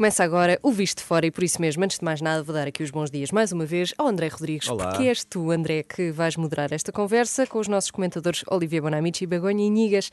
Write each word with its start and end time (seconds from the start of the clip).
Começa 0.00 0.24
agora 0.24 0.58
o 0.62 0.72
Visto 0.72 1.04
Fora 1.04 1.26
e 1.26 1.30
por 1.30 1.44
isso 1.44 1.60
mesmo, 1.60 1.84
antes 1.84 1.98
de 1.98 2.04
mais 2.06 2.22
nada, 2.22 2.42
vou 2.42 2.54
dar 2.54 2.66
aqui 2.66 2.82
os 2.82 2.90
bons 2.90 3.10
dias 3.10 3.30
mais 3.30 3.52
uma 3.52 3.66
vez 3.66 3.92
ao 3.98 4.08
André 4.08 4.28
Rodrigues, 4.28 4.66
Olá. 4.66 4.88
porque 4.88 5.02
és 5.02 5.22
tu, 5.24 5.50
André, 5.50 5.82
que 5.82 6.10
vais 6.10 6.38
moderar 6.38 6.72
esta 6.72 6.90
conversa 6.90 7.46
com 7.46 7.58
os 7.58 7.68
nossos 7.68 7.90
comentadores 7.90 8.42
Olivia 8.50 8.80
Bonamici, 8.80 9.26
Begonha 9.26 9.62
e 9.62 9.68
Nigas. 9.68 10.10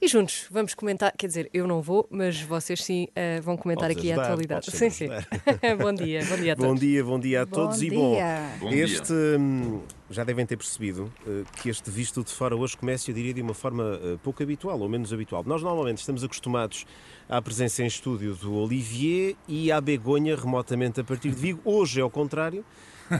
E 0.00 0.06
juntos 0.06 0.46
vamos 0.48 0.74
comentar, 0.74 1.12
quer 1.18 1.26
dizer, 1.26 1.50
eu 1.52 1.66
não 1.66 1.82
vou, 1.82 2.06
mas 2.08 2.40
vocês 2.40 2.84
sim 2.84 3.08
eh, 3.16 3.40
vão 3.40 3.56
comentar 3.56 3.88
Podes 3.88 3.98
aqui 3.98 4.12
ajudar, 4.12 4.22
a 4.22 4.26
atualidade. 4.26 4.70
Sim, 4.70 4.90
sim. 4.90 5.08
bom 5.76 5.92
dia, 5.92 6.24
bom 6.24 6.36
dia 6.36 6.52
a 6.52 6.56
Bom 6.56 6.62
todos. 6.66 6.80
dia, 6.80 7.04
bom 7.04 7.18
dia 7.18 7.42
a 7.42 7.46
todos 7.46 7.82
e 7.82 7.90
bom. 7.90 8.12
dia. 8.12 8.48
Bom 8.60 8.68
dia. 8.70 8.84
este 8.84 9.12
hum, 9.12 9.82
já 10.08 10.22
devem 10.22 10.46
ter 10.46 10.56
percebido 10.56 11.12
eh, 11.26 11.42
que 11.60 11.68
este 11.68 11.90
visto 11.90 12.22
de 12.22 12.30
fora 12.30 12.54
hoje 12.54 12.76
começa, 12.76 13.10
eu 13.10 13.14
diria, 13.14 13.34
de 13.34 13.42
uma 13.42 13.54
forma 13.54 13.98
eh, 14.00 14.16
pouco 14.22 14.40
habitual 14.40 14.78
ou 14.78 14.88
menos 14.88 15.12
habitual. 15.12 15.42
Nós 15.44 15.64
normalmente 15.64 15.98
estamos 15.98 16.22
acostumados 16.22 16.86
à 17.28 17.42
presença 17.42 17.82
em 17.82 17.86
estúdio 17.86 18.36
do 18.36 18.54
Olivier 18.54 19.34
e 19.48 19.72
à 19.72 19.80
Begonha 19.80 20.36
remotamente 20.36 21.00
a 21.00 21.04
partir 21.04 21.30
de 21.30 21.36
Vigo. 21.36 21.60
Hoje 21.64 21.98
é 21.98 22.02
ao 22.04 22.10
contrário. 22.10 22.64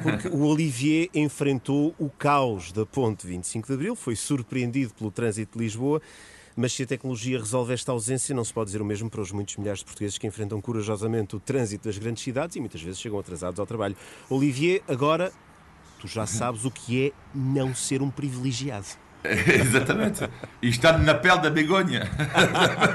Porque 0.03 0.29
o 0.29 0.43
Olivier 0.43 1.09
enfrentou 1.15 1.95
o 1.99 2.11
caos 2.11 2.71
da 2.73 2.85
ponte 2.85 3.27
25 3.27 3.67
de 3.69 3.73
Abril, 3.73 3.97
foi 3.97 4.15
surpreendido 4.15 4.93
pelo 4.93 5.11
trânsito 5.11 5.57
de 5.57 5.65
Lisboa, 5.65 6.03
mas 6.59 6.73
se 6.73 6.83
a 6.83 6.87
tecnologia 6.87 7.39
resolve 7.39 7.73
esta 7.73 7.93
ausência, 7.93 8.35
não 8.35 8.45
se 8.45 8.53
pode 8.53 8.67
dizer 8.67 8.83
o 8.83 8.85
mesmo 8.85 9.09
para 9.09 9.21
os 9.21 9.31
muitos 9.31 9.57
milhares 9.57 9.79
de 9.79 9.85
portugueses 9.85 10.19
que 10.19 10.27
enfrentam 10.27 10.61
corajosamente 10.61 11.37
o 11.37 11.39
trânsito 11.39 11.87
das 11.87 11.97
grandes 11.97 12.25
cidades 12.25 12.57
e 12.57 12.61
muitas 12.61 12.83
vezes 12.83 13.01
chegam 13.01 13.17
atrasados 13.17 13.61
ao 13.61 13.65
trabalho. 13.65 13.95
Olivier, 14.29 14.83
agora 14.89 15.31
tu 16.01 16.09
já 16.09 16.27
sabes 16.27 16.65
o 16.65 16.71
que 16.71 17.07
é 17.07 17.13
não 17.33 17.73
ser 17.77 18.03
um 18.03 18.11
privilegiado. 18.11 18.89
Exatamente. 19.23 20.29
E 20.61 20.69
está 20.69 20.99
na 20.99 21.15
pele 21.15 21.39
da 21.43 21.51
begonha. 21.51 22.11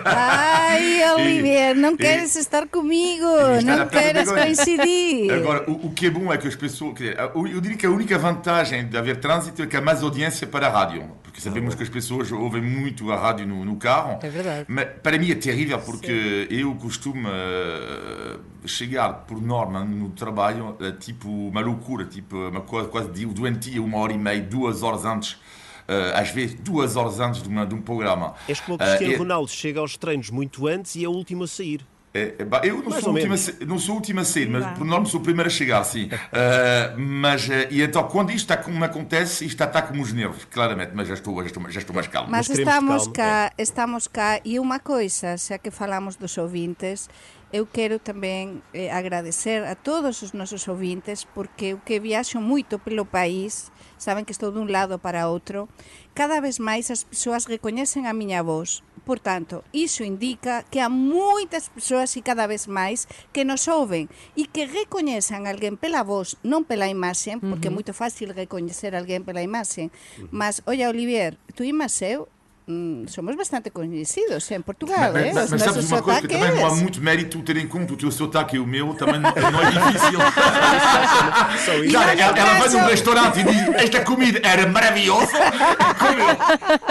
Ai, 0.03 1.01
Olivier, 1.15 1.73
não 1.73 1.95
queres 1.95 2.35
estar 2.35 2.67
comigo, 2.67 3.25
não 3.63 3.87
queres 3.87 4.29
coincidir. 4.29 5.31
Agora, 5.31 5.69
o, 5.71 5.87
o 5.87 5.93
que 5.93 6.07
é 6.07 6.09
bom 6.09 6.33
é 6.33 6.37
que 6.37 6.49
as 6.49 6.55
pessoas. 6.57 6.95
eu 6.99 7.61
diria 7.61 7.77
que 7.77 7.85
a 7.85 7.89
única 7.89 8.17
vantagem 8.17 8.89
de 8.89 8.97
haver 8.97 9.21
trânsito 9.21 9.61
é 9.61 9.67
que 9.67 9.77
há 9.77 9.81
mais 9.81 10.03
audiência 10.03 10.45
para 10.45 10.67
a 10.67 10.69
rádio. 10.69 11.22
Porque 11.33 11.41
sabemos 11.49 11.73
que 11.73 11.81
as 11.81 11.89
pessoas 11.89 12.31
ouvem 12.31 12.61
muito 12.61 13.11
a 13.11 13.17
rádio 13.17 13.47
no, 13.47 13.65
no 13.65 13.75
carro. 13.75 14.19
É 14.21 14.29
verdade. 14.29 14.65
Mas 14.67 14.85
para 15.01 15.17
mim 15.17 15.31
é 15.31 15.35
terrível 15.35 15.79
porque 15.79 16.47
eu 16.51 16.75
costumo 16.75 17.27
eh, 17.27 18.37
chegar 18.67 19.25
por 19.25 19.41
norma 19.41 19.83
no 19.83 20.09
trabalho 20.11 20.77
eh, 20.79 20.91
tipo 20.91 21.27
uma 21.27 21.59
loucura, 21.59 22.05
tipo 22.05 22.35
uma 22.37 22.61
coisa 22.61 22.87
quase 22.87 23.09
de 23.11 23.25
doentia, 23.25 23.81
uma 23.81 23.97
hora 23.97 24.13
e 24.13 24.17
meia, 24.17 24.41
duas 24.43 24.83
horas 24.83 25.05
antes. 25.05 25.37
eh, 25.87 26.13
às 26.15 26.29
vezes 26.29 26.55
duas 26.61 26.95
horas 26.95 27.19
antes 27.19 27.41
de, 27.43 27.49
uma- 27.49 27.65
de 27.65 27.73
um 27.75 27.81
programa. 27.81 28.35
És 28.47 28.61
como 28.61 28.75
o 28.75 28.77
Cristiano 28.77 29.13
é- 29.13 29.17
Ronaldo, 29.17 29.49
chega 29.51 29.79
aos 29.81 29.97
treinos 29.97 30.29
muito 30.29 30.65
antes 30.67 30.95
e 30.95 31.03
é 31.03 31.07
o 31.09 31.11
último 31.11 31.43
a 31.43 31.47
sair. 31.47 31.81
É, 32.15 32.35
é, 32.37 32.69
eu 32.69 32.77
não 32.83 32.91
Mais 32.91 33.03
sou, 33.03 33.17
a 33.17 33.37
ser, 33.37 33.65
não 33.65 33.79
sou 33.79 33.95
o 33.95 33.97
último 33.97 34.19
a 34.19 34.23
sair, 34.23 34.47
mas 34.47 34.77
por 34.77 34.85
norma 34.85 35.07
sou 35.07 35.19
o 35.19 35.23
primeiro 35.23 35.47
a 35.47 35.51
chegar, 35.51 35.83
sim. 35.83 36.09
Ah, 36.31 36.93
mas, 36.95 37.49
ah, 37.49 37.67
e 37.71 37.81
então, 37.81 38.03
quando 38.07 38.29
isto 38.29 38.51
está 38.51 38.57
como 38.57 38.83
acontece, 38.83 39.45
isto 39.45 39.63
está 39.63 39.81
como 39.81 40.03
os 40.03 40.13
nervos, 40.13 40.45
claramente, 40.45 40.91
mas 40.93 41.07
já 41.07 41.15
estou, 41.15 41.41
já 41.41 41.47
estou, 41.47 41.71
já 41.71 41.79
estou 41.79 41.95
mais 41.95 42.07
calmo. 42.07 42.29
Mas 42.29 42.47
estamos 42.47 43.07
calma, 43.07 43.13
cá, 43.13 43.51
estamos 43.57 44.07
cá 44.07 44.39
e 44.45 44.59
uma 44.59 44.77
coisa, 44.77 45.37
xa 45.37 45.57
que 45.57 45.71
falamos 45.71 46.15
dos 46.15 46.37
ouvintes, 46.37 47.09
eu 47.51 47.65
quero 47.65 47.97
tamén 47.97 48.61
eh, 48.73 48.93
agradecer 48.93 49.61
a 49.65 49.73
todos 49.73 50.21
os 50.21 50.33
nosos 50.33 50.65
ouvintes 50.65 51.25
porque 51.37 51.73
o 51.73 51.81
que 51.81 52.01
viaxo 52.01 52.41
moito 52.41 52.77
pelo 52.77 53.05
país, 53.05 53.73
saben 53.97 54.25
que 54.25 54.33
estou 54.33 54.53
dun 54.53 54.69
lado 54.69 54.97
para 54.97 55.29
outro, 55.29 55.69
cada 56.13 56.41
vez 56.41 56.57
máis 56.57 56.89
as 56.93 57.05
persoas 57.05 57.49
recoñecen 57.49 58.05
a 58.05 58.13
miña 58.13 58.41
voz. 58.45 58.85
Por 59.03 59.19
tanto, 59.19 59.63
iso 59.75 60.07
indica 60.07 60.63
que 60.71 60.79
há 60.79 60.87
moitas 60.87 61.67
persoas 61.67 62.15
e 62.15 62.23
cada 62.23 62.47
vez 62.47 62.71
máis 62.71 63.05
que 63.35 63.43
nos 63.43 63.67
ouven 63.67 64.07
e 64.39 64.47
que 64.47 64.63
recoñezan 64.63 65.43
alguén 65.43 65.75
pela 65.75 66.07
voz, 66.07 66.39
non 66.39 66.63
pela 66.63 66.87
imaxe, 66.87 67.35
porque 67.43 67.67
é 67.67 67.75
moito 67.75 67.91
fácil 67.91 68.31
recoñecer 68.31 68.95
alguén 68.95 69.27
pela 69.27 69.43
imaxe. 69.43 69.91
Mas, 70.31 70.63
olla, 70.63 70.87
Olivier, 70.87 71.35
tu 71.51 71.67
imas 71.67 71.99
eu, 71.99 72.31
mm, 72.67 73.07
somos 73.07 73.35
bastante 73.35 73.71
coñecidos 73.71 74.49
en 74.51 74.63
Portugal, 74.63 75.11
mas, 75.13 75.25
eh? 75.25 75.31
mas, 75.33 75.45
Os 75.45 75.51
mas 75.51 75.61
sabes 75.61 75.85
uma 75.91 76.01
coisa 76.01 76.21
que 76.21 76.27
também 76.27 76.55
não 76.55 76.65
há 76.65 76.75
muito 76.75 77.01
mérito 77.01 77.41
ter 77.43 77.57
em 77.57 77.67
conta 77.67 77.93
o 77.93 77.97
teu 77.97 78.11
sotaque 78.11 78.55
e 78.55 78.59
o 78.59 78.65
meu, 78.65 78.93
também 78.93 79.19
não, 79.19 79.31
não 79.33 79.61
é 79.61 79.71
difícil. 79.71 80.19
Só 81.65 81.73
isso. 81.75 81.89
Já, 81.91 82.05
no 82.15 82.21
ela, 82.21 82.37
ela 82.39 82.53
vai 82.59 82.69
num 82.69 82.85
restaurante 82.87 83.39
e 83.39 83.43
diz: 83.43 83.75
Esta 83.75 84.01
comida 84.03 84.39
era 84.43 84.67
maravilhosa. 84.67 85.31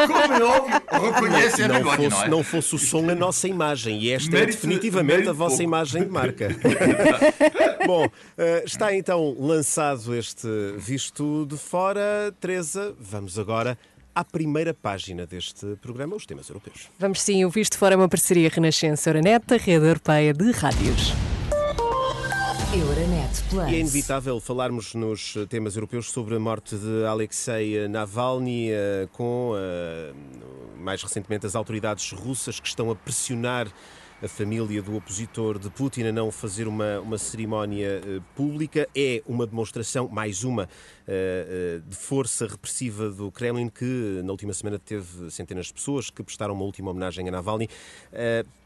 Como 0.02 0.34
eu, 0.34 0.62
como 0.62 1.06
eu 1.06 1.12
reconhece 1.12 1.62
a 1.62 1.68
não 1.68 1.74
begonha, 1.76 1.96
fosse, 1.96 2.10
não 2.10 2.22
é? 2.24 2.28
não 2.28 2.44
fosse 2.44 2.74
o 2.74 2.78
som 2.78 3.10
a 3.10 3.14
nossa 3.14 3.46
imagem 3.48 3.98
e 4.00 4.10
esta 4.10 4.30
é 4.30 4.40
Mérito- 4.40 4.52
definitivamente 4.60 5.28
a 5.28 5.32
vossa 5.32 5.50
pouco. 5.56 5.62
imagem 5.62 6.04
de 6.04 6.10
marca. 6.10 6.48
Bom, 7.86 8.08
eh, 8.38 8.62
está 8.66 8.94
então 8.94 9.34
lançado 9.38 10.14
este 10.14 10.48
visto 10.78 11.46
de 11.46 11.56
fora. 11.56 12.32
Teresa, 12.40 12.94
vamos 12.98 13.38
agora 13.38 13.76
à 14.14 14.24
primeira 14.24 14.74
página 14.74 15.26
deste 15.26 15.76
programa, 15.80 16.16
os 16.16 16.26
temas 16.26 16.48
europeus. 16.48 16.88
Vamos 16.98 17.22
sim, 17.22 17.44
o 17.44 17.50
Visto 17.50 17.78
Fora 17.78 17.94
é 17.94 17.96
uma 17.96 18.08
parceria 18.08 18.48
Renascença 18.48 19.10
Euronet, 19.10 19.44
a 19.52 19.56
rede 19.56 19.86
europeia 19.86 20.32
de 20.32 20.50
rádios. 20.52 21.12
Euronet 22.74 23.42
Plus. 23.50 23.70
E 23.70 23.74
é 23.74 23.80
inevitável 23.80 24.40
falarmos 24.40 24.94
nos 24.94 25.34
temas 25.50 25.76
europeus 25.76 26.10
sobre 26.10 26.36
a 26.36 26.40
morte 26.40 26.74
de 26.74 27.04
Alexei 27.04 27.86
Navalny, 27.86 28.70
eh, 28.70 29.08
com 29.12 29.52
eh, 29.56 30.14
mais 30.78 31.02
recentemente 31.02 31.44
as 31.44 31.54
autoridades 31.54 32.12
russas 32.12 32.58
que 32.58 32.66
estão 32.66 32.90
a 32.90 32.96
pressionar 32.96 33.68
a 34.22 34.28
família 34.28 34.80
do 34.80 34.94
opositor 34.94 35.58
de 35.58 35.68
Putin 35.68 36.04
a 36.04 36.12
não 36.12 36.30
fazer 36.30 36.68
uma, 36.68 37.00
uma 37.00 37.18
cerimónia 37.18 38.00
eh, 38.06 38.20
pública. 38.36 38.88
É 38.94 39.20
uma 39.26 39.44
demonstração, 39.44 40.08
mais 40.08 40.44
uma, 40.44 40.68
eh, 41.08 41.78
eh, 41.78 41.82
de 41.84 41.96
força 41.96 42.46
repressiva 42.46 43.10
do 43.10 43.32
Kremlin, 43.32 43.68
que 43.68 44.20
na 44.22 44.30
última 44.30 44.52
semana 44.52 44.78
teve 44.78 45.28
centenas 45.28 45.66
de 45.66 45.74
pessoas 45.74 46.08
que 46.08 46.22
prestaram 46.22 46.54
uma 46.54 46.64
última 46.64 46.92
homenagem 46.92 47.28
a 47.28 47.32
Navalny. 47.32 47.68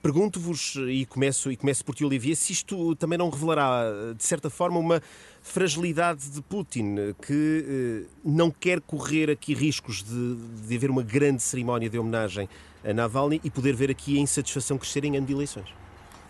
Pergunto-vos, 0.02 0.76
e 0.88 1.04
começo, 1.06 1.50
e 1.50 1.56
começo 1.56 1.84
por 1.84 1.94
ti, 1.94 2.04
Olivier, 2.04 2.36
se 2.36 2.52
isto 2.52 2.94
também 2.94 3.18
não 3.18 3.30
revelará, 3.30 4.12
de 4.16 4.22
certa 4.22 4.48
forma, 4.50 4.78
uma 4.78 5.02
fragilidade 5.46 6.28
de 6.28 6.42
Putin, 6.42 7.14
que 7.22 8.04
eh, 8.04 8.10
não 8.24 8.50
quer 8.50 8.80
correr 8.80 9.30
aqui 9.30 9.54
riscos 9.54 10.02
de, 10.02 10.34
de 10.66 10.76
haver 10.76 10.90
uma 10.90 11.02
grande 11.02 11.40
cerimónia 11.40 11.88
de 11.88 11.96
homenagem 11.98 12.48
a 12.84 12.92
Navalny 12.92 13.40
e 13.44 13.50
poder 13.50 13.74
ver 13.74 13.90
aqui 13.90 14.18
a 14.18 14.20
insatisfação 14.20 14.76
crescer 14.76 15.04
em 15.04 15.16
ano 15.16 15.26
de 15.26 15.32
eleições. 15.32 15.66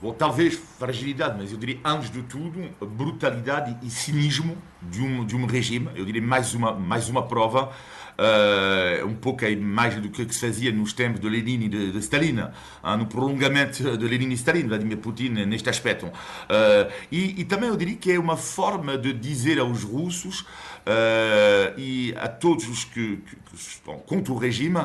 Bom, 0.00 0.12
talvez 0.12 0.54
fragilidade, 0.78 1.38
mas 1.38 1.50
eu 1.50 1.56
diria, 1.56 1.80
antes 1.82 2.10
de 2.10 2.22
tudo, 2.22 2.68
brutalidade 2.86 3.78
e 3.82 3.90
cinismo 3.90 4.56
de 4.82 5.00
um, 5.00 5.24
de 5.24 5.34
um 5.34 5.46
regime. 5.46 5.88
Eu 5.94 6.04
diria 6.04 6.20
mais 6.20 6.52
uma, 6.52 6.72
mais 6.74 7.08
uma 7.08 7.22
prova, 7.22 7.72
eh, 8.18 9.02
um 9.04 9.14
pouco 9.14 9.44
a 9.44 9.48
imagem 9.50 10.00
do 10.00 10.08
que 10.08 10.32
se 10.32 10.40
fazia 10.46 10.72
nos 10.72 10.92
tempos 10.92 11.20
de 11.20 11.28
Lenin 11.28 11.64
e 11.64 11.68
de, 11.68 11.92
de 11.92 11.98
Stalin, 11.98 12.48
ah, 12.82 12.96
no 12.96 13.06
prolongamento 13.06 13.96
de 13.96 14.08
Lenin 14.08 14.30
e 14.30 14.34
Stalin, 14.34 14.66
Vladimir 14.68 14.98
Putin, 14.98 15.30
neste 15.46 15.68
aspecto. 15.68 16.10
Eh, 16.48 16.90
e, 17.12 17.40
e 17.40 17.44
também 17.44 17.68
eu 17.68 17.76
diria 17.76 17.96
que 17.96 18.12
é 18.12 18.18
uma 18.18 18.36
forma 18.36 18.96
de 18.96 19.12
dizer 19.12 19.58
aos 19.58 19.82
russos 19.82 20.46
eh, 20.84 21.74
e 21.76 22.14
a 22.18 22.28
todos 22.28 22.68
os 22.68 22.84
que, 22.84 23.16
que- 23.18 23.36
que 23.36 23.56
estão 23.56 23.98
contra 23.98 24.32
o 24.32 24.36
regime, 24.38 24.78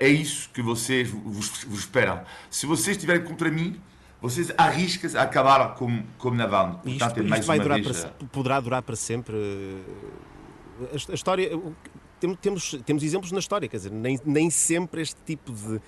é 0.00 0.08
isso 0.08 0.48
que 0.52 0.62
vocês 0.62 1.08
vos, 1.10 1.64
vos 1.66 1.80
esperam. 1.80 2.22
Se 2.50 2.64
vocês 2.66 2.96
estiverem 2.96 3.22
contra 3.22 3.50
mim, 3.50 3.78
vocês 4.20 4.52
arriscam-se 4.56 5.16
a 5.18 5.22
acabar 5.22 5.74
como, 5.74 6.04
como 6.16 6.36
Navalny. 6.36 6.74
Portanto, 6.74 6.92
isto, 7.10 7.20
é 7.20 7.22
mais 7.24 7.40
isto 7.40 7.48
vai 7.48 7.58
durar 7.60 7.80
vez, 7.82 8.00
para, 8.04 8.26
poderá 8.28 8.60
durar 8.60 8.82
para 8.82 8.94
sempre. 8.96 9.36
A, 10.92 11.10
a 11.10 11.14
história. 11.14 11.50
Temos, 12.40 12.78
temos 12.84 13.02
exemplos 13.02 13.32
na 13.32 13.38
história, 13.38 13.68
quer 13.68 13.76
dizer, 13.76 13.90
nem, 13.90 14.18
nem 14.24 14.50
sempre 14.50 15.02
este 15.02 15.16
tipo 15.24 15.52
de, 15.52 15.80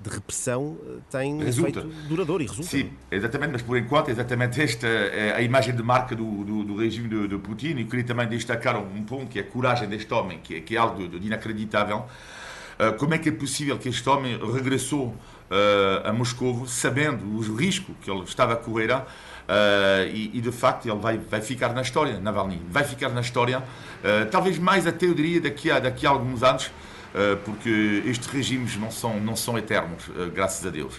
de 0.00 0.10
repressão 0.10 0.76
eh, 0.84 0.98
tem 1.10 1.38
Resulta. 1.42 1.80
efeito 1.80 2.08
duradouro 2.08 2.42
e 2.42 2.46
resulta. 2.46 2.68
Sim, 2.68 2.90
exatamente, 3.10 3.52
mas 3.52 3.62
por 3.62 3.76
enquanto, 3.76 4.10
exatamente 4.10 4.60
esta 4.60 4.86
é 4.86 5.34
a 5.34 5.40
imagem 5.40 5.74
de 5.74 5.82
marca 5.82 6.14
do, 6.14 6.44
do, 6.44 6.64
do 6.64 6.76
regime 6.76 7.08
de, 7.08 7.28
de 7.28 7.38
Putin. 7.38 7.76
E 7.78 7.84
queria 7.84 8.04
também 8.04 8.28
destacar 8.28 8.76
um 8.76 9.02
ponto 9.04 9.26
que 9.26 9.38
é 9.38 9.42
a 9.42 9.46
coragem 9.46 9.88
deste 9.88 10.12
homem, 10.12 10.38
que 10.42 10.56
é, 10.56 10.60
que 10.60 10.76
é 10.76 10.78
algo 10.78 11.08
de, 11.08 11.18
de 11.18 11.26
inacreditável. 11.26 12.06
Uh, 12.78 12.92
como 12.98 13.14
é 13.14 13.18
que 13.18 13.30
é 13.30 13.32
possível 13.32 13.78
que 13.78 13.88
este 13.88 14.06
homem 14.06 14.38
regressou 14.52 15.06
uh, 15.06 16.08
a 16.08 16.12
Moscou 16.12 16.66
sabendo 16.66 17.36
os 17.36 17.48
riscos 17.48 17.94
que 18.02 18.10
ele 18.10 18.22
estava 18.24 18.52
a 18.52 18.56
correr 18.56 18.92
uh, 18.92 19.02
e, 20.12 20.30
e, 20.34 20.40
de 20.42 20.52
facto 20.52 20.86
ele 20.86 20.98
vai, 20.98 21.16
vai 21.16 21.40
ficar 21.40 21.72
na 21.72 21.80
história, 21.80 22.20
Navalny, 22.20 22.60
vai 22.68 22.84
ficar 22.84 23.08
na 23.08 23.22
história, 23.22 23.62
uh, 24.06 24.30
talvez 24.30 24.58
mais 24.58 24.86
até 24.86 25.06
eu 25.06 25.14
diria 25.14 25.40
daqui 25.40 25.70
a, 25.70 25.80
daqui 25.80 26.06
a 26.06 26.10
alguns 26.10 26.42
anos, 26.42 26.66
uh, 26.66 27.36
porque 27.44 28.02
estes 28.06 28.28
regimes 28.28 28.76
não 28.76 28.90
são, 28.90 29.20
não 29.20 29.34
são 29.34 29.58
eternos, 29.58 30.06
uh, 30.08 30.30
graças 30.32 30.64
a 30.64 30.70
Deus. 30.70 30.94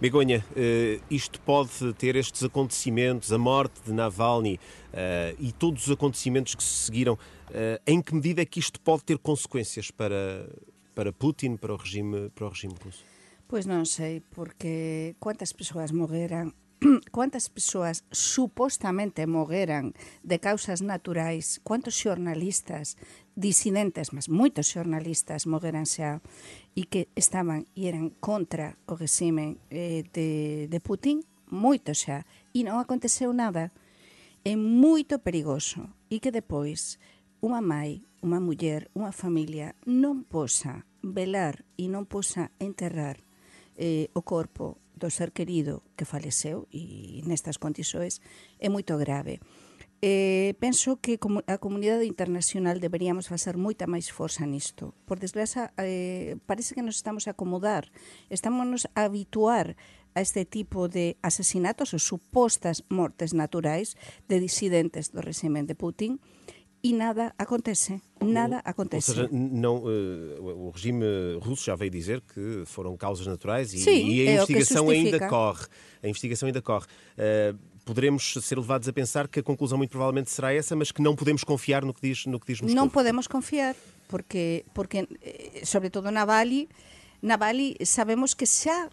Begonha, 0.00 0.44
eh, 0.54 1.00
isto 1.10 1.40
pode 1.40 1.92
ter 1.94 2.14
estes 2.14 2.44
acontecimentos, 2.44 3.32
a 3.32 3.38
morte 3.38 3.80
de 3.84 3.92
Navalny 3.92 4.60
eh, 4.92 5.34
e 5.40 5.50
todos 5.50 5.88
os 5.88 5.92
acontecimentos 5.92 6.54
que 6.54 6.62
se 6.62 6.84
seguiram, 6.84 7.18
eh, 7.50 7.80
em 7.84 8.00
que 8.00 8.14
medida 8.14 8.40
é 8.40 8.44
que 8.44 8.60
isto 8.60 8.80
pode 8.80 9.02
ter 9.02 9.18
consequências 9.18 9.90
para, 9.90 10.48
para 10.94 11.12
Putin, 11.12 11.56
para 11.56 11.74
o 11.74 11.76
regime, 11.76 12.30
para 12.30 12.46
o 12.46 12.48
regime 12.48 12.74
russo? 12.80 13.02
Pois 13.48 13.66
non 13.66 13.82
sei, 13.82 14.22
porque 14.30 15.16
cuántas 15.18 15.50
persoas 15.50 15.90
morreran 15.90 16.54
quantas 17.10 17.48
persoas 17.48 18.04
supostamente 18.10 19.26
morreran 19.26 19.94
de 20.22 20.38
causas 20.38 20.82
naturais, 20.82 21.60
cuántos 21.64 21.94
xornalistas 21.98 22.96
disidentes, 23.34 24.12
mas 24.12 24.30
moitos 24.30 24.70
xornalistas 24.70 25.46
morreran 25.46 25.86
xa 25.86 26.22
e 26.78 26.86
que 26.86 27.10
estaban 27.18 27.66
e 27.74 27.90
eran 27.90 28.14
contra 28.22 28.78
o 28.86 28.94
regime 28.94 29.58
eh, 29.70 30.06
de, 30.14 30.70
de 30.70 30.78
Putin, 30.78 31.26
moito 31.50 31.94
xa, 31.94 32.22
e 32.54 32.62
non 32.62 32.78
aconteceu 32.78 33.34
nada. 33.34 33.74
É 34.46 34.54
moito 34.54 35.18
perigoso 35.18 35.90
e 36.06 36.22
que 36.22 36.30
depois 36.30 37.02
unha 37.42 37.58
mãe, 37.58 38.06
unha 38.22 38.38
muller, 38.38 38.86
unha 38.94 39.10
familia 39.10 39.74
non 39.82 40.22
posa 40.22 40.86
velar 41.02 41.66
e 41.74 41.90
non 41.90 42.06
posa 42.06 42.50
enterrar 42.58 43.22
eh, 43.78 44.10
o 44.14 44.22
corpo 44.22 44.78
do 44.98 45.10
ser 45.10 45.30
querido 45.32 45.82
que 45.96 46.04
faleceu 46.04 46.66
e 46.70 47.22
nestas 47.24 47.56
condições 47.56 48.20
é 48.58 48.68
moito 48.68 48.98
grave. 48.98 49.40
Eh, 50.00 50.54
penso 50.60 50.98
que 51.02 51.18
a 51.46 51.58
comunidade 51.58 52.06
internacional 52.06 52.78
deberíamos 52.78 53.26
facer 53.26 53.58
moita 53.58 53.90
máis 53.90 54.06
forza 54.14 54.46
nisto. 54.46 54.94
Por 55.02 55.18
desgraza, 55.18 55.74
eh, 55.74 56.38
parece 56.46 56.74
que 56.74 56.86
nos 56.86 57.02
estamos 57.02 57.26
a 57.26 57.34
acomodar, 57.34 57.90
estamos 58.30 58.86
a 58.94 59.10
habituar 59.10 59.74
a 60.14 60.22
este 60.22 60.46
tipo 60.46 60.86
de 60.86 61.18
asesinatos 61.22 61.90
ou 61.94 61.98
supostas 61.98 62.86
mortes 62.86 63.34
naturais 63.34 63.98
de 64.30 64.38
disidentes 64.38 65.10
do 65.10 65.18
regime 65.18 65.66
de 65.66 65.74
Putin, 65.74 66.22
e 66.82 66.92
nada 66.92 67.34
acontece. 67.38 68.00
Nada 68.20 68.60
acontece. 68.64 69.10
Ou 69.10 69.16
seja, 69.16 69.28
não, 69.32 69.84
uh, 69.84 70.66
o 70.66 70.70
regime 70.70 71.04
russo 71.40 71.64
já 71.64 71.74
veio 71.74 71.90
dizer 71.90 72.20
que 72.20 72.64
foram 72.66 72.96
causas 72.96 73.26
naturais 73.26 73.72
e, 73.74 73.78
Sim, 73.78 74.08
e 74.08 74.26
a 74.26 74.30
é 74.30 74.34
investigação 74.34 74.88
ainda 74.90 75.28
corre. 75.28 75.66
A 76.02 76.08
investigação 76.08 76.46
ainda 76.46 76.62
corre. 76.62 76.86
Uh, 76.86 77.58
poderemos 77.84 78.34
ser 78.42 78.58
levados 78.58 78.86
a 78.88 78.92
pensar 78.92 79.28
que 79.28 79.40
a 79.40 79.42
conclusão 79.42 79.78
muito 79.78 79.90
provavelmente 79.90 80.30
será 80.30 80.52
essa, 80.52 80.76
mas 80.76 80.92
que 80.92 81.00
não 81.00 81.16
podemos 81.16 81.42
confiar 81.42 81.84
no 81.84 81.94
que 81.94 82.02
diz, 82.02 82.26
no 82.26 82.38
que 82.38 82.46
diz 82.46 82.60
Moscou. 82.60 82.76
Não 82.76 82.88
podemos 82.88 83.26
confiar, 83.26 83.74
porque, 84.08 84.64
porque 84.74 85.08
eh, 85.22 85.62
sobretudo 85.64 86.10
na 86.10 86.26
Bali, 86.26 86.68
na 87.22 87.36
Bali 87.36 87.76
sabemos 87.84 88.34
que 88.34 88.46
xa 88.46 88.90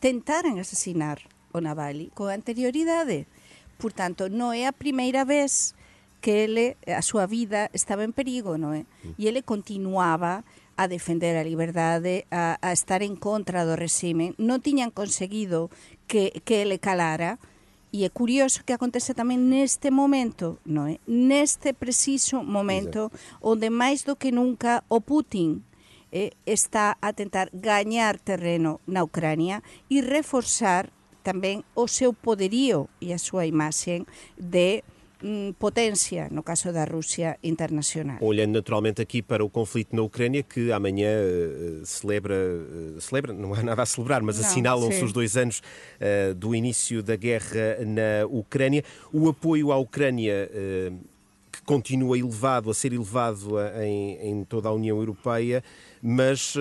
tentaran 0.00 0.60
asesinar 0.60 1.18
o 1.52 1.60
Navalny 1.60 2.10
con 2.14 2.28
anterioridade. 2.28 3.26
Portanto, 3.78 4.30
non 4.30 4.52
é 4.54 4.66
a 4.66 4.74
primeira 4.74 5.24
vez 5.24 5.74
que 6.24 6.44
ele, 6.44 6.78
a 6.88 7.04
súa 7.04 7.28
vida 7.28 7.68
estaba 7.76 8.00
en 8.00 8.16
perigo, 8.16 8.56
non 8.56 8.72
é? 8.72 8.88
E 9.20 9.28
ele 9.28 9.44
continuaba 9.44 10.40
a 10.72 10.88
defender 10.88 11.36
a 11.36 11.44
liberdade, 11.44 12.24
a, 12.32 12.56
a 12.64 12.72
estar 12.72 13.04
en 13.04 13.12
contra 13.20 13.68
do 13.68 13.76
regime. 13.76 14.32
Non 14.40 14.64
tiñan 14.64 14.88
conseguido 14.88 15.68
que, 16.08 16.32
que 16.48 16.64
ele 16.64 16.80
calara, 16.80 17.36
E 17.94 18.02
é 18.02 18.10
curioso 18.10 18.66
que 18.66 18.74
acontece 18.74 19.14
tamén 19.14 19.46
neste 19.46 19.94
momento, 19.94 20.58
non 20.66 20.90
é? 20.90 20.98
Neste 21.06 21.70
preciso 21.70 22.42
momento 22.42 23.06
Exacto. 23.06 23.54
onde 23.54 23.70
máis 23.70 24.02
do 24.02 24.18
que 24.18 24.34
nunca 24.34 24.82
o 24.90 24.98
Putin 24.98 25.62
eh, 26.10 26.34
está 26.42 26.98
a 26.98 27.14
tentar 27.14 27.54
gañar 27.54 28.18
terreno 28.18 28.82
na 28.90 29.06
Ucrania 29.06 29.62
e 29.86 30.02
reforzar 30.02 30.90
tamén 31.22 31.62
o 31.78 31.86
seu 31.86 32.10
poderío 32.10 32.90
e 32.98 33.14
a 33.14 33.22
súa 33.22 33.46
imaxe 33.46 34.02
de 34.34 34.82
Mm, 34.82 34.93
potência, 35.58 36.28
no 36.30 36.42
caso 36.42 36.72
da 36.72 36.84
Rússia 36.84 37.38
internacional. 37.42 38.18
Olhando 38.20 38.52
naturalmente 38.54 39.00
aqui 39.00 39.22
para 39.22 39.44
o 39.44 39.50
conflito 39.50 39.94
na 39.94 40.02
Ucrânia, 40.02 40.42
que 40.42 40.72
amanhã 40.72 41.08
uh, 41.08 41.86
celebra, 41.86 42.34
uh, 42.34 43.00
celebra, 43.00 43.32
não 43.32 43.54
há 43.54 43.62
nada 43.62 43.82
a 43.82 43.86
celebrar, 43.86 44.22
mas 44.22 44.38
assinalam-se 44.38 45.02
os 45.02 45.12
dois 45.12 45.36
anos 45.36 45.60
uh, 45.60 46.34
do 46.34 46.54
início 46.54 47.02
da 47.02 47.16
guerra 47.16 47.78
na 47.86 48.26
Ucrânia. 48.28 48.84
O 49.12 49.28
apoio 49.28 49.72
à 49.72 49.78
Ucrânia 49.78 50.48
que 51.52 51.62
continua 51.62 52.18
elevado, 52.18 52.68
a 52.68 52.74
ser 52.74 52.92
elevado 52.92 53.56
em, 53.80 54.16
em 54.30 54.44
toda 54.44 54.68
a 54.68 54.72
União 54.72 54.98
Europeia, 54.98 55.62
mas 56.06 56.54
uh, 56.54 56.60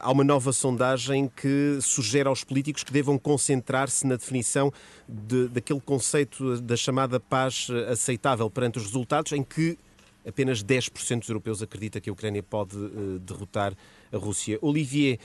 há 0.00 0.10
uma 0.10 0.24
nova 0.24 0.52
sondagem 0.52 1.30
que 1.36 1.78
sugere 1.80 2.28
aos 2.28 2.42
políticos 2.42 2.82
que 2.82 2.92
devam 2.92 3.16
concentrar-se 3.16 4.04
na 4.04 4.16
definição 4.16 4.72
de, 5.08 5.46
daquele 5.46 5.80
conceito 5.80 6.60
da 6.60 6.76
chamada 6.76 7.20
paz 7.20 7.68
aceitável 7.88 8.50
perante 8.50 8.78
os 8.78 8.86
resultados, 8.86 9.30
em 9.30 9.44
que 9.44 9.78
apenas 10.26 10.64
10% 10.64 11.20
dos 11.20 11.28
europeus 11.28 11.62
acredita 11.62 12.00
que 12.00 12.10
a 12.10 12.12
Ucrânia 12.12 12.42
pode 12.42 12.76
uh, 12.76 13.20
derrotar 13.20 13.74
a 14.12 14.16
Rússia. 14.16 14.58
Olivier, 14.60 15.20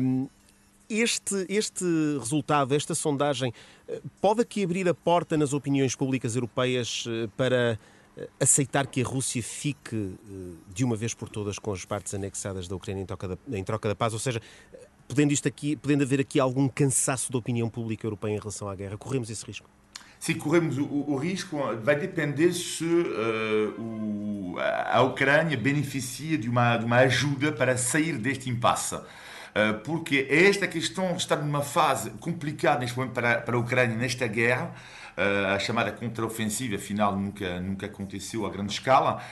um, 0.00 0.28
este, 0.88 1.46
este 1.48 1.84
resultado, 2.20 2.76
esta 2.76 2.94
sondagem, 2.94 3.52
pode 4.20 4.42
aqui 4.42 4.62
abrir 4.62 4.88
a 4.88 4.94
porta 4.94 5.36
nas 5.36 5.52
opiniões 5.52 5.96
públicas 5.96 6.36
europeias 6.36 7.06
para 7.36 7.76
aceitar 8.38 8.86
que 8.86 9.02
a 9.02 9.04
Rússia 9.04 9.42
fique 9.42 9.96
eh, 9.96 10.52
de 10.72 10.84
uma 10.84 10.96
vez 10.96 11.14
por 11.14 11.28
todas 11.28 11.58
com 11.58 11.72
as 11.72 11.84
partes 11.84 12.14
anexadas 12.14 12.68
da 12.68 12.76
Ucrânia 12.76 13.02
em 13.02 13.06
troca 13.06 13.28
da, 13.28 13.38
em 13.52 13.64
troca 13.64 13.88
da 13.88 13.94
paz? 13.94 14.12
Ou 14.12 14.18
seja, 14.18 14.40
podendo, 15.08 15.32
isto 15.32 15.48
aqui, 15.48 15.76
podendo 15.76 16.02
haver 16.02 16.20
aqui 16.20 16.38
algum 16.38 16.68
cansaço 16.68 17.32
da 17.32 17.38
opinião 17.38 17.68
pública 17.68 18.06
europeia 18.06 18.34
em 18.34 18.38
relação 18.38 18.68
à 18.68 18.74
guerra, 18.74 18.96
corremos 18.96 19.30
esse 19.30 19.44
risco? 19.44 19.68
Sim, 20.18 20.34
corremos 20.34 20.78
o, 20.78 20.84
o 20.84 21.16
risco. 21.16 21.58
Vai 21.82 21.96
depender 21.96 22.52
se 22.52 22.84
uh, 22.84 23.80
o, 23.80 24.56
a 24.58 25.02
Ucrânia 25.02 25.56
beneficia 25.56 26.38
de 26.38 26.48
uma, 26.48 26.76
de 26.76 26.84
uma 26.84 26.98
ajuda 26.98 27.52
para 27.52 27.76
sair 27.76 28.16
deste 28.16 28.48
impasse. 28.48 28.94
Uh, 28.94 29.78
porque 29.84 30.26
esta 30.30 30.66
questão 30.66 31.14
está 31.14 31.36
numa 31.36 31.62
fase 31.62 32.10
complicada 32.20 32.80
neste 32.80 32.96
momento 32.96 33.12
para, 33.12 33.40
para 33.40 33.54
a 33.54 33.58
Ucrânia 33.58 33.96
nesta 33.96 34.26
guerra 34.26 34.74
a 35.16 35.58
chamada 35.58 35.92
contraofensiva, 35.92 36.76
afinal 36.76 37.16
nunca, 37.16 37.60
nunca 37.60 37.86
aconteceu 37.86 38.44
a 38.46 38.50
grande 38.50 38.72
escala, 38.72 39.22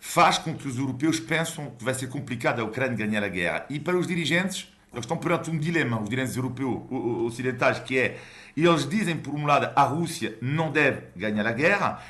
faz 0.00 0.38
com 0.38 0.54
que 0.54 0.66
os 0.66 0.78
europeus 0.78 1.20
pensam 1.20 1.70
que 1.78 1.84
vai 1.84 1.94
ser 1.94 2.08
complicado 2.08 2.60
a 2.60 2.64
Ucrânia 2.64 2.96
ganhar 2.96 3.22
a 3.22 3.28
guerra. 3.28 3.66
E 3.70 3.78
para 3.78 3.96
os 3.96 4.06
dirigentes, 4.06 4.68
eles 4.92 5.04
estão 5.04 5.16
perante 5.16 5.50
um 5.50 5.58
dilema, 5.58 6.00
os 6.00 6.08
dirigentes 6.08 6.36
europeus 6.36 6.82
ocidentais, 7.24 7.78
que 7.78 7.98
é, 7.98 8.18
eles 8.56 8.88
dizem, 8.88 9.16
por 9.16 9.34
um 9.34 9.46
lado, 9.46 9.72
a 9.74 9.82
Rússia 9.82 10.36
não 10.42 10.70
deve 10.70 11.04
ganhar 11.16 11.46
a 11.46 11.52
guerra, 11.52 12.02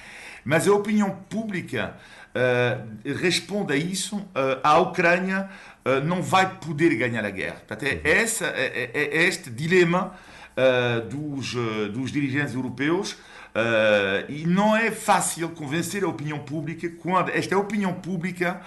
mas 0.44 0.66
a 0.66 0.72
opinião 0.72 1.10
pública 1.30 1.96
uh, 2.34 3.12
responde 3.20 3.72
a 3.72 3.76
isso, 3.76 4.16
uh, 4.16 4.58
a 4.62 4.78
Ucrânia 4.78 5.48
uh, 5.84 6.04
não 6.04 6.22
vai 6.22 6.56
poder 6.56 6.94
ganhar 6.96 7.24
a 7.24 7.30
guerra. 7.30 7.56
Portanto, 7.66 7.84
é, 7.84 8.00
essa, 8.04 8.46
é, 8.46 8.90
é, 8.92 9.18
é 9.18 9.24
este 9.24 9.50
dilema 9.50 10.14
uh, 10.56 11.08
dos, 11.08 11.54
uh, 11.54 11.88
dos 11.90 12.10
dirigentes 12.10 12.54
europeus. 12.54 13.12
Uh, 13.12 14.30
e 14.30 14.46
não 14.46 14.74
é 14.74 14.90
fácil 14.90 15.50
convencer 15.50 16.04
a 16.04 16.08
opinião 16.08 16.38
pública 16.38 16.88
quando 16.88 17.28
esta 17.30 17.56
opinião 17.58 17.92
pública 17.92 18.62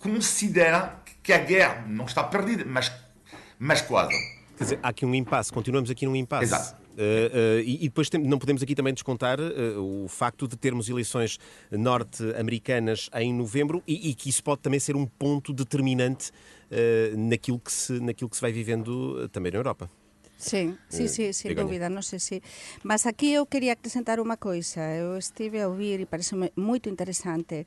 considera 0.00 1.00
que 1.22 1.32
a 1.32 1.38
guerra 1.38 1.84
não 1.88 2.04
está 2.04 2.24
perdida, 2.24 2.64
mas, 2.66 2.92
mas 3.58 3.80
quase. 3.82 4.14
Quer 4.56 4.64
dizer, 4.64 4.78
há 4.82 4.88
aqui 4.88 5.04
um 5.04 5.14
impasse, 5.14 5.52
continuamos 5.52 5.90
aqui 5.90 6.06
num 6.06 6.16
impasse. 6.16 6.44
Exato. 6.44 6.86
Uh, 6.96 7.58
uh, 7.58 7.60
e, 7.60 7.74
e, 7.84 7.88
depois 7.88 8.08
tem, 8.08 8.18
não 8.22 8.38
podemos 8.38 8.62
aqui 8.62 8.74
também 8.74 8.94
descontar 8.94 9.38
uh, 9.38 10.04
o 10.04 10.08
facto 10.08 10.48
de 10.48 10.56
termos 10.56 10.88
eleições 10.88 11.38
norte-americanas 11.70 13.10
em 13.14 13.34
novembro 13.34 13.82
e, 13.86 14.10
e, 14.10 14.14
que 14.14 14.30
isso 14.30 14.42
pode 14.42 14.62
também 14.62 14.80
ser 14.80 14.96
um 14.96 15.04
ponto 15.04 15.52
determinante 15.52 16.30
naquilo, 17.16 17.60
que 17.60 17.70
se, 17.70 18.00
naquilo 18.00 18.28
que 18.28 18.34
se 18.34 18.42
vai 18.42 18.50
vivendo 18.50 19.28
também 19.28 19.52
na 19.52 19.58
Europa. 19.58 19.88
Sí, 20.36 20.76
sí, 20.88 21.08
sí, 21.08 21.24
eh, 21.24 21.32
sí 21.32 21.48
sin 21.48 21.56
dúbida, 21.56 21.88
non 21.88 22.04
sei 22.04 22.20
se... 22.20 22.38
Sí. 22.38 22.46
Mas 22.84 23.08
aquí 23.08 23.32
eu 23.32 23.48
quería 23.48 23.72
acrescentar 23.72 24.20
unha 24.20 24.36
coisa. 24.36 24.84
Eu 24.92 25.16
estive 25.16 25.64
a 25.64 25.68
ouvir 25.72 25.98
e 26.00 26.06
parece 26.06 26.36
moito 26.54 26.92
interesante 26.92 27.64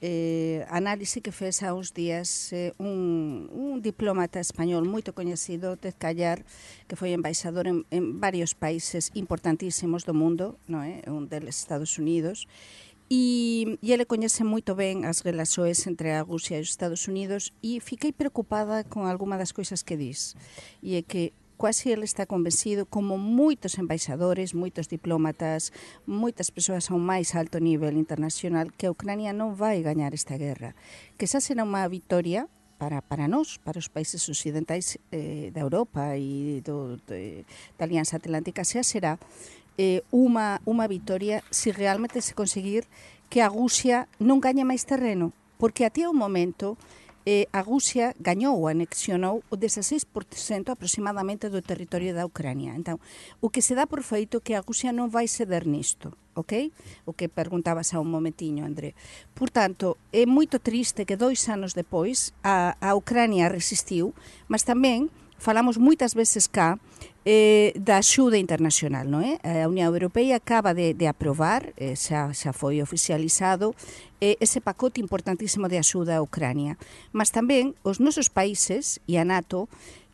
eh, 0.00 0.64
análise 0.68 1.20
que 1.20 1.32
fez 1.32 1.62
há 1.62 1.72
uns 1.72 1.92
días 1.92 2.52
eh, 2.52 2.72
un, 2.78 3.48
un 3.52 3.80
diplomata 3.80 4.40
español 4.40 4.84
moito 4.84 5.12
coñecido, 5.12 5.76
Ted 5.76 5.96
Callar, 5.96 6.44
que 6.88 6.96
foi 6.96 7.12
embaixador 7.12 7.68
en, 7.68 7.88
en 7.92 8.20
varios 8.20 8.52
países 8.56 9.12
importantísimos 9.16 10.04
do 10.04 10.12
mundo, 10.12 10.60
non 10.68 10.84
é? 10.84 11.04
un 11.08 11.28
deles 11.28 11.60
Estados 11.60 11.96
Unidos, 12.00 12.48
E, 13.06 13.78
e 13.86 13.94
ele 13.94 14.02
coñece 14.02 14.42
moito 14.42 14.74
ben 14.74 15.06
as 15.06 15.22
relaxoes 15.22 15.86
entre 15.86 16.10
a 16.10 16.26
Rusia 16.26 16.58
e 16.58 16.66
os 16.66 16.74
Estados 16.74 17.06
Unidos 17.06 17.54
e 17.62 17.78
fiquei 17.78 18.10
preocupada 18.10 18.82
con 18.82 19.06
alguma 19.06 19.38
das 19.38 19.54
coisas 19.54 19.86
que 19.86 19.94
dis. 19.94 20.34
E 20.82 20.98
é 20.98 21.06
que 21.06 21.30
quase 21.56 21.90
ele 21.90 22.04
está 22.04 22.24
convencido, 22.28 22.86
como 22.86 23.16
moitos 23.16 23.80
embaixadores, 23.80 24.52
moitos 24.52 24.86
diplomatas, 24.86 25.72
moitas 26.04 26.52
persoas 26.52 26.92
ao 26.92 27.00
máis 27.00 27.34
alto 27.34 27.58
nivel 27.58 27.96
internacional, 27.96 28.70
que 28.76 28.86
a 28.86 28.92
Ucrania 28.92 29.32
non 29.32 29.56
vai 29.56 29.80
gañar 29.80 30.12
esta 30.12 30.36
guerra. 30.36 30.76
Que 31.16 31.24
xa 31.26 31.40
será 31.40 31.64
unha 31.64 31.88
victoria 31.88 32.46
para, 32.76 33.00
para 33.00 33.26
nós, 33.26 33.56
para 33.56 33.80
os 33.80 33.88
países 33.88 34.20
occidentais 34.28 35.00
eh, 35.08 35.48
da 35.50 35.64
Europa 35.64 36.14
e 36.14 36.60
do, 36.60 37.00
de, 37.08 37.48
da 37.80 37.88
Alianza 37.88 38.20
Atlántica, 38.20 38.62
xa 38.62 38.84
será 38.84 39.16
eh, 39.80 40.04
unha, 40.12 40.60
unha 40.68 40.86
vitoria 40.88 41.40
se 41.48 41.72
realmente 41.72 42.20
se 42.20 42.36
conseguir 42.36 42.84
que 43.32 43.40
a 43.40 43.48
Rusia 43.48 44.06
non 44.20 44.38
gañe 44.38 44.62
máis 44.62 44.84
terreno, 44.84 45.32
porque 45.56 45.88
até 45.88 46.04
o 46.04 46.14
momento 46.14 46.76
eh, 47.26 47.50
a 47.50 47.60
Rusia 47.60 48.14
gañou, 48.22 48.70
anexionou 48.70 49.42
o 49.50 49.58
16% 49.58 50.70
aproximadamente 50.70 51.50
do 51.50 51.58
territorio 51.58 52.14
da 52.14 52.22
Ucrania. 52.22 52.78
Entón, 52.78 53.02
o 53.42 53.50
que 53.50 53.66
se 53.66 53.74
dá 53.74 53.90
por 53.90 54.06
feito 54.06 54.38
que 54.38 54.54
a 54.54 54.62
Rusia 54.62 54.94
non 54.94 55.10
vai 55.10 55.26
ceder 55.26 55.66
nisto, 55.66 56.14
ok? 56.38 56.70
O 57.02 57.18
que 57.18 57.26
preguntabas 57.26 57.90
a 57.92 58.00
un 58.00 58.14
momentiño, 58.14 58.62
André. 58.62 58.94
Por 59.34 59.50
tanto, 59.50 59.98
é 60.14 60.22
moito 60.22 60.62
triste 60.62 61.02
que 61.02 61.18
dois 61.18 61.42
anos 61.50 61.74
depois 61.74 62.30
a, 62.46 62.78
a 62.78 62.94
Ucrania 62.94 63.50
resistiu, 63.50 64.14
mas 64.46 64.62
tamén 64.62 65.10
falamos 65.38 65.78
moitas 65.78 66.14
veces 66.14 66.48
cá 66.48 66.80
eh, 67.26 67.74
da 67.74 67.98
axuda 67.98 68.38
internacional, 68.38 69.10
non 69.10 69.20
é? 69.26 69.42
A 69.42 69.66
Unión 69.66 69.90
Europea 69.90 70.38
acaba 70.38 70.72
de, 70.72 70.94
de 70.94 71.10
aprobar, 71.10 71.74
eh, 71.74 71.98
xa, 71.98 72.30
xa 72.30 72.54
foi 72.54 72.78
oficializado, 72.78 73.74
eh, 74.22 74.38
ese 74.38 74.62
pacote 74.62 75.02
importantísimo 75.02 75.66
de 75.66 75.82
axuda 75.82 76.16
a 76.16 76.22
Ucrania. 76.22 76.78
Mas 77.10 77.34
tamén 77.34 77.74
os 77.82 77.98
nosos 77.98 78.30
países 78.30 79.02
e 79.10 79.18
a 79.18 79.26
NATO 79.26 79.66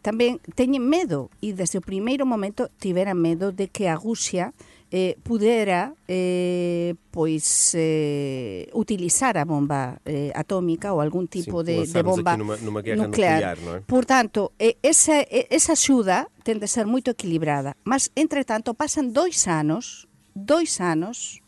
tamén 0.03 0.43
teñen 0.59 0.83
medo 0.83 1.31
e 1.39 1.55
desde 1.55 1.79
o 1.79 1.85
primeiro 1.85 2.27
momento 2.27 2.67
tiveran 2.83 3.21
medo 3.21 3.55
de 3.55 3.71
que 3.71 3.87
a 3.87 3.95
Rusia 3.95 4.51
eh, 4.93 5.17
pudera 5.25 5.97
eh, 6.05 6.93
pois 7.11 7.73
eh, 7.73 8.69
utilizar 8.77 9.41
a 9.41 9.49
bomba 9.49 9.97
eh, 10.05 10.29
atómica 10.37 10.93
ou 10.93 11.01
algún 11.01 11.33
tipo 11.33 11.65
Sim, 11.65 11.67
de, 11.67 11.77
de 11.89 12.03
bomba 12.05 12.37
numa, 12.37 12.61
numa 12.61 12.85
guerra 12.85 13.09
nuclear. 13.09 13.57
nuclear 13.57 13.57
non 13.65 13.73
é? 13.81 13.89
Por 13.89 14.05
tanto, 14.05 14.53
eh, 14.61 14.77
esa, 14.85 15.25
eh, 15.25 15.49
esa 15.49 15.73
axuda 15.73 16.29
ten 16.45 16.61
de 16.61 16.69
ser 16.69 16.85
moito 16.85 17.09
equilibrada. 17.09 17.73
Mas, 17.89 18.13
entretanto, 18.13 18.77
pasan 18.77 19.17
dois 19.17 19.49
anos, 19.49 20.05
dois 20.37 20.77
anos, 20.85 21.41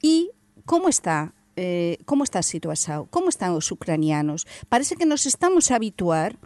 e 0.00 0.32
como 0.64 0.88
está 0.88 1.36
eh, 1.60 2.00
como 2.08 2.24
está 2.24 2.40
a 2.40 2.46
situación? 2.46 3.04
Como 3.12 3.28
están 3.28 3.52
os 3.52 3.68
ucranianos? 3.68 4.48
Parece 4.72 4.96
que 4.96 5.04
nos 5.04 5.28
estamos 5.28 5.68
a 5.68 5.76
habituar 5.76 6.40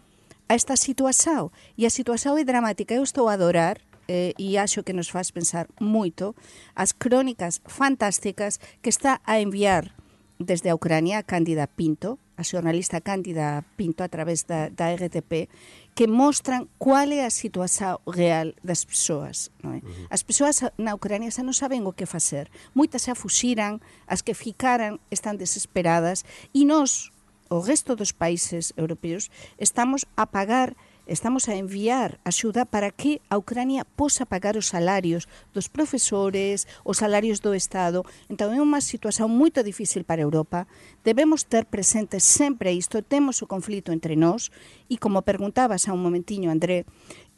a 0.51 0.59
esta 0.59 0.75
situación. 0.75 1.55
E 1.79 1.87
a 1.87 1.95
situación 1.95 2.35
é 2.35 2.43
dramática. 2.43 2.99
Eu 2.99 3.07
estou 3.07 3.31
a 3.31 3.39
adorar 3.39 3.79
eh, 4.09 4.35
e 4.39 4.59
acho 4.59 4.83
que 4.83 4.93
nos 4.93 5.11
faz 5.11 5.33
pensar 5.33 5.69
moito 5.81 6.37
as 6.75 6.93
crónicas 6.93 7.61
fantásticas 7.65 8.61
que 8.83 8.91
está 8.91 9.21
a 9.25 9.41
enviar 9.41 9.95
desde 10.39 10.71
a 10.71 10.75
Ucrania 10.75 11.23
Cándida 11.23 11.67
Pinto, 11.67 12.19
a 12.37 12.43
xornalista 12.43 13.01
Cándida 13.01 13.65
Pinto 13.77 14.03
a 14.03 14.11
través 14.11 14.47
da, 14.47 14.69
da 14.69 14.91
RTP, 14.91 15.49
que 15.95 16.11
mostran 16.11 16.67
cual 16.79 17.15
é 17.15 17.23
a 17.23 17.31
situación 17.31 18.03
real 18.07 18.59
das 18.67 18.83
persoas. 18.83 19.55
Non 19.63 19.79
é? 19.79 19.81
As 20.11 20.27
persoas 20.27 20.67
na 20.75 20.93
Ucrania 20.93 21.31
xa 21.31 21.47
non 21.47 21.55
saben 21.55 21.87
o 21.87 21.95
que 21.95 22.11
facer. 22.11 22.51
Moitas 22.75 23.07
xa 23.07 23.15
fuxiran, 23.15 23.79
as 24.11 24.27
que 24.27 24.35
ficaran 24.35 24.99
están 25.15 25.39
desesperadas 25.39 26.27
e 26.51 26.67
nós, 26.67 27.15
o 27.47 27.63
resto 27.63 27.95
dos 27.95 28.11
países 28.11 28.75
europeos, 28.75 29.31
estamos 29.63 30.03
a 30.19 30.27
pagar 30.27 30.75
estamos 31.07 31.49
a 31.49 31.57
enviar 31.57 32.21
axuda 32.25 32.65
para 32.65 32.91
que 32.91 33.21
a 33.29 33.37
Ucrania 33.37 33.85
posa 33.85 34.25
pagar 34.25 34.57
os 34.57 34.69
salarios 34.69 35.29
dos 35.53 35.69
profesores, 35.69 36.67
os 36.85 36.99
salarios 36.99 37.41
do 37.41 37.53
Estado. 37.53 38.05
Entón 38.29 38.57
é 38.57 38.61
unha 38.61 38.81
situación 38.81 39.29
moito 39.33 39.61
difícil 39.61 40.03
para 40.03 40.25
a 40.25 40.29
Europa. 40.29 40.67
Debemos 41.05 41.45
ter 41.45 41.69
presente 41.69 42.21
sempre 42.21 42.73
isto, 42.73 43.05
temos 43.05 43.45
o 43.45 43.51
conflito 43.51 43.93
entre 43.93 44.17
nós 44.17 44.49
e 44.89 44.97
como 44.97 45.27
perguntabas 45.27 45.87
a 45.87 45.93
un 45.93 46.01
momentiño, 46.01 46.49
André, 46.49 46.89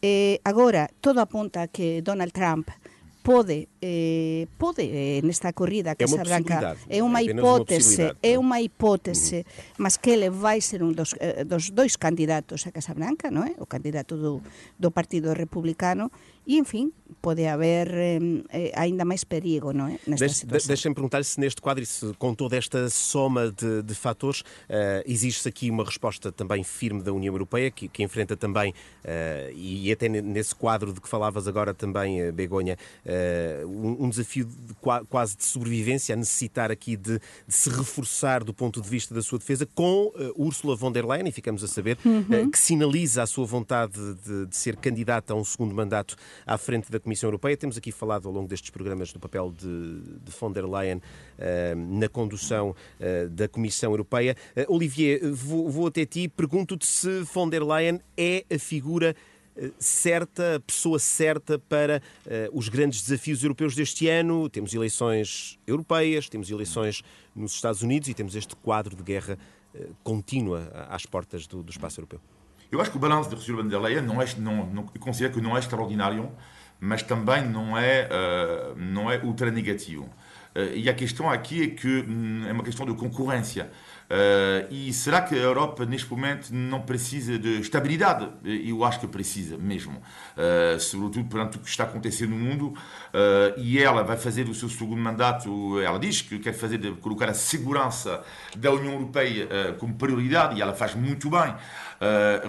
eh, 0.03 0.39
agora 0.45 0.89
todo 1.01 1.19
apunta 1.19 1.67
a 1.67 1.71
que 1.71 2.03
Donald 2.03 2.33
Trump 2.33 2.71
pode 3.27 3.67
eh, 3.87 4.51
pode 4.59 4.83
eh, 4.83 5.23
nesta 5.23 5.55
corrida 5.55 5.95
que 5.95 6.03
É 6.03 6.11
se 6.11 6.19
arranca 6.19 6.75
é 6.91 6.99
unha 7.07 7.23
é 7.23 7.31
hipótese 7.31 8.19
é 8.19 8.35
non? 8.35 8.51
unha 8.51 8.59
hipótese 8.59 9.47
mas 9.79 9.95
que 9.95 10.11
ele 10.19 10.27
vai 10.35 10.59
ser 10.59 10.83
un 10.83 10.91
dos, 10.99 11.15
eh, 11.23 11.47
dos 11.47 11.71
dois 11.71 11.95
candidatos 11.95 12.67
a 12.67 12.75
Casa 12.75 12.91
Branca 12.99 13.31
non 13.31 13.47
é? 13.47 13.55
o 13.63 13.67
candidato 13.71 14.19
do, 14.19 14.43
do 14.75 14.91
Partido 14.91 15.31
Republicano 15.39 16.11
e 16.47 16.59
en 16.59 16.67
fin 16.67 16.91
pode 17.23 17.47
haber 17.51 17.91
eh, 17.95 18.19
eh, 18.51 18.71
ainda 18.75 19.07
máis 19.07 19.23
perigo 19.23 19.71
non 19.71 19.95
é? 19.95 20.03
nesta 20.11 20.27
Deixe- 20.27 20.43
situación 20.43 20.69
Deixem-me 20.75 20.95
perguntar 20.99 21.23
se 21.23 21.39
neste 21.39 21.63
quadro 21.63 21.87
se 21.87 22.11
com 22.19 22.35
toda 22.35 22.59
esta 22.59 22.91
soma 22.91 23.51
de, 23.55 23.83
de 23.87 23.95
fatores 23.95 24.43
eh, 24.67 25.03
existe 25.07 25.47
aqui 25.47 25.71
uma 25.71 25.87
resposta 25.87 26.31
também 26.35 26.67
firme 26.67 27.03
da 27.03 27.13
União 27.15 27.31
Europeia 27.35 27.71
que, 27.71 27.87
que 27.87 28.03
enfrenta 28.03 28.37
também, 28.37 28.73
eh, 29.05 29.53
e 29.55 29.91
até 29.93 30.09
ne- 30.09 30.23
nesse 30.23 30.55
quadro 30.55 30.93
de 30.93 31.01
que 31.01 31.09
falavas 31.09 31.47
agora 31.47 31.75
também, 31.75 32.21
eh, 32.21 32.33
Begonha, 32.33 32.77
eh, 33.05 33.63
um, 33.77 34.09
desafio 34.09 34.45
de 34.45 34.75
qua- 34.75 35.05
quase 35.05 35.37
de 35.37 35.45
sobrevivência, 35.45 36.15
a 36.15 36.17
necessitar 36.17 36.71
aqui 36.71 36.97
de, 36.97 37.19
de 37.47 37.55
se 37.55 37.69
reforçar 37.71 38.43
do 38.43 38.55
ponto 38.55 38.81
de 38.81 38.89
vista 38.89 39.15
da 39.15 39.23
sua 39.23 39.39
defesa 39.39 39.67
com 39.75 40.13
eh, 40.17 40.33
Ursula 40.37 40.75
von 40.77 40.91
der 40.93 41.05
Leyen, 41.05 41.29
e 41.29 41.33
ficamos 41.33 41.63
a 41.63 41.69
saber, 41.69 41.99
eh, 42.05 42.47
que 42.51 42.59
sinaliza 42.59 43.23
a 43.23 43.27
sua 43.27 43.45
vontade 43.47 43.99
de, 44.25 44.47
de 44.47 44.57
ser 44.57 44.77
candidata 44.77 45.33
a 45.33 45.37
um 45.37 45.45
segundo 45.45 45.75
mandato 45.75 46.17
à 46.47 46.57
frente 46.59 46.91
da 46.91 46.99
Comissão 47.01 47.29
Europeia. 47.29 47.57
Temos 47.57 47.77
aqui 47.77 47.93
falado 47.93 48.29
ao 48.29 48.35
longo 48.35 48.49
destes 48.49 48.71
programas 48.71 49.13
do 49.13 49.21
papel 49.21 49.53
de, 49.53 50.01
de 50.25 50.33
von 50.41 50.53
der 50.53 50.65
Leyen 50.67 51.01
eh, 51.39 51.75
na 51.75 52.09
condução 52.09 52.75
da 53.31 53.49
Comissão 53.49 53.91
Europeia. 53.91 54.37
Olivier, 54.69 55.21
vou, 55.33 55.71
vou 55.71 55.87
até 55.87 56.05
ti. 56.05 56.29
Pergunto-te 56.29 56.87
se 56.87 57.23
von 57.35 57.49
der 57.49 57.63
Leyen 57.63 58.01
é 58.17 58.45
a 58.53 58.59
figura 58.59 59.15
certa, 59.79 60.63
pessoa 60.67 60.99
certa 60.99 61.59
para 61.59 62.03
eh, 62.27 62.49
os 62.53 62.69
grandes 62.69 63.03
desafios 63.03 63.43
europeus 63.43 63.75
deste 63.75 64.09
ano. 64.09 64.49
Temos 64.49 64.75
eleições 64.75 65.59
europeias, 65.67 66.29
temos 66.29 66.51
eleições 66.51 67.03
nos 67.35 67.53
Estados 67.53 67.83
Unidos 67.83 68.09
e 68.09 68.15
temos 68.15 68.35
este 68.35 68.55
quadro 68.57 68.95
de 68.95 69.03
guerra 69.03 69.39
eh, 69.75 69.89
contínua 70.03 70.71
às 70.89 71.07
portas 71.07 71.47
do, 71.47 71.63
do 71.63 71.71
espaço 71.71 72.01
europeu. 72.01 72.21
Eu 72.71 72.81
acho 72.81 72.91
que 72.91 72.97
o 72.97 73.01
balanço 73.01 73.29
de 73.29 73.37
Ursula 73.37 73.63
von 73.63 73.69
der 73.69 73.81
Leyen 73.81 74.03
não 74.03 74.21
é, 74.21 74.27
não, 74.39 74.67
não, 74.67 74.91
eu 74.95 75.01
considero 75.01 75.35
que 75.35 75.41
não 75.41 75.57
é 75.57 75.61
extraordinário, 75.61 76.31
mas 76.81 77.03
também 77.03 77.49
não 77.49 77.79
é, 77.79 78.09
uh, 78.09 78.77
não 78.77 79.11
é 79.11 79.19
ultra 79.23 79.51
negativo. 79.51 80.05
Uh, 80.55 80.75
e 80.75 80.89
a 80.89 80.95
questão 80.95 81.31
aqui 81.31 81.63
é 81.63 81.69
que 81.69 82.05
hum, 82.09 82.45
é 82.47 82.53
uma 82.53 82.65
questão 82.65 82.85
de 82.85 82.95
concorrência. 82.95 83.71
Uh, 84.09 84.73
e 84.73 84.93
será 84.93 85.21
que 85.21 85.35
a 85.35 85.39
Europa, 85.39 85.85
neste 85.85 86.09
momento, 86.09 86.51
não 86.53 86.83
precisa 86.83 87.37
de 87.39 87.61
estabilidade? 87.61 88.29
Eu 88.45 88.85
acho 88.85 89.01
que 89.01 89.07
precisa 89.09 89.59
mesmo. 89.59 90.01
Uh, 90.37 90.79
sobretudo 90.79 91.29
perante 91.29 91.57
o 91.57 91.61
que 91.61 91.69
está 91.69 91.85
acontecendo 91.85 92.31
no 92.31 92.37
mundo. 92.37 92.69
Uh, 92.69 93.59
e 93.59 93.79
ela 93.83 94.03
vai 94.05 94.17
fazer 94.17 94.49
o 94.49 94.55
seu 94.55 94.69
segundo 94.69 95.01
mandato. 95.01 95.81
Ela 95.81 95.99
diz 95.99 96.23
que 96.23 96.39
quer 96.39 96.53
fazer 96.53 96.79
de 96.79 96.93
colocar 96.93 97.29
a 97.29 97.35
segurança 97.35 98.23
da 98.57 98.71
União 98.71 98.93
Europeia 98.93 99.49
como 99.79 99.95
prioridade, 99.95 100.59
e 100.59 100.63
ela 100.63 100.75
faz 100.75 100.95
muito 100.95 101.29
bem. 101.31 101.55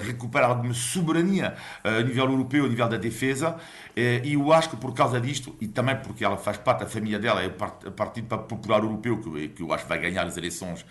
Recuperar 0.02 0.50
alguma 0.50 0.74
soberania 0.74 1.56
a 1.84 2.02
nível 2.02 2.26
europeu, 2.26 2.66
a 2.66 2.68
nível 2.68 2.88
da 2.88 2.98
defesa. 2.98 3.56
E 3.96 4.34
eu 4.34 4.52
acho 4.52 4.70
que 4.70 4.76
por 4.76 4.94
causa 4.94 5.20
disto, 5.20 5.56
e 5.60 5.68
também 5.68 5.96
porque 5.96 6.24
ela 6.24 6.38
faz 6.38 6.58
parte 6.58 6.82
da 6.82 6.86
família 6.86 7.20
dela, 7.20 7.42
é 7.42 7.48
o 7.48 7.92
Partido 7.92 8.38
Popular 8.40 8.84
Europeu, 8.84 9.20
que, 9.20 9.50
que 9.50 9.64
eu 9.64 9.74
acho 9.74 9.84
que 9.84 9.90
vai 9.90 10.00
ganhar 10.00 10.26
as 10.26 10.38
eleições 10.38 10.86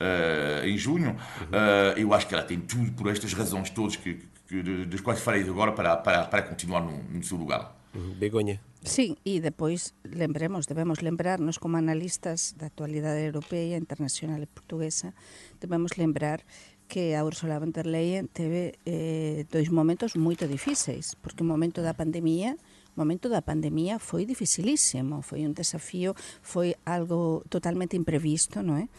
uh, 0.00 0.66
em 0.66 0.76
junho, 0.78 1.10
uh, 1.12 1.98
eu 1.98 2.12
acho 2.14 2.26
que 2.26 2.34
ela 2.34 2.44
tem 2.44 2.60
tudo, 2.60 2.92
por 2.92 3.08
estas 3.10 3.32
razões 3.32 3.70
todas 3.70 3.96
que, 3.96 4.20
que, 4.48 4.62
de- 4.62 4.86
das 4.86 5.00
quais 5.00 5.20
falei 5.20 5.42
agora, 5.42 5.72
para, 5.72 5.96
para, 5.96 6.24
para 6.24 6.42
continuar 6.42 6.80
no, 6.82 7.02
no 7.02 7.22
seu 7.22 7.36
lugar. 7.36 7.76
Begonha. 8.18 8.60
Sí, 8.84 9.16
e 9.24 9.38
depois 9.38 9.94
lembremos, 10.02 10.66
debemos 10.66 11.00
lembrarnos 11.02 11.58
como 11.58 11.76
analistas 11.76 12.54
da 12.58 12.66
actualidade 12.66 13.20
europea, 13.22 13.76
internacional 13.76 14.42
e 14.42 14.46
portuguesa, 14.46 15.14
debemos 15.60 15.92
lembrar 15.96 16.40
que 16.88 17.14
a 17.14 17.24
Ursula 17.24 17.60
von 17.60 17.70
der 17.72 17.86
Leyen 17.86 18.28
teve 18.28 18.76
eh, 18.84 19.46
dois 19.48 19.70
momentos 19.70 20.16
moito 20.16 20.48
difíceis, 20.48 21.14
porque 21.20 21.44
o 21.44 21.46
momento 21.46 21.80
da 21.80 21.94
pandemia 21.94 22.56
o 22.92 23.00
momento 23.00 23.30
da 23.32 23.40
pandemia 23.40 23.96
foi 23.96 24.26
dificilísimo, 24.28 25.22
foi 25.24 25.48
un 25.48 25.56
desafío, 25.56 26.12
foi 26.44 26.76
algo 26.84 27.40
totalmente 27.48 27.96
imprevisto, 27.96 28.60
non 28.60 28.76
é? 28.76 28.92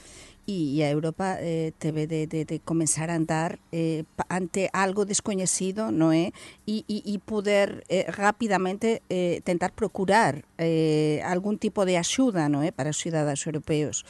e 0.47 0.63
e 0.73 0.81
a 0.83 0.89
Europa 0.89 1.37
eh, 1.39 1.71
teve 1.77 2.07
de, 2.07 2.25
de, 2.25 2.45
de 2.45 2.59
comenzar 2.59 3.09
a 3.09 3.15
andar 3.15 3.59
eh, 3.71 4.03
ante 4.29 4.69
algo 4.73 5.05
descoñecido, 5.05 5.93
non 5.93 6.11
é? 6.11 6.33
E, 6.65 6.81
eh? 6.81 7.03
e, 7.03 7.13
e 7.13 7.15
poder 7.21 7.85
eh, 7.91 8.09
rapidamente 8.09 9.05
eh, 9.11 9.45
tentar 9.45 9.75
procurar 9.77 10.41
eh, 10.57 11.21
algún 11.27 11.59
tipo 11.59 11.85
de 11.85 12.01
axuda, 12.01 12.49
non 12.49 12.65
é? 12.65 12.69
Eh? 12.69 12.71
Para 12.73 12.89
os 12.89 12.97
cidadáns 12.97 13.45
europeos. 13.45 14.01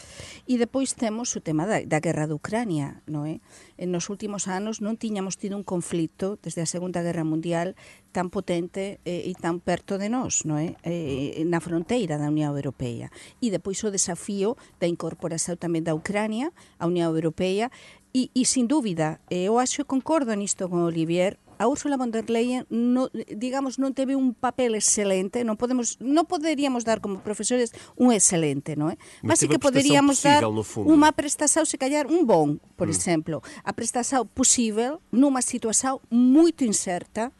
E 0.48 0.56
depois 0.56 0.96
temos 0.96 1.36
o 1.36 1.44
tema 1.44 1.68
da, 1.68 1.84
da 1.84 2.00
guerra 2.00 2.30
de 2.30 2.38
Ucrania, 2.38 3.04
non 3.10 3.28
é? 3.28 3.38
Eh? 3.38 3.40
nos 3.88 4.10
últimos 4.10 4.48
anos 4.48 4.80
non 4.80 4.96
tiñamos 5.00 5.36
tido 5.36 5.56
un 5.60 5.66
conflito 5.66 6.40
desde 6.40 6.64
a 6.64 6.70
Segunda 6.70 7.04
Guerra 7.04 7.28
Mundial 7.28 7.76
tan 8.16 8.30
potente 8.30 9.04
eh, 9.04 9.28
e 9.28 9.34
tan 9.36 9.60
perto 9.60 9.98
de 9.98 10.08
nós, 10.08 10.46
non 10.48 10.62
é? 10.62 10.78
Eh, 10.86 11.42
eh 11.42 11.46
na 11.48 11.60
fronteira 11.60 12.22
da 12.22 12.30
Unión 12.30 12.54
Europea. 12.54 13.10
E 13.44 13.52
depois 13.52 13.82
o 13.82 13.94
desafío 13.94 14.56
da 14.80 14.88
incorporación 14.88 15.60
tamén 15.60 15.84
da 15.84 15.98
Ucrania 15.98 16.54
á 16.80 16.88
Unión 16.88 17.12
Europea 17.12 17.74
E, 18.14 18.30
e 18.38 18.46
sin 18.46 18.70
dúbida, 18.70 19.18
eu 19.34 19.58
eh, 19.58 19.64
acho 19.66 19.82
que 19.82 19.90
concordo 19.90 20.38
nisto 20.38 20.70
con 20.70 20.86
Olivier, 20.86 21.42
a 21.58 21.68
Ursula 21.68 21.98
von 21.98 22.12
der 22.12 22.30
Leyen 22.30 22.66
no, 22.70 23.10
digamos 23.30 23.78
non 23.78 23.94
teve 23.94 24.16
un 24.16 24.34
papel 24.34 24.76
excelente, 24.76 25.42
non 25.46 25.56
podemos 25.58 25.98
non 26.02 26.26
poderíamos 26.26 26.84
dar 26.86 27.00
como 27.02 27.20
profesores 27.22 27.72
un 27.98 28.14
excelente, 28.14 28.74
non 28.78 28.94
é? 28.94 28.98
Mas 29.22 29.40
sí 29.42 29.48
que 29.50 29.60
poderíamos 29.62 30.22
dar 30.24 30.42
unha 30.46 31.12
prestação 31.14 31.66
se 31.66 31.78
calhar 31.78 32.08
un 32.08 32.26
bon, 32.26 32.58
por 32.78 32.88
exemplo, 32.90 33.42
a 33.64 33.72
prestação 33.74 34.26
possível 34.26 35.02
numa 35.12 35.42
situação 35.42 36.00
muito 36.10 36.64
incerta 36.64 37.34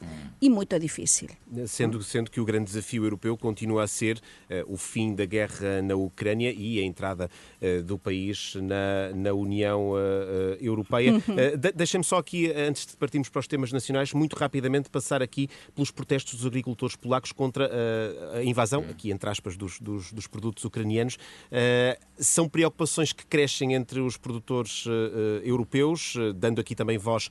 e 0.44 0.50
muito 0.50 0.76
difícil. 0.76 1.30
Sendo, 1.68 2.02
sendo 2.04 2.30
que 2.32 2.42
o 2.42 2.46
grande 2.46 2.66
desafio 2.66 3.06
europeu 3.06 3.38
continua 3.38 3.84
a 3.84 3.88
ser 3.88 4.20
eh, 4.50 4.66
o 4.68 4.76
fim 4.76 5.14
da 5.16 5.24
guerra 5.24 5.82
na 5.82 5.96
Ucrânia 5.96 6.52
e 6.52 6.80
a 6.80 6.84
entrada 6.84 7.30
eh, 7.62 7.80
do 7.82 7.98
país 7.98 8.56
na, 8.60 9.14
na 9.16 9.32
União 9.34 9.94
eh, 9.96 10.58
Europeia. 10.60 11.14
De- 11.56 11.72
Deixem-me 11.72 12.04
só 12.04 12.18
aqui, 12.18 12.52
antes 12.52 12.88
de 12.88 12.98
partirmos 12.98 13.30
para 13.30 13.40
os 13.40 13.48
temas 13.48 13.72
nacionais, 13.72 14.03
muito 14.12 14.36
rapidamente 14.36 14.90
passar 14.90 15.22
aqui 15.22 15.48
pelos 15.74 15.92
protestos 15.92 16.34
dos 16.36 16.46
agricultores 16.46 16.96
polacos 16.96 17.32
contra 17.32 17.70
eh, 17.72 18.40
a 18.40 18.44
invasão, 18.44 18.82
aqui 18.90 19.12
entre 19.12 19.30
aspas, 19.30 19.56
dos, 19.56 19.80
dos, 19.80 20.12
dos 20.12 20.28
produtos 20.28 20.66
ucranianos. 20.66 21.18
Eh, 21.52 21.98
são 22.18 22.50
preocupações 22.50 23.14
que 23.14 23.26
crescem 23.26 23.74
entre 23.74 24.00
os 24.00 24.18
produtores 24.18 24.86
eh, 24.88 25.42
europeus, 25.48 26.16
dando 26.36 26.60
aqui 26.60 26.76
também 26.76 26.98
voz 26.98 27.30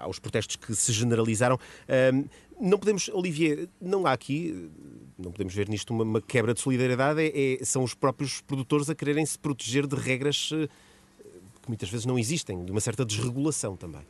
aos 0.00 0.18
protestos 0.18 0.56
que 0.56 0.74
se 0.74 0.92
generalizaram. 0.92 1.58
Não 2.60 2.78
podemos, 2.78 3.08
Olivier, 3.08 3.68
não 3.80 4.06
há 4.06 4.12
aqui, 4.12 4.70
não 5.18 5.32
podemos 5.32 5.54
ver 5.54 5.68
nisto 5.68 5.92
uma, 5.92 6.04
uma 6.04 6.20
quebra 6.20 6.54
de 6.54 6.60
solidariedade, 6.60 7.20
é- 7.20 7.54
é- 7.60 7.64
são 7.64 7.82
os 7.82 7.94
próprios 7.94 8.40
produtores 8.40 8.88
a 8.88 8.94
quererem 8.94 9.26
se 9.26 9.38
proteger 9.38 9.86
de 9.86 9.96
regras 9.96 10.50
que 11.64 11.68
muitas 11.68 11.88
vezes 11.88 12.04
não 12.06 12.18
existem, 12.18 12.64
de 12.64 12.70
uma 12.70 12.80
certa 12.80 13.04
desregulação 13.04 13.76
também. 13.76 14.02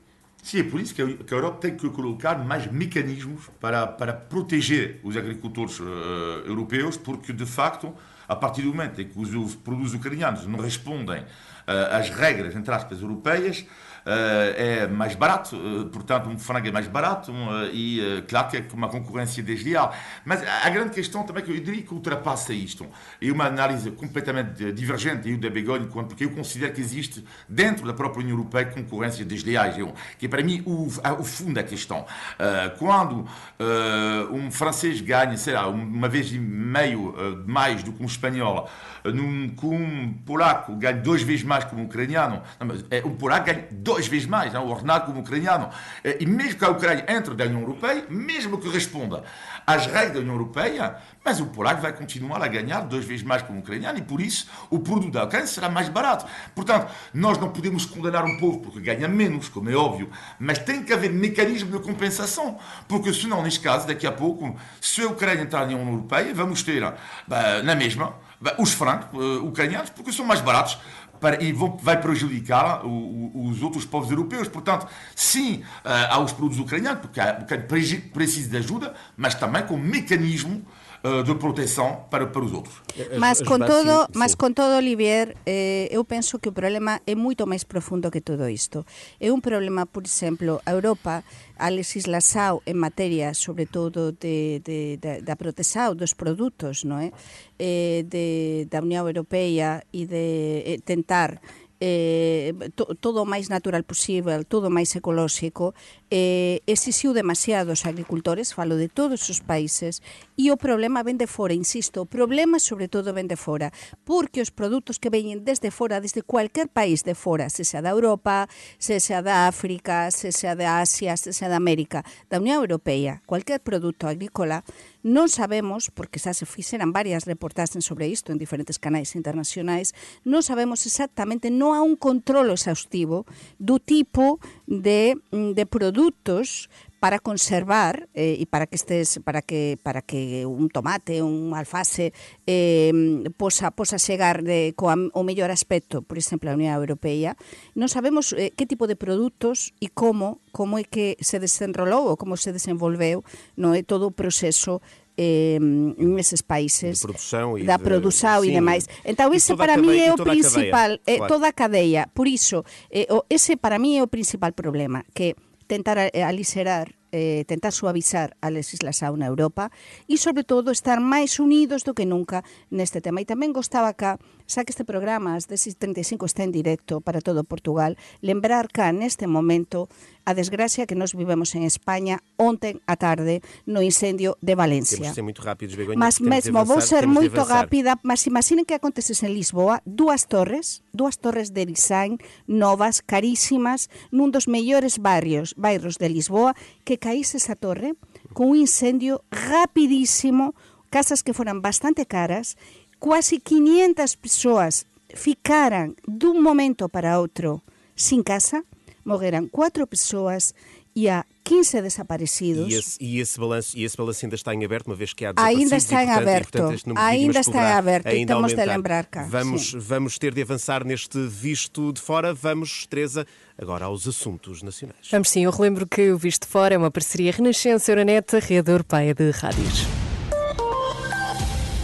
Sim, 0.44 0.60
é 0.60 0.62
por 0.62 0.78
isso 0.78 0.94
que 0.94 1.00
a 1.00 1.06
que 1.06 1.32
a 1.32 1.36
Europa 1.38 1.56
tem 1.56 1.74
que 1.74 1.88
colocar 1.88 2.36
mais 2.44 2.70
mecanismos 2.70 3.48
para, 3.58 3.86
para 3.86 4.12
proteger 4.12 5.00
os 5.02 5.16
agricultores 5.16 5.80
eh, 5.80 6.48
europeus, 6.50 6.98
porque 6.98 7.32
de 7.32 7.46
facto, 7.46 7.94
a 8.28 8.36
partir 8.36 8.60
do 8.60 8.68
momento 8.68 9.00
em 9.00 9.08
que 9.08 9.18
os, 9.18 9.34
os 9.34 9.54
produtos 9.54 9.94
ucranianos 9.94 10.46
não 10.46 10.58
respondem 10.58 11.24
eh, 11.66 11.88
às 11.90 12.10
regras, 12.10 12.54
entre 12.54 12.74
aspas, 12.74 13.00
europeias, 13.00 13.64
é 14.06 14.86
mais 14.86 15.14
barato, 15.14 15.56
eh, 15.56 15.88
portanto, 15.90 16.28
um 16.28 16.38
frango 16.38 16.68
é 16.68 16.70
mais 16.70 16.86
barato 16.86 17.32
eh, 17.32 17.70
e, 17.72 18.00
eh, 18.00 18.22
claro, 18.28 18.48
que 18.48 18.56
é 18.56 18.64
uma 18.72 18.88
concorrência 18.88 19.42
desleal. 19.42 19.94
Mas 20.24 20.42
a 20.42 20.68
grande 20.70 20.90
questão 20.90 21.24
também 21.24 21.42
que 21.42 21.50
eu 21.50 21.60
diria 21.60 21.82
que 21.82 21.94
ultrapassa 21.94 22.52
isto 22.52 22.86
é 23.20 23.32
uma 23.32 23.46
análise 23.46 23.90
completamente 23.90 24.72
divergente 24.72 25.30
eu 25.30 25.38
da 25.38 25.48
Begonha, 25.48 25.86
porque 25.86 26.24
eu 26.24 26.30
considero 26.30 26.72
que 26.72 26.80
existe 26.80 27.24
dentro 27.48 27.86
da 27.86 27.94
própria 27.94 28.22
União 28.22 28.36
Europeia 28.36 28.66
concorrência 28.66 29.24
desleais, 29.24 29.76
que 30.18 30.26
é 30.26 30.28
para 30.28 30.42
mim 30.42 30.62
o, 30.66 30.86
o 30.86 31.24
fundo 31.24 31.54
da 31.54 31.62
questão. 31.62 32.04
Eh, 32.38 32.72
quando 32.78 33.26
eh, 33.58 34.26
um 34.30 34.50
francês 34.50 35.00
ganha, 35.00 35.36
sei 35.36 35.54
lá, 35.54 35.68
uma 35.68 36.08
vez 36.08 36.32
e 36.32 36.38
meio 36.38 37.14
eh, 37.16 37.42
mais 37.46 37.82
do 37.82 37.92
que 37.92 38.02
um 38.02 38.06
espanhol, 38.06 38.68
eh, 38.68 38.93
num, 39.12 39.50
com 39.50 39.76
um 39.76 40.12
polaco 40.24 40.74
ganha 40.76 40.96
duas 40.96 41.22
vezes 41.22 41.44
mais 41.44 41.64
que 41.64 41.74
um 41.74 41.84
ucraniano, 41.84 42.42
não, 42.58 42.66
mas, 42.66 42.84
eh, 42.90 43.02
um 43.04 43.14
polaco 43.14 43.46
ganha 43.46 43.66
duas 43.70 44.06
vezes 44.06 44.26
mais, 44.26 44.52
não, 44.52 44.66
o 44.66 44.70
ordenado 44.70 45.06
como 45.06 45.18
um 45.18 45.22
ucraniano. 45.22 45.68
Eh, 46.02 46.18
e 46.20 46.26
mesmo 46.26 46.58
que 46.58 46.64
a 46.64 46.70
Ucrânia 46.70 47.04
entre 47.08 47.34
da 47.34 47.44
União 47.44 47.60
Europeia, 47.60 48.04
mesmo 48.08 48.58
que 48.58 48.68
responda 48.68 49.22
às 49.66 49.86
regras 49.86 50.12
da 50.12 50.20
União 50.20 50.34
Europeia, 50.34 50.96
mas 51.24 51.40
o 51.40 51.46
polaco 51.46 51.82
vai 51.82 51.92
continuar 51.92 52.42
a 52.42 52.48
ganhar 52.48 52.80
duas 52.82 53.04
vezes 53.04 53.22
mais 53.22 53.42
que 53.42 53.52
um 53.52 53.58
ucraniano 53.58 53.98
e 53.98 54.02
por 54.02 54.20
isso 54.20 54.46
o 54.70 54.78
produto 54.78 55.12
da 55.12 55.24
Ucrânia 55.24 55.46
será 55.46 55.68
mais 55.68 55.88
barato. 55.88 56.26
Portanto, 56.54 56.90
nós 57.12 57.38
não 57.38 57.50
podemos 57.50 57.84
condenar 57.84 58.24
um 58.24 58.38
povo 58.38 58.60
porque 58.60 58.80
ganha 58.80 59.08
menos, 59.08 59.48
como 59.48 59.70
é 59.70 59.74
óbvio, 59.74 60.10
mas 60.38 60.58
tem 60.58 60.82
que 60.82 60.92
haver 60.92 61.10
mecanismo 61.10 61.70
de 61.70 61.84
compensação, 61.84 62.58
porque 62.88 63.12
senão, 63.12 63.42
neste 63.42 63.60
caso, 63.60 63.86
daqui 63.86 64.06
a 64.06 64.12
pouco, 64.12 64.56
se 64.80 65.02
a 65.02 65.08
Ucrânia 65.08 65.42
entrar 65.42 65.60
na 65.60 65.74
União 65.74 65.88
Europeia, 65.88 66.32
vamos 66.34 66.62
ter 66.62 66.82
bah, 67.26 67.62
na 67.62 67.74
mesma 67.74 68.14
os 68.58 68.72
francos 68.72 69.08
eh, 69.20 69.38
ucranianos, 69.42 69.90
porque 69.90 70.12
são 70.12 70.24
mais 70.24 70.40
baratos 70.40 70.78
para, 71.20 71.42
e 71.42 71.52
vão, 71.52 71.76
vai 71.80 71.98
prejudicar 72.00 72.84
o- 72.84 72.88
o- 72.88 73.48
os 73.48 73.62
outros 73.62 73.84
povos 73.84 74.10
europeus. 74.10 74.48
Portanto, 74.48 74.86
sim, 75.14 75.62
eh, 75.84 76.08
há 76.10 76.18
os 76.18 76.32
produtos 76.32 76.58
ucranianos, 76.58 77.00
porque 77.00 77.20
a 77.20 77.38
Ucrânia 77.42 77.66
pregi- 77.66 77.98
precisa 78.00 78.50
de 78.50 78.56
ajuda, 78.58 78.94
mas 79.16 79.34
também 79.34 79.62
com 79.62 79.76
mecanismo 79.76 80.62
eh, 80.62 80.83
de 81.04 81.34
proteção 81.34 82.06
para, 82.08 82.32
para 82.32 82.42
os 82.42 82.52
outros. 82.52 82.80
Mas 83.20 83.42
As 83.42 83.46
con 83.46 83.60
bases, 83.60 83.76
todo, 83.76 84.06
sim, 84.06 84.12
mas 84.16 84.32
con 84.36 84.56
todo 84.56 84.80
Olivier, 84.80 85.36
eh, 85.44 85.92
eu 85.92 86.00
penso 86.08 86.40
que 86.40 86.48
o 86.48 86.56
problema 86.56 87.04
é 87.04 87.12
moito 87.12 87.44
máis 87.44 87.68
profundo 87.68 88.08
que 88.08 88.24
todo 88.24 88.48
isto. 88.48 88.88
É 89.20 89.28
un 89.28 89.44
problema, 89.44 89.84
por 89.84 90.08
exemplo, 90.08 90.64
a 90.64 90.72
Europa 90.72 91.20
a 91.58 91.68
legislação 91.68 92.62
en 92.66 92.80
materia, 92.80 93.34
sobre 93.34 93.66
todo 93.66 94.12
de, 94.12 94.64
de, 94.64 94.96
de, 94.96 95.20
da 95.20 95.36
proteção 95.36 95.94
dos 95.94 96.16
produtos, 96.16 96.88
non 96.88 96.98
é? 97.04 97.12
Eh, 97.60 98.02
de, 98.08 98.64
da 98.72 98.80
Unión 98.80 99.04
Europea 99.04 99.84
e 99.92 100.08
de 100.08 100.64
eh, 100.64 100.80
tentar 100.82 101.38
eh, 101.84 102.54
to, 102.74 102.96
todo 102.96 103.20
o 103.20 103.28
máis 103.28 103.52
natural 103.52 103.84
posible, 103.84 104.48
todo 104.48 104.72
o 104.72 104.74
máis 104.74 104.88
ecolóxico, 104.96 105.76
eh, 106.08 106.64
exixiu 106.64 107.12
demasiado 107.12 107.76
os 107.76 107.84
agricultores, 107.84 108.56
falo 108.56 108.80
de 108.80 108.88
todos 108.88 109.28
os 109.28 109.44
países, 109.44 110.00
e 110.32 110.48
o 110.48 110.56
problema 110.56 111.04
ven 111.04 111.20
de 111.20 111.28
fora, 111.28 111.52
insisto, 111.52 112.00
o 112.00 112.08
problema 112.08 112.56
sobre 112.56 112.88
todo 112.88 113.12
ven 113.12 113.28
de 113.28 113.36
fora, 113.36 113.68
porque 114.08 114.40
os 114.40 114.48
produtos 114.48 114.96
que 114.96 115.12
veñen 115.12 115.44
desde 115.44 115.68
fora, 115.68 116.00
desde 116.00 116.24
cualquier 116.24 116.72
país 116.72 117.04
de 117.04 117.12
fora, 117.12 117.52
se 117.52 117.68
sea 117.68 117.84
da 117.84 117.92
Europa, 117.92 118.48
se 118.80 118.96
sea 118.96 119.20
da 119.20 119.44
África, 119.44 120.08
se 120.08 120.32
sea 120.32 120.56
da 120.56 120.80
Asia, 120.80 121.20
se 121.20 121.36
sea 121.36 121.52
da 121.52 121.60
América, 121.60 122.00
da 122.32 122.40
Unión 122.40 122.64
Europea, 122.64 123.20
cualquier 123.28 123.60
produto 123.60 124.08
agrícola, 124.08 124.64
Non 125.04 125.28
sabemos, 125.28 125.92
porque 125.92 126.16
xa 126.16 126.32
se 126.32 126.48
fixeran 126.48 126.96
varias 126.96 127.28
reportaxes 127.28 127.84
sobre 127.84 128.08
isto 128.08 128.32
en 128.32 128.40
diferentes 128.40 128.80
canais 128.80 129.12
internacionais, 129.12 129.92
non 130.24 130.40
sabemos 130.40 130.88
exactamente, 130.88 131.52
non 131.52 131.76
há 131.76 131.84
un 131.84 131.92
control 131.92 132.48
exhaustivo 132.48 133.28
do 133.60 133.76
tipo 133.76 134.40
de, 134.64 135.20
mm, 135.28 135.52
de 135.52 135.64
produtos 135.68 136.72
para 137.04 137.20
conservar 137.20 138.08
eh, 138.16 138.40
e 138.40 138.48
para 138.48 138.64
que 138.64 138.80
estes 138.80 139.20
para 139.20 139.44
que 139.44 139.76
para 139.84 140.00
que 140.00 140.48
un 140.48 140.72
tomate, 140.72 141.20
un 141.20 141.52
alface 141.52 142.16
eh, 142.48 142.88
posa 143.36 143.68
posa 143.76 144.00
chegar 144.00 144.40
de 144.40 144.72
coa 144.72 144.96
o 145.12 145.20
mellor 145.20 145.52
aspecto, 145.52 146.00
por 146.00 146.16
exemplo, 146.16 146.48
a 146.48 146.56
Unión 146.56 146.72
Europea, 146.72 147.36
non 147.76 147.92
sabemos 147.92 148.32
eh, 148.32 148.56
que 148.56 148.64
tipo 148.64 148.88
de 148.88 148.96
produtos 148.96 149.76
e 149.84 149.92
como 149.92 150.40
como 150.48 150.80
é 150.80 150.84
que 150.88 151.20
se 151.20 151.36
desenrolou 151.36 152.08
ou 152.08 152.16
como 152.16 152.40
se 152.40 152.56
desenvolveu 152.56 153.20
no 153.60 153.76
é 153.76 153.84
todo 153.84 154.08
o 154.08 154.16
proceso 154.16 154.80
eh, 155.20 155.60
neses 155.60 156.40
países 156.40 157.04
De 157.04 157.04
produção 157.04 157.60
e 157.60 157.68
da 157.68 157.76
de- 157.76 157.84
produção 157.84 158.40
e 158.48 158.48
demais. 158.48 158.88
Então 159.04 159.28
E 159.28 159.36
esse 159.36 159.52
para 159.52 159.76
mim 159.76 159.92
cadeia- 159.92 160.08
é 160.08 160.08
e 160.08 160.10
o 160.10 160.14
a 160.14 160.24
cadeia, 160.24 160.40
principal, 160.40 160.90
é 161.04 161.16
claro. 161.20 161.28
toda 161.28 161.46
a 161.48 161.52
cadeia. 161.52 162.08
Por 162.16 162.24
iso, 162.24 162.64
eh, 162.88 163.04
o- 163.12 163.28
ese 163.28 163.60
para 163.60 163.76
mí 163.76 164.00
é 164.00 164.02
o 164.02 164.08
principal 164.08 164.56
problema, 164.56 165.04
que 165.12 165.36
tentar 165.66 165.98
eh, 165.98 166.22
aliserar 166.22 166.96
eh, 167.14 167.44
tentar 167.46 167.70
suavizar 167.70 168.36
a 168.42 168.50
legislación 168.50 169.22
na 169.22 169.30
Europa 169.30 169.70
e, 170.10 170.18
sobre 170.18 170.42
todo, 170.42 170.74
estar 170.74 170.98
máis 170.98 171.38
unidos 171.38 171.86
do 171.86 171.94
que 171.94 172.10
nunca 172.10 172.42
neste 172.74 172.98
tema. 172.98 173.22
E 173.22 173.30
tamén 173.30 173.54
gostaba 173.54 173.94
cá 173.94 174.18
Xa 174.44 174.64
que 174.64 174.72
este 174.76 174.84
programa 174.84 175.34
as 175.34 175.48
10.35 175.48 176.28
está 176.28 176.44
en 176.44 176.52
directo 176.52 177.00
para 177.00 177.24
todo 177.24 177.44
Portugal, 177.44 177.96
lembrar 178.20 178.68
cá 178.68 178.92
neste 178.92 179.24
momento 179.24 179.88
a 180.24 180.32
desgracia 180.32 180.84
que 180.84 180.96
nos 180.96 181.12
vivemos 181.16 181.56
en 181.56 181.64
España 181.64 182.20
onten 182.36 182.80
a 182.84 182.96
tarde 182.96 183.40
no 183.64 183.80
incendio 183.80 184.36
de 184.40 184.56
Valencia. 184.56 185.00
Temos 185.00 185.12
de 185.12 185.20
ser 185.20 185.24
muito 185.24 185.42
rápidos, 185.44 185.76
Begoña. 185.76 186.00
Mas 186.00 186.20
mesmo 186.20 186.60
avanzar, 186.60 186.72
vou 186.72 186.80
ser 186.80 187.04
moito 187.08 187.40
rápida, 187.44 187.96
mas 188.04 188.28
imaginen 188.28 188.64
que 188.64 188.76
acontecese 188.76 189.24
en 189.24 189.32
Lisboa 189.32 189.80
dúas 189.84 190.28
torres, 190.28 190.84
dúas 190.92 191.16
torres 191.16 191.52
de 191.52 191.64
design 191.64 192.20
novas, 192.46 193.00
carísimas, 193.00 193.88
nun 194.12 194.32
dos 194.32 194.48
mellores 194.48 195.00
barrios, 195.00 195.56
bairros 195.56 195.96
de 195.96 196.08
Lisboa, 196.08 196.56
que 196.84 197.00
caíse 197.00 197.36
esa 197.36 197.56
torre 197.56 197.96
con 198.32 198.52
un 198.52 198.56
incendio 198.56 199.24
rapidísimo, 199.30 200.54
casas 200.90 201.22
que 201.22 201.34
foran 201.34 201.60
bastante 201.60 202.06
caras, 202.06 202.56
quasi 202.98 203.40
500 203.40 204.16
persoas 204.16 204.86
ficaran 205.14 205.94
dun 206.06 206.42
momento 206.42 206.88
para 206.88 207.18
outro 207.18 207.62
sin 207.94 208.22
casa, 208.22 208.64
morreran 209.04 209.48
quatro 209.48 209.86
persoas 209.86 210.54
e 210.94 211.08
há 211.08 211.24
15 211.42 211.82
desaparecidos. 211.82 212.72
E 212.72 212.76
esse, 212.76 212.96
e, 213.00 213.20
esse 213.20 213.38
balanço, 213.38 213.76
e 213.76 213.84
esse 213.84 213.96
balanço 213.96 214.24
ainda 214.24 214.36
está 214.36 214.54
em 214.54 214.64
aberto, 214.64 214.86
uma 214.86 214.96
vez 214.96 215.12
que 215.12 215.24
há 215.24 215.32
Ainda 215.36 215.76
está 215.76 216.02
em 216.04 216.10
aberto. 216.10 216.52
de 216.52 216.92
Ainda 216.96 217.40
está 217.40 217.70
em 217.70 217.72
aberto 217.72 218.08
e 218.08 218.24
temos 218.24 218.54
de 218.54 218.64
lembrar 218.64 219.06
cá, 219.06 219.26
Vamos, 219.28 219.72
sim. 219.72 219.78
vamos 219.78 220.18
ter 220.18 220.32
de 220.32 220.40
avançar 220.40 220.84
neste 220.84 221.18
visto 221.26 221.92
de 221.92 222.00
fora. 222.00 222.32
Vamos, 222.32 222.86
Teresa, 222.86 223.26
agora 223.58 223.86
aos 223.86 224.06
assuntos 224.08 224.62
nacionais. 224.62 225.08
Vamos 225.10 225.28
sim, 225.28 225.44
eu 225.44 225.50
relembro 225.50 225.86
que 225.86 226.10
o 226.10 226.18
Visto 226.18 226.46
Fora 226.46 226.74
é 226.74 226.78
uma 226.78 226.90
parceria 226.90 227.32
Renascença 227.32 227.90
Euronet, 227.90 228.38
rede 228.38 228.70
europeia 228.70 229.12
de 229.14 229.30
rádios. 229.30 230.03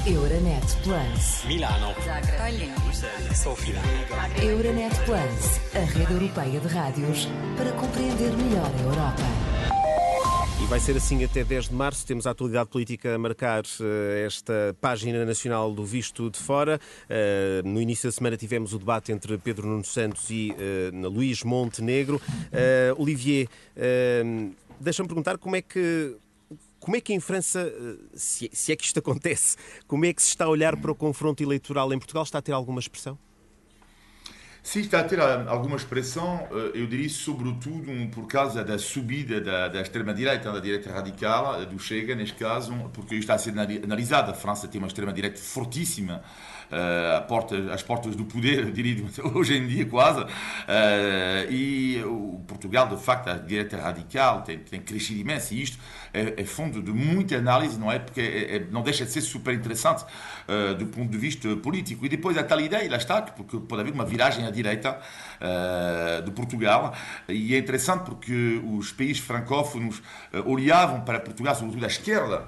Euronet 0.07 0.65
Plus. 0.83 1.45
Milano. 1.47 1.95
Sofia. 3.35 3.75
Euronet 4.43 4.95
Plus, 5.05 5.77
a 5.77 5.85
rede 5.85 6.13
europeia 6.15 6.59
de 6.59 6.69
rádios 6.69 7.29
para 7.55 7.71
compreender 7.73 8.33
melhor 8.33 8.65
a 8.65 8.83
Europa. 8.83 9.23
E 10.63 10.67
vai 10.69 10.81
ser 10.81 10.97
assim 10.97 11.23
até 11.23 11.45
10 11.45 11.69
de 11.69 11.75
março. 11.75 12.07
Temos 12.07 12.27
a 12.27 12.31
atualidade 12.31 12.71
política 12.71 13.15
a 13.15 13.19
marcar 13.19 13.63
eh, 13.79 14.25
esta 14.27 14.75
página 14.81 15.23
nacional 15.27 15.71
do 15.71 15.85
Visto 15.85 16.31
de 16.31 16.39
Fora. 16.39 16.81
Eh, 17.07 17.61
no 17.63 17.79
início 17.79 18.09
da 18.09 18.13
semana 18.13 18.39
tivemos 18.39 18.73
o 18.73 18.79
debate 18.79 19.13
entre 19.13 19.37
Pedro 19.37 19.69
Nuno 19.69 19.85
Santos 19.85 20.31
e 20.31 20.55
eh, 20.59 20.91
Luís 20.93 21.45
Montenegro. 21.45 22.19
Olivier, 22.97 23.49
deixa-me 24.81 25.07
perguntar 25.07 25.37
como 25.37 25.57
é 25.57 25.61
que 25.63 26.17
como 26.81 26.97
é 26.97 27.01
que 27.01 27.13
em 27.13 27.21
França, 27.21 27.73
se, 28.15 28.51
se 28.53 28.73
é 28.73 28.77
que 28.77 28.85
isto 28.85 28.99
acontece, 29.01 29.57
como 29.87 30.05
é 30.05 30.13
que 30.13 30.23
se 30.23 30.29
está 30.29 30.47
a 30.47 30.49
olhar 30.49 30.77
para 30.77 30.91
o 30.91 30.95
confronto 30.95 31.43
eleitoral 31.43 31.93
em 31.93 31.99
Portugal? 31.99 32.25
Está 32.25 32.39
a 32.39 32.43
ter 32.43 32.53
alguma 32.53 32.81
expressão? 32.81 33.19
Sim, 34.63 34.81
está 34.81 35.01
a 35.01 35.05
ter 35.05 35.19
alguma 35.19 35.77
expressão, 35.77 36.47
eu 36.75 36.87
diria 36.87 37.09
sobretudo 37.09 37.91
por 38.13 38.27
causa 38.27 38.63
da 38.63 38.79
subida 38.79 39.41
da, 39.41 39.69
da 39.69 39.81
extrema-direita, 39.81 40.53
da 40.53 40.61
direita 40.61 40.93
radical, 40.93 41.65
do 41.65 41.79
Chega, 41.79 42.15
neste 42.15 42.37
caso, 42.37 42.75
porque 42.93 43.15
está 43.15 43.35
a 43.35 43.39
ser 43.39 43.55
analisada. 43.59 44.33
A 44.33 44.35
França 44.35 44.69
tem 44.69 44.79
uma 44.79 44.87
extrema-direita 44.87 45.39
fortíssima, 45.39 46.23
uh, 46.71 47.27
porta, 47.27 47.57
às 47.73 47.83
portas 47.83 48.15
do 48.17 48.25
poder, 48.25 48.71
diria 48.73 49.05
hoje 49.35 49.57
em 49.57 49.67
dia 49.67 49.87
quase, 49.87 50.21
uh, 50.21 50.27
e 51.51 52.03
o 52.05 52.43
Portugal, 52.47 52.89
de 52.89 52.97
facto, 52.97 53.29
a 53.29 53.35
direita 53.35 53.77
radical 53.77 54.43
tem, 54.43 54.59
tem 54.59 54.81
crescido 54.81 55.21
imenso, 55.21 55.55
e 55.55 55.63
isto 55.63 55.79
é, 56.13 56.43
é 56.43 56.45
fundo 56.45 56.83
de 56.83 56.93
muita 56.93 57.37
análise, 57.37 57.79
não 57.79 57.91
é? 57.91 57.99
Porque 57.99 58.21
é, 58.21 58.57
é, 58.57 58.67
não 58.71 58.83
deixa 58.83 59.05
de 59.05 59.13
ser 59.13 59.21
super 59.21 59.55
interessante 59.55 60.03
uh, 60.03 60.75
do 60.75 60.87
ponto 60.87 61.11
de 61.11 61.19
vista 61.19 61.55
político. 61.57 62.05
E 62.05 62.09
depois 62.09 62.37
a 62.37 62.43
tal 62.43 62.61
ideia, 62.61 62.91
lá 62.91 62.97
está, 62.97 63.23
porque 63.23 63.59
pode 63.59 63.83
haver 63.83 63.93
uma 63.93 64.05
viragem 64.05 64.47
à 64.47 64.51
direita 64.51 64.99
uh, 64.99 66.23
de 66.23 66.31
Portugal, 66.33 66.95
e 67.29 67.55
é 67.55 67.59
interessante 67.59 68.05
porque 68.05 68.61
os 68.65 68.93
países 68.93 69.19
francófonos 69.19 70.03
olhavam 70.45 71.03
para 71.03 71.21
Portugal, 71.21 71.55
sobretudo 71.55 71.85
a 71.85 71.89
esquerda 71.89 72.47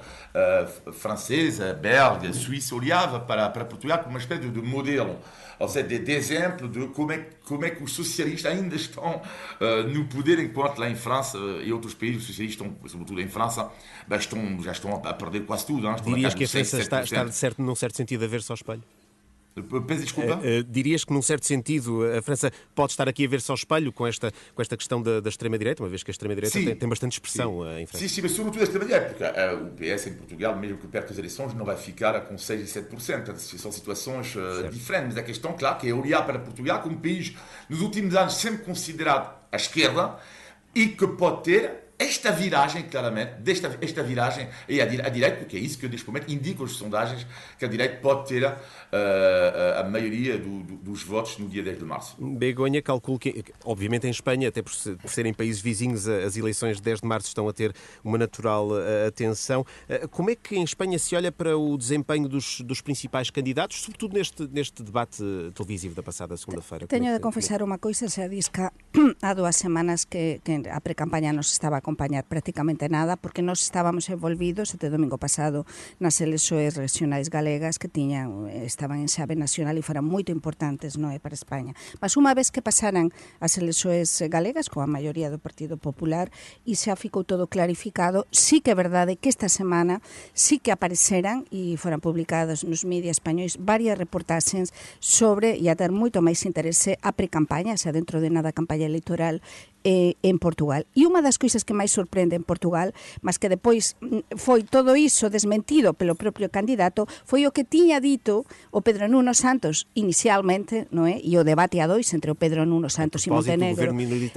francesa, 0.92 1.74
belga, 1.74 2.32
suíça, 2.32 2.74
olhava 2.74 3.20
para, 3.20 3.48
para 3.50 3.64
Portugal 3.64 3.98
como 3.98 4.11
uma 4.12 4.18
espécie 4.18 4.42
de, 4.42 4.50
de 4.50 4.62
modelo 4.62 5.18
ou 5.62 5.68
seja, 5.68 5.86
de, 5.86 5.98
de, 6.00 6.12
exemplo 6.12 6.68
de 6.68 6.88
como 6.88 7.12
é, 7.12 7.18
como 7.44 7.64
é 7.64 7.70
que 7.70 7.84
os 7.84 7.92
socialistas 7.92 8.52
ainda 8.52 8.74
estão 8.74 9.22
uh, 9.60 9.88
no 9.88 10.06
poder, 10.06 10.40
enquanto 10.40 10.78
lá 10.78 10.90
em 10.90 10.96
França 10.96 11.38
uh, 11.38 11.62
e 11.62 11.72
outros 11.72 11.94
países, 11.94 12.22
os 12.22 12.26
socialistas, 12.26 12.66
estão, 12.66 12.88
sobretudo 12.88 13.20
em 13.20 13.28
França, 13.28 13.70
estão, 14.10 14.60
já 14.60 14.72
estão 14.72 14.96
a 15.04 15.14
perder 15.14 15.46
quase 15.46 15.64
tudo. 15.64 15.86
Hein? 15.86 15.94
Dirias 16.04 16.34
que 16.34 16.44
a 16.44 16.48
França 16.48 16.80
está, 16.80 17.02
está 17.02 17.24
de 17.24 17.34
certo, 17.34 17.62
num 17.62 17.76
certo 17.76 17.96
sentido, 17.96 18.24
a 18.24 18.28
ver-se 18.28 18.50
ao 18.50 18.56
espelho? 18.56 18.82
Peço 19.86 20.02
desculpa? 20.02 20.36
Uh, 20.36 20.60
uh, 20.60 20.64
dirias 20.64 21.04
que, 21.04 21.12
num 21.12 21.20
certo 21.20 21.46
sentido, 21.46 22.04
a 22.16 22.22
França 22.22 22.50
pode 22.74 22.92
estar 22.92 23.08
aqui 23.08 23.24
a 23.24 23.28
ver-se 23.28 23.50
ao 23.50 23.54
espelho 23.54 23.92
com 23.92 24.06
esta, 24.06 24.32
com 24.54 24.62
esta 24.62 24.76
questão 24.76 25.02
da, 25.02 25.20
da 25.20 25.28
extrema-direita, 25.28 25.82
uma 25.82 25.88
vez 25.88 26.02
que 26.02 26.10
a 26.10 26.12
extrema-direita 26.12 26.58
tem, 26.58 26.74
tem, 26.74 26.88
bastante 26.88 27.12
expressão 27.12 27.58
uh, 27.58 27.78
em 27.78 27.86
França. 27.86 28.02
Sim, 28.02 28.08
sim, 28.08 28.22
mas 28.22 28.32
sobretudo 28.32 28.60
a 28.60 28.64
extrema-direita, 28.64 29.06
porque 29.08 29.24
o 29.24 29.96
PS 29.96 30.06
em 30.06 30.14
Portugal, 30.14 30.56
mesmo 30.56 30.78
que 30.78 30.86
perca 30.86 31.12
as 31.12 31.18
eleições, 31.18 31.54
não 31.54 31.64
vai 31.64 31.76
ficar 31.76 32.18
com 32.22 32.38
6 32.38 32.76
e 32.76 32.80
7%. 32.80 33.36
São 33.36 33.70
situações 33.70 34.34
diferentes. 34.72 35.08
Mas 35.08 35.16
a 35.18 35.22
questão, 35.22 35.52
claro, 35.52 35.78
que 35.78 35.88
é 35.88 35.94
olhar 35.94 36.24
para 36.24 36.38
Portugal 36.38 36.80
como 36.80 36.96
um 36.96 36.98
país, 36.98 37.34
nos 37.68 37.80
últimos 37.80 38.14
anos, 38.14 38.34
sempre 38.34 38.64
considerado 38.64 39.34
à 39.50 39.56
esquerda 39.56 40.16
e 40.74 40.88
que 40.88 41.06
pode 41.06 41.42
ter 41.42 41.81
esta 42.02 42.32
viragem, 42.32 42.82
claramente, 42.82 43.34
desta, 43.40 43.78
esta 43.80 44.02
viragem 44.02 44.48
é 44.68 44.80
a, 44.80 44.84
a 44.84 45.08
direita, 45.08 45.36
porque 45.38 45.56
é 45.56 45.60
isso 45.60 45.78
que 45.78 45.88
neste 45.88 46.06
momento 46.06 46.30
indicam 46.30 46.64
as 46.64 46.72
sondagens, 46.72 47.26
que 47.58 47.64
a 47.64 47.68
direita 47.68 47.96
pode 47.96 48.28
ter 48.28 48.44
uh, 48.44 49.80
a 49.80 49.84
maioria 49.84 50.38
do, 50.38 50.62
do, 50.62 50.76
dos 50.76 51.02
votos 51.02 51.38
no 51.38 51.48
dia 51.48 51.62
10 51.62 51.78
de 51.78 51.84
março. 51.84 52.16
Begonha, 52.18 52.82
calculo 52.82 53.18
que, 53.18 53.44
obviamente 53.64 54.06
em 54.06 54.10
Espanha, 54.10 54.48
até 54.48 54.62
por, 54.62 54.72
por 55.00 55.10
serem 55.10 55.32
países 55.32 55.60
vizinhos, 55.60 56.08
as 56.08 56.36
eleições 56.36 56.76
de 56.76 56.82
10 56.82 57.00
de 57.00 57.06
março 57.06 57.28
estão 57.28 57.48
a 57.48 57.52
ter 57.52 57.74
uma 58.04 58.18
natural 58.18 58.68
uh, 58.70 59.06
atenção. 59.06 59.62
Uh, 59.88 60.08
como 60.08 60.30
é 60.30 60.36
que 60.36 60.56
em 60.56 60.64
Espanha 60.64 60.98
se 60.98 61.14
olha 61.14 61.30
para 61.30 61.56
o 61.56 61.76
desempenho 61.76 62.28
dos, 62.28 62.60
dos 62.60 62.80
principais 62.80 63.30
candidatos, 63.30 63.82
sobretudo 63.82 64.14
neste, 64.14 64.46
neste 64.48 64.82
debate 64.82 65.22
televisivo 65.54 65.94
da 65.94 66.02
passada 66.02 66.36
segunda-feira? 66.36 66.86
Tenho 66.86 67.06
é 67.06 67.14
de 67.14 67.20
confessar 67.20 67.62
uma 67.62 67.78
coisa, 67.78 68.08
se 68.08 68.28
diz 68.28 68.48
que 68.48 68.60
há 69.22 69.34
duas 69.34 69.56
semanas 69.56 70.04
que, 70.04 70.40
que 70.44 70.68
a 70.68 70.80
pré-campanha 70.80 71.32
nos 71.32 71.52
estava 71.52 71.80
acompañar 71.92 72.24
prácticamente 72.24 72.88
nada 72.88 73.20
porque 73.20 73.44
nós 73.44 73.60
estábamos 73.60 74.08
envolvidos 74.08 74.72
este 74.72 74.88
domingo 74.88 75.20
pasado 75.20 75.68
nas 76.00 76.16
elexoes 76.24 76.80
regionais 76.80 77.28
galegas 77.28 77.76
que 77.76 77.92
tiñan 77.92 78.48
eh, 78.48 78.64
estaban 78.64 79.04
en 79.04 79.12
xave 79.12 79.36
nacional 79.36 79.76
e 79.76 79.84
foran 79.84 80.08
moito 80.08 80.32
importantes 80.32 80.96
non 80.96 81.12
é 81.12 81.20
para 81.20 81.36
España. 81.36 81.76
Mas 82.00 82.16
unha 82.16 82.32
vez 82.32 82.48
que 82.48 82.64
pasaran 82.64 83.12
as 83.44 83.60
elexoes 83.60 84.08
galegas 84.32 84.72
coa 84.72 84.88
maioría 84.88 85.28
do 85.28 85.36
Partido 85.36 85.76
Popular 85.76 86.32
e 86.64 86.72
xa 86.72 86.96
ficou 86.96 87.28
todo 87.28 87.44
clarificado, 87.44 88.24
sí 88.32 88.64
que 88.64 88.72
é 88.72 88.76
verdade 88.76 89.20
que 89.20 89.28
esta 89.28 89.52
semana 89.52 90.00
sí 90.32 90.56
que 90.56 90.72
apareceran 90.72 91.44
e 91.52 91.76
foran 91.76 92.00
publicadas 92.00 92.64
nos 92.64 92.88
medios 92.88 93.20
españois 93.20 93.60
varias 93.60 94.00
reportaxes 94.00 94.72
sobre 94.96 95.60
e 95.60 95.68
a 95.68 95.76
ter 95.76 95.92
moito 95.92 96.24
máis 96.24 96.40
interese 96.48 96.96
a 97.04 97.12
precampaña, 97.12 97.76
xa 97.76 97.92
dentro 97.92 98.24
de 98.24 98.32
nada 98.32 98.48
a 98.48 98.56
campaña 98.56 98.88
electoral 98.88 99.44
eh, 99.84 100.14
en 100.22 100.38
Portugal. 100.38 100.86
E 100.94 101.06
unha 101.06 101.22
das 101.22 101.38
coisas 101.38 101.66
que 101.66 101.74
máis 101.74 101.90
sorprende 101.90 102.38
en 102.38 102.44
Portugal, 102.46 102.94
mas 103.20 103.38
que 103.38 103.50
depois 103.50 103.98
mm, 104.00 104.38
foi 104.38 104.62
todo 104.62 104.94
iso 104.94 105.28
desmentido 105.28 105.94
pelo 105.94 106.14
propio 106.14 106.48
candidato, 106.48 107.06
foi 107.26 107.46
o 107.46 107.54
que 107.54 107.66
tiña 107.66 107.98
dito 107.98 108.46
o 108.70 108.80
Pedro 108.82 109.08
Nuno 109.08 109.34
Santos 109.34 109.86
inicialmente, 109.94 110.86
non 110.94 111.06
é? 111.06 111.18
E 111.22 111.34
o 111.38 111.46
debate 111.46 111.82
a 111.82 111.86
dois 111.86 112.06
entre 112.14 112.30
o 112.30 112.36
Pedro 112.38 112.64
Nuno 112.66 112.88
Santos 112.90 113.26
e 113.26 113.30
Montenegro. 113.30 113.94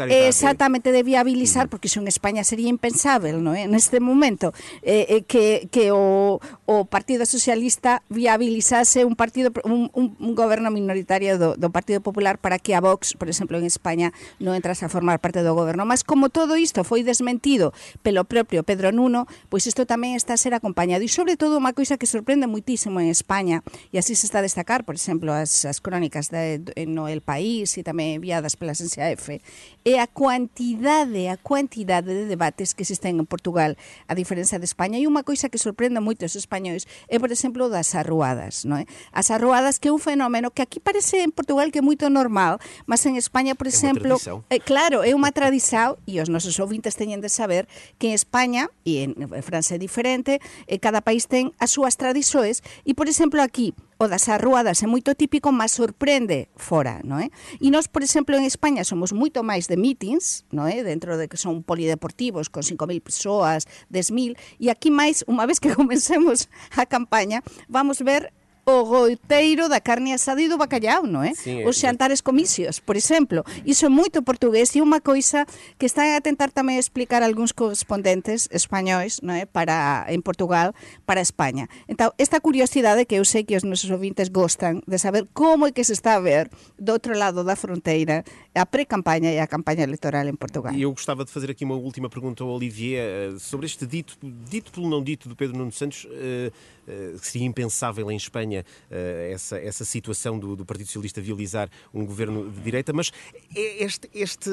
Eh, 0.10 0.28
exactamente, 0.28 0.92
de 0.92 1.02
viabilizar, 1.04 1.70
porque 1.70 1.88
iso 1.88 2.02
en 2.02 2.08
España 2.10 2.44
sería 2.44 2.70
impensável, 2.70 3.42
non 3.42 3.54
é? 3.54 3.70
Neste 3.70 4.02
momento, 4.02 4.54
eh, 4.82 5.06
eh, 5.10 5.22
que, 5.26 5.70
que 5.70 5.92
o, 5.92 6.42
o 6.66 6.76
Partido 6.86 7.26
Socialista 7.26 8.02
viabilizase 8.10 9.06
un 9.06 9.16
partido 9.16 9.52
un, 9.64 9.90
un, 9.94 10.16
un 10.20 10.32
goberno 10.36 10.72
minoritario 10.72 11.38
do, 11.38 11.56
do 11.56 11.70
Partido 11.70 12.02
Popular 12.02 12.38
para 12.38 12.60
que 12.60 12.76
a 12.76 12.82
Vox, 12.82 13.14
por 13.16 13.30
exemplo, 13.30 13.58
en 13.58 13.66
España, 13.66 14.12
non 14.40 14.56
entrase 14.56 14.86
a 14.86 14.90
formar 14.90 15.20
parte 15.20 15.35
parte 15.36 15.44
do 15.44 15.54
goberno, 15.54 15.86
mas 15.86 16.04
como 16.04 16.30
todo 16.30 16.56
isto 16.56 16.88
foi 16.88 17.04
desmentido 17.04 17.74
pelo 18.04 18.24
propio 18.24 18.64
Pedro 18.64 18.96
Nuno, 18.96 19.28
pois 19.52 19.68
isto 19.68 19.84
tamén 19.84 20.16
está 20.16 20.32
a 20.32 20.40
ser 20.40 20.56
acompañado 20.56 21.04
e 21.04 21.12
sobre 21.12 21.36
todo 21.36 21.60
unha 21.60 21.76
coisa 21.76 22.00
que 22.00 22.08
sorprende 22.08 22.48
muitísimo 22.48 23.04
en 23.04 23.12
España 23.12 23.60
e 23.92 24.00
así 24.00 24.16
se 24.16 24.32
está 24.32 24.40
a 24.40 24.48
destacar, 24.48 24.88
por 24.88 24.96
exemplo, 24.96 25.36
as, 25.36 25.68
as 25.68 25.84
crónicas 25.84 26.32
de, 26.32 26.64
no 26.88 27.12
El 27.12 27.20
País 27.20 27.76
e 27.76 27.84
tamén 27.84 28.24
enviadas 28.24 28.56
pela 28.56 28.72
Asencia 28.72 29.12
F, 29.12 29.44
é 29.84 30.00
a 30.00 30.08
cuantidade, 30.08 31.28
a 31.28 31.36
cuantidade 31.36 32.16
de 32.16 32.32
debates 32.32 32.72
que 32.72 32.88
existen 32.88 33.20
en 33.20 33.28
Portugal, 33.28 33.76
a 34.08 34.16
diferenza 34.16 34.56
de 34.56 34.64
España. 34.64 35.04
E 35.04 35.04
unha 35.04 35.28
coisa 35.28 35.52
que 35.52 35.60
sorprende 35.60 36.00
moito 36.00 36.24
os 36.24 36.40
españois 36.40 36.88
é, 37.12 37.20
por 37.20 37.36
exemplo, 37.36 37.68
das 37.68 37.92
arruadas. 37.92 38.64
Non 38.64 38.80
é? 38.80 38.86
As 39.12 39.36
arruadas 39.36 39.84
que 39.84 39.92
é 39.92 39.94
un 39.94 40.00
fenómeno 40.00 40.56
que 40.56 40.64
aquí 40.64 40.80
parece 40.80 41.28
en 41.28 41.36
Portugal 41.36 41.76
que 41.76 41.82
é 41.82 41.86
moito 41.86 42.08
normal, 42.08 42.64
mas 42.88 43.04
en 43.04 43.20
España, 43.20 43.52
por 43.52 43.68
é 43.68 43.76
exemplo, 43.76 44.16
é, 44.48 44.58
eh, 44.58 44.62
claro, 44.64 45.04
é 45.04 45.12
unha 45.12 45.25
idioma 45.26 45.32
tradizado 45.32 45.98
e 46.06 46.22
os 46.22 46.30
nosos 46.30 46.60
ouvintes 46.62 46.94
teñen 46.94 47.22
de 47.22 47.34
saber 47.34 47.66
que 47.98 48.08
en 48.08 48.14
España 48.14 48.70
e 48.86 49.02
en 49.02 49.18
France 49.42 49.74
é 49.74 49.80
diferente, 49.82 50.38
eh, 50.70 50.78
cada 50.78 51.02
país 51.02 51.26
ten 51.26 51.50
as 51.58 51.74
súas 51.74 51.98
tradizoes 51.98 52.62
e, 52.86 52.94
por 52.94 53.10
exemplo, 53.10 53.42
aquí 53.42 53.74
o 53.98 54.06
das 54.06 54.30
arruadas 54.30 54.84
é 54.84 54.88
moito 54.88 55.18
típico, 55.18 55.50
mas 55.50 55.74
sorprende 55.74 56.52
fora, 56.54 57.02
non 57.02 57.18
é? 57.18 57.34
E 57.58 57.74
nós, 57.74 57.90
por 57.90 58.06
exemplo, 58.06 58.38
en 58.38 58.46
España 58.46 58.86
somos 58.86 59.16
moito 59.16 59.42
máis 59.42 59.66
de 59.66 59.80
meetings, 59.82 60.46
non 60.54 60.70
é? 60.70 60.86
Dentro 60.86 61.18
de 61.18 61.26
que 61.26 61.42
son 61.42 61.66
polideportivos 61.66 62.52
con 62.54 62.62
5.000 62.62 63.02
persoas, 63.02 63.66
10.000, 63.90 64.38
e 64.62 64.70
aquí 64.70 64.94
máis, 64.94 65.26
unha 65.26 65.50
vez 65.50 65.58
que 65.58 65.74
comencemos 65.80 66.52
a 66.78 66.86
campaña, 66.86 67.42
vamos 67.66 68.04
ver 68.06 68.30
o 68.66 68.84
goiteiro 68.84 69.70
da 69.70 69.80
carne 69.80 70.14
asada 70.14 70.42
e 70.42 70.50
do 70.50 70.58
bacalhau, 70.58 71.06
non 71.06 71.22
é? 71.22 71.38
Sí, 71.38 71.62
Os 71.70 71.78
xantares 71.78 72.26
comicios, 72.26 72.82
por 72.82 72.98
exemplo. 72.98 73.46
Iso 73.62 73.86
é 73.86 73.92
moito 73.94 74.26
portugués 74.26 74.74
e 74.74 74.82
unha 74.82 75.06
coisa 75.06 75.46
que 75.78 75.86
están 75.86 76.18
a 76.18 76.22
tentar 76.22 76.50
tamén 76.50 76.82
explicar 76.82 77.22
algúns 77.22 77.54
correspondentes 77.54 78.50
españois, 78.50 79.22
non 79.22 79.38
é? 79.38 79.46
Para 79.46 80.10
en 80.10 80.26
Portugal, 80.26 80.74
para 81.06 81.22
España. 81.22 81.70
Então, 81.86 82.10
esta 82.18 82.42
curiosidade 82.42 83.06
que 83.06 83.22
eu 83.22 83.26
sei 83.26 83.46
que 83.46 83.54
os 83.54 83.62
nosos 83.62 83.94
ouvintes 83.94 84.34
gostan 84.34 84.82
de 84.90 84.98
saber 84.98 85.30
como 85.38 85.70
é 85.70 85.72
que 85.72 85.86
se 85.86 85.94
está 85.94 86.18
a 86.18 86.24
ver 86.26 86.50
do 86.82 86.98
outro 86.98 87.14
lado 87.14 87.46
da 87.46 87.54
fronteira 87.54 88.26
a 88.58 88.66
pré-campanha 88.66 89.30
e 89.30 89.38
a 89.38 89.46
campanha 89.46 89.86
eleitoral 89.86 90.26
em 90.26 90.34
Portugal. 90.34 90.74
E 90.74 90.82
eu 90.82 90.92
gostava 90.92 91.22
de 91.22 91.30
fazer 91.30 91.54
aqui 91.54 91.62
uma 91.62 91.78
última 91.78 92.10
pergunta 92.10 92.42
ao 92.42 92.50
Olivier 92.50 93.36
eh, 93.36 93.38
sobre 93.38 93.70
este 93.70 93.86
dito, 93.86 94.18
dito 94.24 94.72
pelo 94.72 94.90
não 94.90 95.04
dito 95.04 95.30
do 95.30 95.36
Pedro 95.36 95.58
Nuno 95.58 95.72
Santos, 95.72 96.06
uh, 96.06 97.20
seria 97.20 97.46
impensável 97.46 98.10
em 98.10 98.16
Espanha 98.16 98.55
uh, 98.62 99.34
essa, 99.34 99.58
essa 99.58 99.86
situação 99.86 100.38
do, 100.40 100.56
do 100.56 100.66
Partido 100.66 100.88
Socialista 100.88 101.22
viabilizar 101.22 101.70
um 101.94 102.06
governo 102.06 102.50
de 102.52 102.62
direita, 102.62 102.94
mas 102.94 103.12
é 103.56 103.84
este, 103.84 104.10
este 104.14 104.50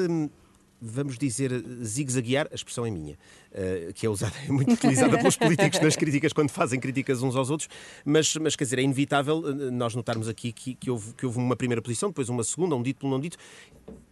vamos 0.85 1.17
dizer, 1.17 1.51
zigue-zaguear, 1.81 2.49
a 2.51 2.55
expressão 2.55 2.85
é 2.85 2.91
minha, 2.91 3.13
uh, 3.13 3.93
que 3.93 4.05
é 4.05 4.09
usada, 4.09 4.33
é 4.45 4.51
muito 4.51 4.73
utilizada 4.73 5.17
pelos 5.17 5.37
políticos 5.37 5.79
nas 5.79 5.95
críticas 5.95 6.33
quando 6.33 6.49
fazem 6.49 6.77
críticas 6.77 7.23
uns 7.23 7.37
aos 7.37 7.49
outros, 7.49 7.69
mas, 8.03 8.35
mas 8.35 8.55
quer 8.55 8.65
dizer, 8.65 8.79
é 8.79 8.81
inevitável 8.81 9.41
nós 9.71 9.95
notarmos 9.95 10.27
aqui 10.27 10.51
que, 10.51 10.75
que, 10.75 10.91
houve, 10.91 11.13
que 11.13 11.25
houve 11.25 11.37
uma 11.37 11.55
primeira 11.55 11.81
posição, 11.81 12.09
depois 12.09 12.27
uma 12.27 12.43
segunda, 12.43 12.75
um 12.75 12.83
dito 12.83 12.99
pelo 12.99 13.11
não 13.11 13.19
dito. 13.19 13.37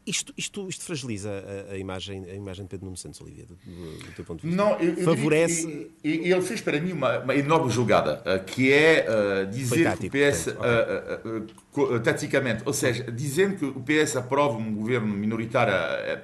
Isto, 0.06 0.34
isto, 0.36 0.68
isto 0.68 0.84
fragiliza 0.84 1.30
a, 1.30 1.74
a, 1.74 1.78
imagem, 1.78 2.26
a 2.26 2.34
imagem 2.34 2.66
de 2.66 2.70
Pedro 2.70 2.86
Nuno 2.86 2.98
Santos, 2.98 3.22
Olivia, 3.22 3.46
do, 3.46 3.56
do 3.56 4.12
teu 4.16 4.26
ponto 4.26 4.42
de 4.42 4.48
vista? 4.48 4.64
Não, 4.64 4.80
eu, 4.80 4.96
Favorece. 4.98 5.92
ele 6.04 6.42
fez 6.42 6.60
para 6.60 6.80
mim 6.80 6.92
uma, 6.92 7.20
uma 7.20 7.36
enorme 7.36 7.72
jogada, 7.72 8.40
que 8.40 8.74
é 8.74 9.06
uh, 9.08 9.46
dizer 9.46 9.84
tático, 9.84 10.02
que 10.02 10.08
o 10.08 10.32
PS, 10.32 10.44
portanto, 10.46 11.54
okay. 11.76 11.84
uh, 11.84 11.96
uh, 11.96 12.00
taticamente, 12.00 12.64
ou 12.66 12.74
seja, 12.74 13.04
dizendo 13.12 13.58
que 13.58 13.66
o 13.66 13.80
PS 13.80 14.16
aprova 14.16 14.58
um 14.58 14.74
governo 14.74 15.08
minoritário, 15.08 15.74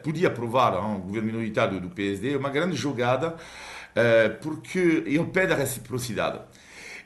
podia 0.02 0.28
aprovar 0.28 0.84
um 0.84 1.00
governo 1.00 1.28
minoritário 1.28 1.80
do 1.80 1.90
PSD, 1.90 2.34
é 2.34 2.38
uma 2.38 2.50
grande 2.50 2.76
jogada, 2.76 3.36
porque 4.42 5.04
ele 5.06 5.26
pede 5.26 5.54
a 5.54 5.56
reciprocidade. 5.56 6.40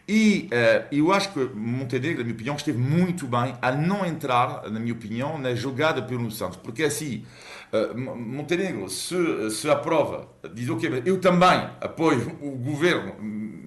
E 0.08 0.50
uh, 0.52 0.96
eu 0.96 1.12
acho 1.12 1.32
que 1.32 1.40
Montenegro, 1.40 2.20
na 2.20 2.24
minha 2.24 2.36
opinião, 2.36 2.56
esteve 2.56 2.78
muito 2.78 3.28
bem 3.28 3.56
a 3.62 3.72
não 3.72 4.06
entrar, 4.06 4.70
na 4.70 4.80
minha 4.80 4.94
opinião, 4.94 5.38
na 5.38 5.54
jogada 5.56 6.02
pelo 6.02 6.30
Santos. 6.32 6.58
Porque 6.58 6.84
assim, 6.84 7.24
uh, 7.72 7.98
Montenegro 7.98 8.90
se, 8.90 9.50
se 9.52 9.70
aprova, 9.70 10.28
diz 10.54 10.68
o 10.70 10.76
okay, 10.76 11.02
eu 11.06 11.20
também 11.20 11.70
apoio 11.80 12.38
o 12.42 12.52
governo 12.52 13.16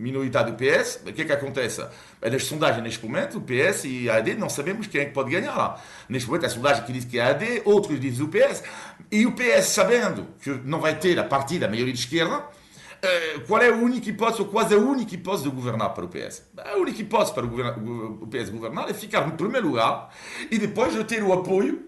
minoritário 0.05 0.53
do 0.53 0.59
PS, 0.59 1.01
o 1.07 1.13
que 1.13 1.23
é 1.23 1.25
que 1.25 1.33
acontece? 1.33 1.85
É 2.21 2.29
nas 2.29 2.45
sondagens, 2.45 2.83
neste 2.83 3.05
momento, 3.05 3.39
o 3.39 3.41
PS 3.41 3.85
e 3.85 4.11
a 4.11 4.17
AD 4.17 4.35
não 4.35 4.51
sabemos 4.51 4.87
quem 4.87 5.01
é 5.01 5.05
que 5.07 5.13
pode 5.13 5.31
ganhar 5.31 5.57
lá. 5.57 5.83
Neste 6.09 6.29
momento, 6.29 6.45
a 6.45 6.51
sondagem 6.51 6.85
que 6.85 6.93
diz 6.93 7.05
que 7.05 7.19
é 7.19 7.23
a 7.23 7.29
AD, 7.29 7.63
outros 7.65 7.99
dizem 7.99 8.25
o 8.25 8.29
PS, 8.29 8.63
e 9.11 9.27
o 9.27 9.33
PS, 9.33 9.67
sabendo 9.69 10.27
que 10.43 10.51
não 10.65 10.81
vai 10.81 10.99
ter 10.99 11.19
a 11.19 11.25
partir 11.25 11.59
da 11.59 11.69
maioria 11.69 11.93
de 11.93 11.99
esquerda, 11.99 12.45
qual 13.47 13.63
é 13.63 13.69
a 13.69 13.75
única 13.75 14.09
hipótese, 14.09 14.43
ou 14.43 14.49
quase 14.49 14.75
a 14.75 14.79
única 14.79 15.15
hipótese 15.15 15.45
de 15.45 15.51
governar 15.51 15.95
para 15.95 16.05
o 16.05 16.09
PS? 16.09 16.43
A 16.57 16.77
única 16.77 17.01
hipótese 17.01 17.33
para 17.33 17.45
o, 17.45 18.27
PS 18.27 18.51
governar 18.51 18.89
é 18.89 18.95
ficar 18.95 19.27
no 19.27 19.33
primeiro 19.33 19.69
lugar 19.69 20.11
e 20.51 20.59
depois 20.59 20.93
de 20.93 21.05
ter 21.05 21.23
o 21.23 21.33
apoio 21.33 21.85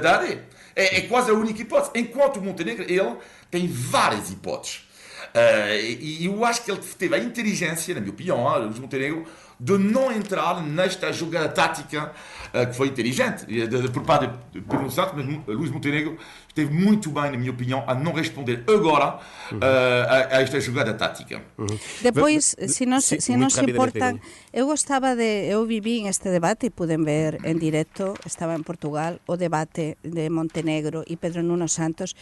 da 0.00 0.14
AD. 0.16 0.38
É, 0.76 0.98
é, 0.98 1.00
quase 1.02 1.30
a 1.30 1.34
única 1.34 1.60
hipótese. 1.60 1.90
Enquanto 1.94 2.38
o 2.38 2.42
Montenegro, 2.42 2.84
ele 2.84 3.16
tem 3.50 3.66
várias 3.66 4.30
hipóteses. 4.30 4.88
Uh, 5.34 6.00
e 6.00 6.26
eu 6.26 6.44
acho 6.44 6.64
que 6.64 6.70
ele 6.70 6.80
teve 6.98 7.14
a 7.14 7.18
inteligência, 7.18 7.94
na 7.94 8.00
minha 8.00 8.12
opinião, 8.12 8.38
o 8.38 8.80
Montenegro, 8.80 9.26
de 9.60 9.76
não 9.76 10.10
entrar 10.10 10.62
nesta 10.62 11.12
jogada 11.12 11.48
tática 11.50 12.12
uh, 12.54 12.66
que 12.66 12.74
foi 12.74 12.88
inteligente 12.88 13.44
de, 13.44 13.66
de, 13.66 13.88
por 13.90 14.02
parte 14.02 14.30
de 14.52 14.62
Pedro 14.62 14.90
Santos, 14.90 15.12
mas 15.14 15.56
Luís 15.56 15.70
Montenegro 15.70 16.16
esteve 16.48 16.72
muito 16.72 17.10
bem, 17.10 17.30
na 17.30 17.36
minha 17.36 17.50
opinião, 17.50 17.84
a 17.86 17.94
não 17.94 18.12
responder 18.12 18.64
agora 18.66 19.16
uh, 19.52 19.58
a, 19.60 20.36
a, 20.36 20.42
esta 20.42 20.58
jogada 20.58 20.94
tática. 20.94 21.42
Uhum. 21.58 21.66
Depois, 22.00 22.56
se 22.66 22.86
não, 22.86 23.00
se, 23.00 23.20
se 23.20 23.36
não 23.36 23.50
se 23.50 23.60
importa, 23.60 24.18
eu 24.50 24.66
gostava 24.66 25.14
de, 25.14 25.50
eu 25.50 25.66
vivi 25.66 26.08
este 26.08 26.30
debate 26.30 26.66
e 26.66 26.70
pude 26.70 26.96
ver 26.96 27.38
em 27.44 27.56
direto, 27.56 28.14
estava 28.24 28.54
em 28.54 28.62
Portugal, 28.62 29.20
o 29.26 29.36
debate 29.36 29.98
de 30.02 30.30
Montenegro 30.30 31.04
e 31.06 31.16
Pedro 31.16 31.42
Nuno 31.42 31.68
Santos 31.68 32.14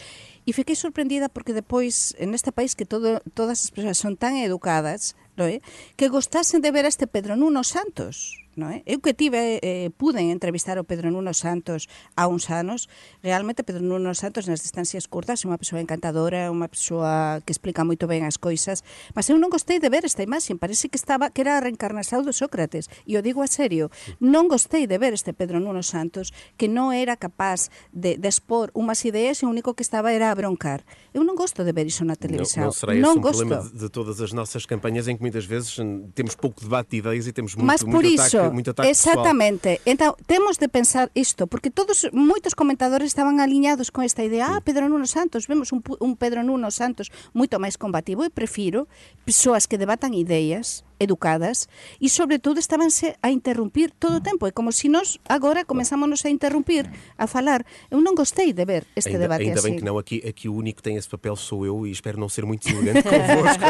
e 0.45 0.53
fiquei 0.53 0.75
surpreendida 0.75 1.29
porque 1.29 1.53
depois, 1.53 2.17
en 2.19 2.35
este 2.35 2.53
país 2.53 2.75
que 2.75 2.85
todo, 2.85 3.21
todas 3.35 3.65
as 3.65 3.71
persoas 3.71 3.99
son 3.99 4.17
tan 4.17 4.41
educadas, 4.41 5.15
eh, 5.47 5.63
que 5.97 6.09
gostasen 6.09 6.63
de 6.63 6.71
ver 6.71 6.85
a 6.85 6.89
este 6.89 7.07
Pedro 7.07 7.37
Nuno 7.37 7.65
Santos. 7.65 8.48
Non 8.59 8.75
é? 8.75 8.83
Eu 8.85 8.99
que 8.99 9.15
tive, 9.15 9.63
eh, 9.63 9.95
puden 9.95 10.35
entrevistar 10.35 10.77
o 10.77 10.85
Pedro 10.85 11.15
Nuno 11.15 11.31
Santos 11.31 11.87
há 12.19 12.27
uns 12.27 12.51
anos, 12.51 12.91
realmente 13.23 13.63
Pedro 13.63 13.87
Nuno 13.87 14.11
Santos 14.19 14.51
nas 14.51 14.61
distancias 14.61 15.07
curtas 15.07 15.41
é 15.41 15.49
unha 15.49 15.57
persoa 15.57 15.79
encantadora, 15.79 16.51
unha 16.51 16.67
persoa 16.67 17.39
que 17.47 17.55
explica 17.55 17.87
moito 17.87 18.11
ben 18.11 18.27
as 18.27 18.37
coisas, 18.37 18.83
mas 19.15 19.31
eu 19.31 19.39
non 19.39 19.49
gostei 19.49 19.79
de 19.79 19.87
ver 19.87 20.03
esta 20.03 20.27
imaxe, 20.27 20.53
parece 20.59 20.91
que 20.91 20.99
estaba 20.99 21.31
que 21.31 21.47
era 21.47 21.57
a 21.57 21.63
reencarnación 21.63 22.27
do 22.27 22.35
Sócrates, 22.35 22.91
e 23.07 23.15
o 23.15 23.23
digo 23.23 23.41
a 23.41 23.49
serio, 23.49 23.95
non 24.19 24.51
gostei 24.51 24.91
de 24.91 24.99
ver 24.99 25.15
este 25.15 25.31
Pedro 25.31 25.63
Nuno 25.63 25.87
Santos 25.87 26.35
que 26.59 26.67
non 26.67 26.91
era 26.91 27.15
capaz 27.15 27.71
de, 27.95 28.19
de 28.19 28.27
expor 28.27 28.75
unhas 28.75 29.07
ideas 29.07 29.39
e 29.41 29.47
o 29.47 29.53
único 29.55 29.79
que 29.79 29.87
estaba 29.87 30.11
era 30.11 30.29
a 30.31 30.35
broncar. 30.35 30.83
Eu 31.15 31.23
non 31.23 31.39
gosto 31.39 31.63
de 31.63 31.71
ver 31.71 31.87
iso 31.87 32.03
na 32.03 32.19
televisão. 32.19 32.67
Não, 32.67 32.71
não 32.71 32.75
será 32.75 32.93
esse 32.93 33.03
non 33.05 33.19
um 33.19 33.23
gosto. 33.23 33.47
problema 33.47 33.63
de, 33.63 33.79
de 33.79 33.89
todas 33.89 34.19
as 34.19 34.35
nossas 34.35 34.67
campanhas 34.67 35.07
em 35.07 35.15
que 35.15 35.23
muitas 35.23 35.47
vezes 35.47 35.79
hum, 35.79 36.11
temos 36.15 36.35
pouco 36.35 36.61
debate 36.61 36.91
de 36.91 36.97
ideias 36.99 37.27
e 37.27 37.33
temos 37.33 37.55
muito, 37.55 37.67
Mas 37.67 37.83
por 37.83 37.95
muito 37.95 38.09
isso, 38.09 38.39
ataque, 38.39 38.48
muito 38.53 38.73
ataque 38.73 38.89
Exactamente. 38.89 39.79
Pessoal. 39.79 39.93
Então, 39.93 40.11
temos 40.27 40.59
de 40.59 40.69
pensar 40.69 41.11
isto, 41.15 41.47
porque 41.47 41.71
todos, 41.71 42.09
moitos 42.13 42.55
comentadores 42.55 43.13
estaban 43.13 43.41
aliñados 43.41 43.91
con 43.93 44.05
esta 44.05 44.25
idea, 44.25 44.57
ah, 44.57 44.61
Pedro 44.65 44.89
Nuno 44.89 45.07
Santos, 45.07 45.47
vemos 45.47 45.73
un, 45.73 45.83
un 46.01 46.17
Pedro 46.17 46.43
Nuno 46.43 46.71
Santos 46.73 47.13
moito 47.37 47.61
máis 47.61 47.77
combativo 47.77 48.25
e 48.25 48.33
prefiro 48.33 48.89
persoas 49.29 49.69
que 49.69 49.77
debatan 49.77 50.17
ideas, 50.17 50.88
educadas 50.99 51.69
e 52.01 52.09
sobre 52.09 52.39
todo 52.39 52.59
estabanse 52.59 53.15
a 53.23 53.31
interrumpir 53.31 53.91
todo 53.99 54.17
o 54.17 54.21
tempo, 54.21 54.47
é 54.47 54.51
como 54.51 54.73
se 54.73 54.89
nós 54.89 55.19
agora 55.29 55.65
começámonos 55.65 56.25
a 56.25 56.31
interrumpir, 56.31 56.91
a 57.17 57.27
falar. 57.27 57.65
Eu 57.91 58.01
non 58.01 58.15
gostei 58.15 58.53
de 58.53 58.65
ver 58.65 58.87
este 58.97 59.11
ainda, 59.11 59.21
debate 59.21 59.43
ainda 59.45 59.61
assim. 59.61 59.71
bem 59.71 59.79
que 59.79 59.85
não, 59.85 59.99
aqui, 59.99 60.23
aqui 60.27 60.49
o 60.49 60.55
único 60.55 60.79
que 60.79 60.83
tem 60.83 60.97
esse 60.97 61.09
papel 61.09 61.37
sou 61.37 61.65
eu 61.65 61.87
e 61.87 61.91
espero 61.91 62.19
não 62.19 62.29
ser 62.29 62.45
muito 62.45 62.67
deselegante 62.67 63.03
convosco. 63.09 63.65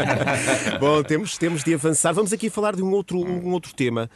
Bom, 0.80 1.02
temos, 1.02 1.38
temos 1.38 1.62
de 1.62 1.74
avançar. 1.74 2.12
Vamos 2.12 2.32
aqui 2.32 2.50
falar 2.50 2.74
de 2.76 2.82
um 2.82 2.92
outro, 2.92 3.18
um 3.18 3.52
outro 3.52 3.74
tema. 3.74 4.10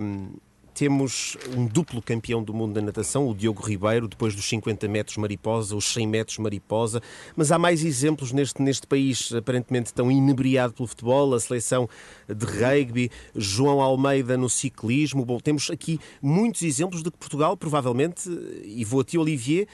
Um, 0.00 0.32
temos 0.80 1.36
um 1.54 1.66
duplo 1.66 2.00
campeão 2.00 2.42
do 2.42 2.54
mundo 2.54 2.72
da 2.72 2.80
natação, 2.80 3.28
o 3.28 3.34
Diogo 3.34 3.62
Ribeiro, 3.62 4.08
depois 4.08 4.34
dos 4.34 4.48
50 4.48 4.88
metros 4.88 5.18
mariposa, 5.18 5.76
os 5.76 5.84
100 5.92 6.06
metros 6.06 6.38
mariposa, 6.38 7.02
mas 7.36 7.52
há 7.52 7.58
mais 7.58 7.84
exemplos 7.84 8.32
neste, 8.32 8.62
neste 8.62 8.86
país 8.86 9.30
aparentemente 9.34 9.92
tão 9.92 10.10
inebriado 10.10 10.72
pelo 10.72 10.86
futebol, 10.86 11.34
a 11.34 11.38
seleção 11.38 11.86
de 12.26 12.46
rugby, 12.46 13.10
João 13.36 13.82
Almeida 13.82 14.38
no 14.38 14.48
ciclismo. 14.48 15.22
Bom, 15.22 15.38
temos 15.38 15.68
aqui 15.70 16.00
muitos 16.22 16.62
exemplos 16.62 17.02
de 17.02 17.10
que 17.10 17.18
Portugal, 17.18 17.58
provavelmente, 17.58 18.30
e 18.64 18.82
vou 18.82 19.02
a 19.02 19.04
ti, 19.04 19.18
Olivier, 19.18 19.68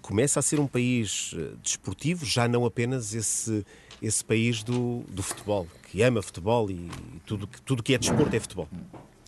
começa 0.00 0.40
a 0.40 0.42
ser 0.42 0.58
um 0.58 0.66
país 0.66 1.34
eh, 1.36 1.50
desportivo, 1.62 2.24
já 2.24 2.48
não 2.48 2.64
apenas 2.64 3.12
esse, 3.12 3.66
esse 4.00 4.24
país 4.24 4.62
do, 4.62 5.04
do 5.10 5.22
futebol, 5.22 5.66
que 5.90 6.00
ama 6.00 6.22
futebol 6.22 6.70
e 6.70 6.88
tudo, 7.26 7.46
tudo 7.66 7.82
que 7.82 7.92
é 7.92 7.98
desporto 7.98 8.34
é 8.34 8.40
futebol. 8.40 8.66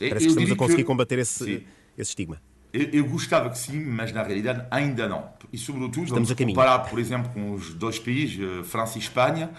Parece 0.08 0.26
que 0.26 0.30
estamos 0.30 0.50
a 0.50 0.56
conseguir 0.56 0.82
que, 0.82 0.86
combater 0.86 1.18
esse, 1.18 1.66
esse 1.96 2.10
estigma. 2.10 2.40
Eu, 2.72 3.04
gostava 3.04 3.50
que 3.50 3.58
sim, 3.58 3.84
mas 3.84 4.12
na 4.12 4.22
realidade 4.22 4.64
ainda 4.70 5.08
não. 5.08 5.28
E 5.52 5.58
sobretudo, 5.58 6.04
estamos 6.04 6.28
vamos 6.28 6.30
a 6.30 6.34
comparar, 6.36 6.78
por 6.80 7.00
exemplo, 7.00 7.28
com 7.32 7.52
os 7.52 7.74
dois 7.74 7.98
países, 7.98 8.38
eh, 8.40 8.62
França 8.62 8.96
e 8.96 9.00
Espanha, 9.00 9.50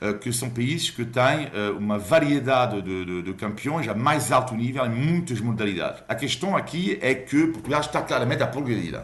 eh, 0.00 0.12
que 0.12 0.32
são 0.32 0.48
países 0.48 0.88
que 0.88 1.04
têm 1.04 1.50
eh, 1.52 1.70
uma 1.76 1.98
variedade 1.98 2.80
de, 2.80 3.04
de, 3.04 3.22
de, 3.22 3.32
campeões 3.34 3.88
a 3.88 3.94
mais 3.94 4.30
alto 4.30 4.54
nível 4.54 4.86
em 4.86 4.90
muitas 4.90 5.40
modalidades. 5.40 6.04
A 6.08 6.14
questão 6.14 6.56
aqui 6.56 6.96
é 7.02 7.12
que 7.12 7.48
Portugal 7.48 7.80
está 7.80 8.02
claramente 8.02 8.44
a 8.44 8.46
progredir 8.46 9.00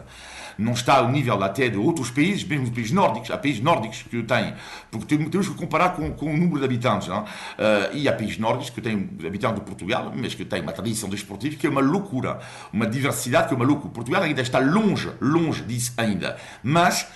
não 0.57 0.73
está 0.73 0.97
ao 0.97 1.09
nível 1.09 1.41
até 1.43 1.69
de 1.69 1.77
outros 1.77 2.09
países, 2.09 2.43
mesmo 2.43 2.65
os 2.65 2.69
países 2.69 2.91
nórdicos. 2.91 3.31
Há 3.31 3.37
países 3.37 3.61
nórdicos 3.61 4.03
que 4.03 4.23
têm, 4.23 4.53
porque 4.89 5.17
temos 5.17 5.47
que 5.47 5.55
comparar 5.55 5.89
com, 5.89 6.11
com 6.13 6.33
o 6.33 6.37
número 6.37 6.59
de 6.59 6.65
habitantes. 6.65 7.07
Não? 7.07 7.23
Uh, 7.23 7.27
e 7.93 8.07
há 8.07 8.13
países 8.13 8.37
nórdicos 8.37 8.69
que 8.69 8.81
têm 8.81 9.09
habitantes 9.25 9.59
de 9.59 9.65
Portugal, 9.65 10.11
mas 10.15 10.33
que 10.33 10.45
têm 10.45 10.61
uma 10.61 10.73
tradição 10.73 11.09
desportiva 11.09 11.55
que 11.55 11.67
é 11.67 11.69
uma 11.69 11.81
loucura, 11.81 12.39
uma 12.71 12.87
diversidade 12.87 13.47
que 13.47 13.53
é 13.53 13.57
uma 13.57 13.65
loucura. 13.65 13.93
Portugal 13.93 14.23
ainda 14.23 14.41
está 14.41 14.59
longe, 14.59 15.11
longe 15.21 15.63
disso 15.63 15.93
ainda. 15.97 16.37
Mas 16.63 17.07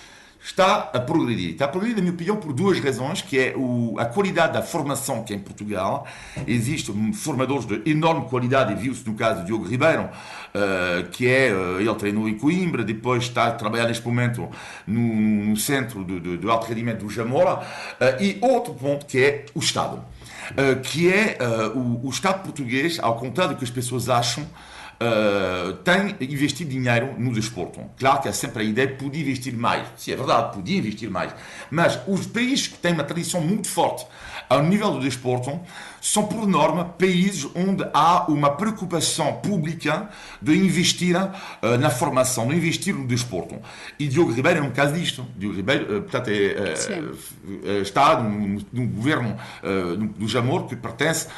está 0.44 0.90
a 0.92 0.98
progredir. 0.98 1.50
Está 1.50 1.66
a 1.66 1.68
progredir, 1.68 1.96
na 1.96 2.02
minha 2.02 2.12
opinião, 2.12 2.36
por 2.36 2.52
duas 2.52 2.78
razões, 2.80 3.22
que 3.22 3.38
é 3.38 3.54
o, 3.56 3.94
a 3.98 4.04
qualidade 4.04 4.54
da 4.54 4.62
formação 4.62 5.22
que 5.22 5.32
é 5.32 5.36
em 5.36 5.38
Portugal. 5.38 6.06
Existem 6.46 7.12
formadores 7.12 7.64
de 7.64 7.82
enorme 7.86 8.28
qualidade, 8.28 8.72
e 8.72 8.76
viu-se 8.76 9.06
no 9.08 9.14
caso 9.14 9.40
de 9.40 9.46
Diogo 9.46 9.64
Ribeiro, 9.64 10.02
uh, 10.02 11.08
que 11.10 11.28
é, 11.28 11.52
uh, 11.52 11.80
ele 11.80 11.94
treinou 11.94 12.28
em 12.28 12.36
Coimbra, 12.36 12.82
depois 12.82 13.24
está 13.24 13.46
a 13.46 13.52
trabalhar 13.52 13.86
neste 13.86 14.04
momento 14.04 14.48
no, 14.86 15.00
no 15.00 15.56
centro 15.56 16.04
de, 16.04 16.18
de, 16.18 16.36
de, 16.38 16.50
alto 16.50 16.66
rendimento 16.66 17.04
do 17.04 17.10
Jamora. 17.10 17.60
Uh, 17.60 18.22
e 18.22 18.38
outro 18.40 18.74
ponto 18.74 19.06
que 19.06 19.18
é 19.18 19.46
o 19.54 19.60
Estado. 19.60 20.04
que 20.82 21.10
é 21.10 21.38
o, 21.74 22.06
o 22.06 22.10
Estado 22.10 22.42
português, 22.42 22.98
ao 23.00 23.16
contrário 23.16 23.54
do 23.54 23.58
que 23.58 23.64
as 23.64 23.70
pessoas 23.70 24.08
acham, 24.08 24.44
uh, 25.02 25.72
tem 25.74 26.16
investido 26.20 26.70
dinheiro 26.70 27.14
no 27.18 27.32
desporto. 27.32 27.80
Claro 27.98 28.22
que 28.22 28.28
há 28.28 28.32
sempre 28.32 28.62
a 28.62 28.64
ideia 28.64 28.88
de 28.88 28.94
poder 28.94 29.20
investir 29.20 29.54
mais. 29.54 29.86
Se 29.96 30.12
é 30.12 30.16
verdade, 30.16 30.54
podia 30.54 30.78
investir 30.78 31.10
mais. 31.10 31.34
Mas 31.70 31.98
os 32.06 32.26
países 32.26 32.68
que 32.68 32.78
têm 32.78 32.92
uma 32.92 33.04
tradição 33.04 33.40
muito 33.40 33.68
forte 33.68 34.06
ao 34.48 34.62
nível 34.62 34.92
do 34.92 35.00
desporto 35.00 35.60
são, 36.02 36.26
por 36.26 36.48
norma, 36.48 36.84
países 36.84 37.48
onde 37.54 37.86
há 37.94 38.26
uma 38.28 38.50
preocupação 38.50 39.34
pública 39.34 40.10
de 40.42 40.52
investir 40.52 41.16
uh, 41.16 41.78
na 41.78 41.90
formação, 41.90 42.48
de 42.48 42.56
investir 42.56 42.92
no 42.92 43.06
desporto. 43.06 43.54
E 44.00 44.08
Diogo 44.08 44.32
Ribeiro 44.32 44.58
é 44.58 44.62
um 44.62 44.72
caso 44.72 44.94
disto. 44.94 45.24
Diogo 45.36 45.54
Ribeiro, 45.54 45.98
uh, 45.98 46.02
portanto, 46.02 46.28
é, 46.28 46.74
uh, 47.44 47.82
está 47.82 48.20
no, 48.20 48.60
no 48.72 48.86
governo 48.88 49.36
do 50.16 50.26
Jamor, 50.26 50.66
que 50.66 50.74
pertence, 50.74 51.28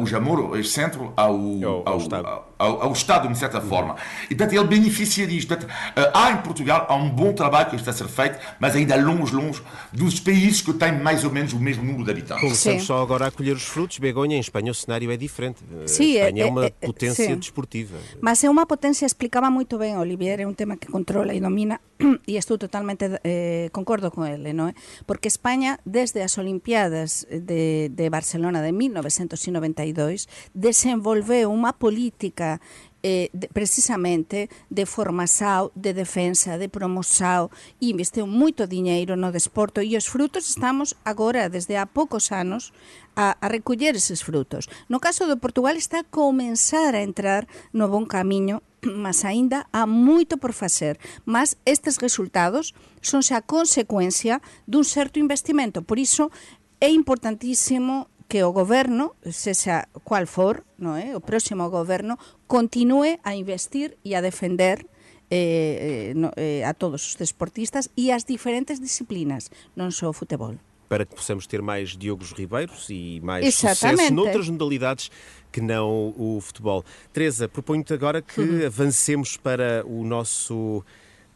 o 0.00 0.06
Jamor 0.06 0.58
é 0.58 0.62
centro 0.62 1.12
ao, 1.16 1.34
ao, 1.36 1.88
ao, 1.88 1.98
Estado. 1.98 2.42
Ao, 2.58 2.91
ao, 2.92 2.96
Estado, 2.96 3.28
de 3.28 3.38
certa 3.38 3.60
forma. 3.60 3.96
E, 4.30 4.34
portanto, 4.34 4.52
ele 4.52 4.68
beneficia 4.68 5.26
disto. 5.26 5.48
Portanto, 5.48 5.72
há 6.14 6.32
em 6.32 6.36
Portugal 6.38 6.86
há 6.88 6.94
um 6.94 7.08
bom 7.08 7.32
trabalho 7.32 7.70
que 7.70 7.76
está 7.76 7.90
a 7.90 7.94
ser 7.94 8.08
feito, 8.08 8.38
mas 8.60 8.76
ainda 8.76 8.96
longe, 8.96 9.34
longe 9.34 9.62
dos 9.92 10.20
países 10.20 10.60
que 10.60 10.72
têm 10.72 10.92
mais 10.92 11.24
ou 11.24 11.30
menos 11.30 11.52
o 11.52 11.58
mesmo 11.58 11.84
número 11.84 12.04
de 12.04 12.10
habitantes. 12.10 12.42
Começamos 12.42 12.84
só 12.84 13.02
agora 13.02 13.26
a 13.26 13.30
colher 13.30 13.56
os 13.56 13.64
frutos. 13.64 13.98
Begonha, 13.98 14.36
em 14.36 14.40
Espanha 14.40 14.70
o 14.70 14.74
cenário 14.74 15.10
é 15.10 15.16
diferente. 15.16 15.60
Sim, 15.86 16.18
a 16.18 16.26
Espanha 16.26 16.44
é, 16.44 16.46
é 16.46 16.50
uma 16.50 16.66
é, 16.66 16.70
potência 16.70 17.26
sim. 17.26 17.36
desportiva. 17.36 17.96
Mas 18.20 18.42
é 18.44 18.50
uma 18.50 18.66
potência, 18.66 19.06
explicava 19.06 19.50
muito 19.50 19.78
bem 19.78 19.96
Olivier, 19.96 20.40
é 20.40 20.46
um 20.46 20.54
tema 20.54 20.76
que 20.76 20.86
controla 20.86 21.34
e 21.34 21.40
domina 21.40 21.80
e 22.26 22.36
estou 22.36 22.58
totalmente 22.58 23.20
eh, 23.24 23.68
concordo 23.72 24.10
con 24.10 24.26
ele, 24.26 24.52
non 24.52 24.70
é? 24.70 24.74
Porque 25.06 25.30
España 25.30 25.78
desde 25.86 26.22
as 26.22 26.36
Olimpiadas 26.38 27.26
de, 27.30 27.90
de 27.90 28.06
Barcelona 28.10 28.62
de 28.62 28.72
1992 28.72 30.26
desenvolveu 30.54 31.50
unha 31.50 31.72
política 31.72 32.58
eh, 33.02 33.30
de, 33.34 33.48
precisamente 33.48 34.48
de 34.70 34.86
formação, 34.86 35.70
de 35.74 35.92
defensa, 35.92 36.56
de 36.58 36.68
promoção, 36.68 37.50
e 37.80 37.90
investeu 37.90 38.26
moito 38.26 38.66
diñeiro 38.66 39.16
no 39.16 39.32
desporto 39.32 39.82
e 39.82 39.96
os 39.96 40.06
frutos 40.06 40.48
estamos 40.48 40.94
agora, 41.04 41.48
desde 41.48 41.76
há 41.76 41.86
poucos 41.86 42.30
anos, 42.32 42.72
a, 43.16 43.36
a 43.40 43.46
recoller 43.48 43.94
eses 43.94 44.22
frutos. 44.22 44.68
No 44.88 45.00
caso 45.00 45.26
do 45.26 45.36
Portugal 45.36 45.76
está 45.76 46.00
a 46.00 46.08
comenzar 46.08 46.94
a 46.94 47.02
entrar 47.02 47.46
no 47.72 47.88
bon 47.88 48.06
camiño 48.06 48.62
mas 48.82 49.24
aínda 49.24 49.66
há 49.72 49.86
moito 49.86 50.38
por 50.38 50.52
facer. 50.52 50.98
Mas 51.24 51.56
estes 51.64 51.98
resultados 51.98 52.74
son 53.00 53.22
xa 53.22 53.42
consecuencia 53.42 54.42
dun 54.66 54.82
certo 54.82 55.22
investimento. 55.22 55.86
Por 55.86 55.98
iso, 55.98 56.34
é 56.82 56.90
importantísimo 56.90 58.10
que 58.32 58.42
o 58.42 58.50
goberno, 58.50 59.12
sexa 59.28 59.92
cual 60.08 60.24
for, 60.24 60.64
no 60.78 60.96
é? 60.96 61.12
o 61.14 61.20
próximo 61.20 61.68
goberno, 61.68 62.16
continue 62.48 63.20
a 63.22 63.36
investir 63.36 63.98
e 64.02 64.14
a 64.14 64.22
defender 64.24 64.88
eh, 65.28 65.36
eh, 65.36 66.14
no, 66.16 66.32
eh, 66.34 66.64
a 66.64 66.72
todos 66.72 67.12
os 67.12 67.14
desportistas 67.14 67.90
e 67.94 68.08
as 68.10 68.24
diferentes 68.24 68.80
disciplinas, 68.80 69.52
non 69.76 69.92
só 69.92 70.08
o 70.08 70.16
futebol 70.16 70.56
para 70.88 71.04
que 71.08 71.16
possamos 71.16 71.48
ter 71.48 71.60
mais 71.60 71.96
Diogos 71.96 72.32
Ribeiros 72.32 72.88
e 72.88 73.20
mais 73.24 73.44
Exatamente. 73.44 74.08
sucesso 74.08 74.12
noutras 74.12 74.48
modalidades 74.48 75.08
que 75.48 75.60
não 75.60 76.12
o 76.16 76.36
futebol. 76.40 76.84
Teresa, 77.12 77.48
proponho-te 77.48 77.96
agora 77.96 78.20
que 78.20 78.40
uhum. 78.40 78.66
avancemos 78.66 79.40
para 79.40 79.80
o 79.88 80.04
nosso 80.04 80.84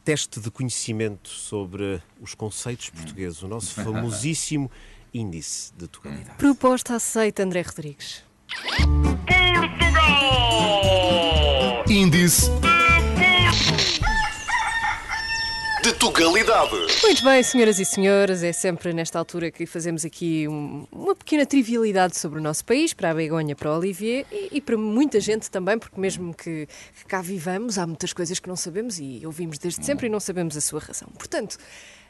teste 0.05 0.41
de 0.41 0.51
conhecimento 0.51 1.29
sobre 1.29 2.03
os 2.21 2.35
conceitos 2.35 2.91
portugueses, 2.91 3.43
o 3.43 3.49
nosso 3.49 3.73
famosíssimo 3.81 4.71
índice 5.17 5.73
de 5.77 5.89
tocalidade. 5.89 6.37
Proposta 6.37 6.95
aceita, 6.95 7.43
André 7.43 7.63
Rodrigues. 7.63 8.23
Portugal! 9.55 10.37
Índice 11.89 12.51
de 15.83 15.93
Tugalidade. 15.93 16.75
Muito 17.01 17.23
bem, 17.23 17.43
senhoras 17.45 17.79
e 17.79 17.85
senhores, 17.85 18.43
é 18.43 18.53
sempre 18.53 18.93
nesta 18.93 19.21
altura 19.21 19.53
que 19.53 19.65
fazemos 19.67 20.05
aqui 20.05 20.49
um, 20.49 20.85
uma 20.91 21.15
pequena 21.15 21.47
trivialidade 21.47 22.19
sobre 22.19 22.41
o 22.41 22.43
nosso 22.43 22.65
país, 22.65 22.93
para 22.93 23.13
a 23.13 23.15
Begonha, 23.15 23.55
para 23.55 23.71
o 23.71 23.79
Olivier 23.79 24.27
e, 24.33 24.57
e 24.57 24.61
para 24.61 24.77
muita 24.77 25.21
gente 25.21 25.49
também, 25.49 25.79
porque 25.79 26.01
mesmo 26.01 26.35
que, 26.35 26.67
que, 26.67 27.05
cá 27.07 27.23
vivamos, 27.23 27.79
há 27.79 27.87
muitas 27.87 28.13
coisas 28.13 28.41
que 28.41 28.49
não 28.49 28.57
sabemos 28.57 28.99
e 28.99 29.23
ouvimos 29.25 29.59
desde 29.59 29.87
sempre 29.87 30.09
e 30.09 30.11
não 30.11 30.19
sabemos 30.19 30.57
a 30.57 30.61
sua 30.61 30.81
razão. 30.81 31.09
Portanto, 31.17 31.57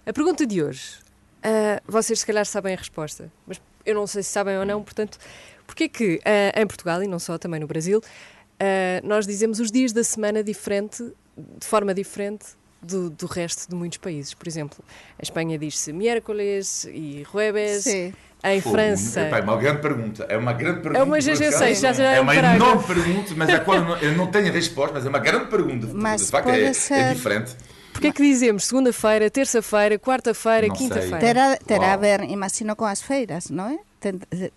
a 0.06 0.12
pergunta 0.12 0.46
de 0.46 0.62
hoje, 0.62 1.05
uh, 1.44 1.80
vocês 1.86 2.20
se 2.20 2.26
calhar 2.26 2.44
sabem 2.46 2.74
a 2.74 2.76
resposta, 2.76 3.30
mas 3.46 3.60
eu 3.84 3.94
não 3.94 4.06
sei 4.06 4.22
se 4.22 4.30
sabem 4.30 4.58
ou 4.58 4.64
não, 4.64 4.82
portanto, 4.82 5.18
porque 5.66 5.84
é 5.84 5.88
que 5.88 6.16
uh, 6.16 6.60
em 6.60 6.66
Portugal 6.66 7.02
e 7.02 7.06
não 7.06 7.18
só 7.18 7.38
também 7.38 7.60
no 7.60 7.66
Brasil, 7.66 7.98
uh, 7.98 9.06
nós 9.06 9.26
dizemos 9.26 9.60
os 9.60 9.70
dias 9.70 9.92
da 9.92 10.04
semana 10.04 10.42
diferente, 10.42 11.02
de 11.36 11.66
forma 11.66 11.94
diferente 11.94 12.46
do, 12.82 13.10
do, 13.10 13.26
resto 13.26 13.68
de 13.68 13.74
muitos 13.74 13.98
países. 13.98 14.34
Por 14.34 14.46
exemplo, 14.46 14.78
a 15.18 15.22
Espanha 15.22 15.58
diz-se 15.58 15.92
miércoles 15.92 16.84
e 16.84 17.26
jueves. 17.30 17.84
Sim. 17.84 18.12
Em 18.44 18.60
Pô, 18.60 18.70
França. 18.70 19.20
É 19.22 19.40
uma 19.40 19.56
grande 19.56 19.80
pergunta. 19.80 20.26
É 20.28 20.36
uma 20.36 20.52
grande 20.52 20.80
pergunta. 20.80 21.00
É 21.00 21.02
uma 21.02 21.18
GG6, 21.18 21.80
já, 21.80 21.92
já 21.92 22.12
é 22.12 22.20
uma 22.20 22.36
enorme 22.36 22.84
pergunta, 22.84 23.34
mas 23.34 23.48
a 23.48 23.60
qual 23.60 23.96
eu 23.96 24.12
não 24.12 24.28
tenho 24.28 24.48
a 24.48 24.50
resposta, 24.52 24.92
mas 24.94 25.06
é 25.06 25.08
uma 25.08 25.18
grande 25.18 25.46
pergunta. 25.46 25.88
Mas 25.92 26.26
de 26.26 26.30
facto 26.30 26.50
é, 26.50 26.72
ser... 26.72 26.94
é 26.94 27.14
diferente. 27.14 27.56
Porquê 27.96 28.08
é 28.08 28.12
que 28.12 28.22
dizemos 28.22 28.66
segunda-feira, 28.66 29.30
terça-feira, 29.30 29.98
quarta-feira, 29.98 30.68
quinta-feira? 30.68 31.18
Terá, 31.18 31.56
terá 31.56 31.92
a 31.94 31.96
ver, 31.96 32.24
imagino, 32.24 32.76
com 32.76 32.84
as 32.84 33.00
feiras, 33.00 33.48
não 33.48 33.70
é? 33.70 33.78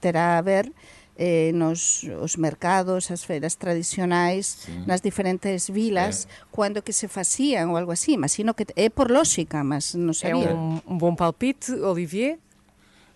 Terá 0.02 0.38
a 0.38 0.41
ver 0.41 0.69
eh, 1.17 1.52
nos 1.54 2.04
os 2.21 2.36
mercados, 2.36 3.10
as 3.10 3.23
feiras 3.23 3.56
tradicionais, 3.56 4.58
sí. 4.65 4.84
nas 4.86 4.99
diferentes 4.99 5.69
vilas, 5.69 6.25
é. 6.25 6.45
quando 6.52 6.82
que 6.82 6.91
se 6.91 7.08
faciam 7.08 7.71
ou 7.71 7.78
algo 7.78 7.93
assim. 7.93 8.12
Imagino 8.13 8.54
que 8.54 8.65
é 8.75 8.89
por 8.89 9.10
lógica, 9.10 9.63
mas 9.63 9.95
não 9.95 10.13
sabia. 10.13 10.49
É 10.49 10.54
um, 10.54 10.82
um 10.86 10.97
bom 10.97 11.15
palpite, 11.15 11.71
Olivier? 11.71 12.38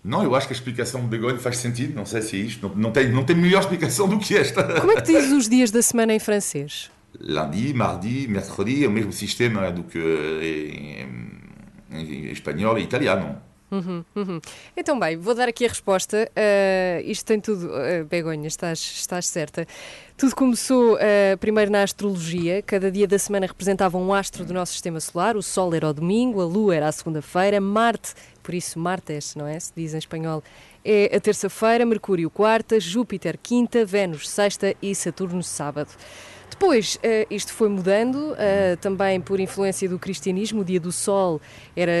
Não, 0.02 0.22
eu 0.22 0.34
acho 0.34 0.46
que 0.46 0.54
a 0.54 0.56
explicação 0.56 1.02
do 1.02 1.06
Begonha 1.06 1.38
faz 1.38 1.58
sentido. 1.58 1.94
Não 1.94 2.06
sei 2.06 2.22
se 2.22 2.36
é 2.36 2.40
isto. 2.40 2.66
Não, 2.66 2.74
não, 2.74 2.92
tem, 2.92 3.12
não 3.12 3.24
tem 3.24 3.36
melhor 3.36 3.60
explicação 3.60 4.08
do 4.08 4.18
que 4.18 4.36
esta. 4.36 4.80
Como 4.80 4.92
é 4.92 4.96
que 4.96 5.12
diz 5.12 5.30
os 5.32 5.48
dias 5.48 5.70
da 5.70 5.82
semana 5.82 6.14
em 6.14 6.18
francês? 6.18 6.90
Lundi, 7.20 7.72
mardi, 7.74 8.28
mercredi, 8.28 8.84
é 8.84 8.88
o 8.88 8.90
mesmo 8.90 9.12
sistema 9.12 9.70
do 9.70 9.84
que 9.84 9.98
em, 9.98 11.08
em, 11.90 12.30
espanhol 12.30 12.78
e 12.78 12.82
italiano. 12.82 13.40
Uhum, 13.70 14.04
uhum. 14.14 14.40
Então, 14.76 14.98
bem, 15.00 15.16
vou 15.16 15.34
dar 15.34 15.48
aqui 15.48 15.64
a 15.64 15.68
resposta. 15.68 16.30
Uh, 16.30 17.02
isto 17.10 17.24
tem 17.24 17.40
tudo, 17.40 17.66
uh, 17.66 18.04
Begonha, 18.04 18.46
estás, 18.46 18.78
estás 18.78 19.26
certa. 19.26 19.66
Tudo 20.16 20.36
começou 20.36 20.94
uh, 20.94 21.38
primeiro 21.40 21.72
na 21.72 21.82
astrologia. 21.82 22.62
Cada 22.62 22.90
dia 22.90 23.08
da 23.08 23.18
semana 23.18 23.46
representava 23.46 23.98
um 23.98 24.12
astro 24.12 24.44
do 24.44 24.54
nosso 24.54 24.72
sistema 24.72 25.00
solar. 25.00 25.36
O 25.36 25.42
Sol 25.42 25.74
era 25.74 25.88
o 25.88 25.92
domingo, 25.92 26.40
a 26.40 26.44
Lua 26.44 26.76
era 26.76 26.88
a 26.88 26.92
segunda-feira, 26.92 27.60
Marte, 27.60 28.14
por 28.42 28.54
isso 28.54 28.78
Martes, 28.78 29.34
não 29.34 29.46
é? 29.46 29.58
Se 29.58 29.72
diz 29.74 29.92
em 29.92 29.98
espanhol, 29.98 30.44
é 30.84 31.16
a 31.16 31.18
terça-feira, 31.18 31.84
Mercúrio 31.84 32.30
quarta, 32.30 32.78
Júpiter 32.78 33.38
quinta, 33.42 33.84
Vênus 33.84 34.28
sexta 34.28 34.74
e 34.80 34.94
Saturno 34.94 35.42
sábado. 35.42 35.90
Depois, 36.64 36.94
uh, 36.94 36.98
isto 37.28 37.52
foi 37.52 37.68
mudando, 37.68 38.32
uh, 38.32 38.76
também 38.80 39.20
por 39.20 39.38
influência 39.38 39.86
do 39.86 39.98
cristianismo. 39.98 40.62
O 40.62 40.64
dia 40.64 40.80
do 40.80 40.90
sol 40.90 41.38
era, 41.76 41.92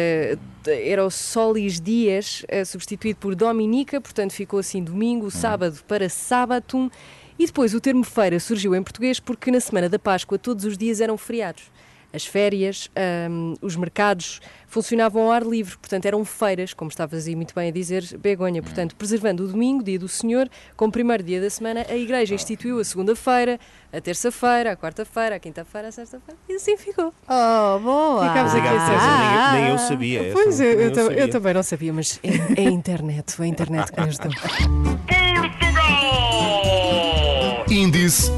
era 0.66 1.04
o 1.04 1.10
Solis 1.10 1.78
Dias, 1.78 2.46
uh, 2.50 2.64
substituído 2.64 3.18
por 3.18 3.34
Dominica, 3.34 4.00
portanto 4.00 4.32
ficou 4.32 4.58
assim 4.58 4.82
domingo, 4.82 5.30
sábado 5.30 5.78
para 5.86 6.08
Sábatum. 6.08 6.88
E 7.38 7.44
depois 7.44 7.74
o 7.74 7.80
termo 7.80 8.04
feira 8.04 8.40
surgiu 8.40 8.74
em 8.74 8.82
português 8.82 9.20
porque 9.20 9.50
na 9.50 9.60
semana 9.60 9.86
da 9.86 9.98
Páscoa 9.98 10.38
todos 10.38 10.64
os 10.64 10.78
dias 10.78 10.98
eram 10.98 11.18
feriados 11.18 11.64
as 12.14 12.24
férias, 12.24 12.88
um, 13.28 13.54
os 13.60 13.74
mercados 13.74 14.40
funcionavam 14.68 15.22
ao 15.22 15.32
ar 15.32 15.42
livre, 15.42 15.76
portanto 15.76 16.06
eram 16.06 16.24
feiras, 16.24 16.72
como 16.72 16.88
estavas 16.88 17.26
aí 17.26 17.34
muito 17.34 17.52
bem 17.54 17.68
a 17.68 17.72
dizer, 17.72 18.04
Begonha. 18.18 18.62
Portanto, 18.62 18.94
preservando 18.94 19.44
o 19.44 19.48
domingo, 19.48 19.82
dia 19.82 19.98
do 19.98 20.08
Senhor, 20.08 20.48
como 20.76 20.92
primeiro 20.92 21.24
dia 21.24 21.40
da 21.40 21.50
semana, 21.50 21.84
a 21.88 21.96
Igreja 21.96 22.34
instituiu 22.34 22.78
a 22.78 22.84
segunda-feira, 22.84 23.58
a 23.92 24.00
terça-feira, 24.00 24.72
a 24.72 24.76
quarta-feira, 24.76 25.34
a 25.36 25.38
quinta-feira, 25.40 25.88
a 25.88 25.92
sexta-feira, 25.92 26.38
e 26.48 26.54
assim 26.54 26.76
ficou. 26.76 27.12
Oh, 27.28 27.78
boa! 27.80 28.28
Ficámos 28.28 28.54
aqui 28.54 28.68
assim. 28.68 28.92
Ah, 28.96 29.50
nem, 29.52 29.62
nem, 29.62 29.72
eu 29.72 29.78
sabia. 29.78 30.30
Pois, 30.32 30.60
eu, 30.60 30.70
eu, 30.72 30.94
sabia. 30.94 31.18
eu, 31.18 31.30
também 31.30 31.54
não 31.54 31.62
sabia, 31.64 31.92
mas 31.92 32.20
é, 32.22 32.62
é 32.62 32.68
a 32.68 32.70
internet, 32.70 33.32
foi 33.32 33.46
a 33.46 33.48
internet 33.48 33.92
que 33.92 34.00
nos 34.00 34.18
deu. 34.18 34.30
Índice 37.68 38.30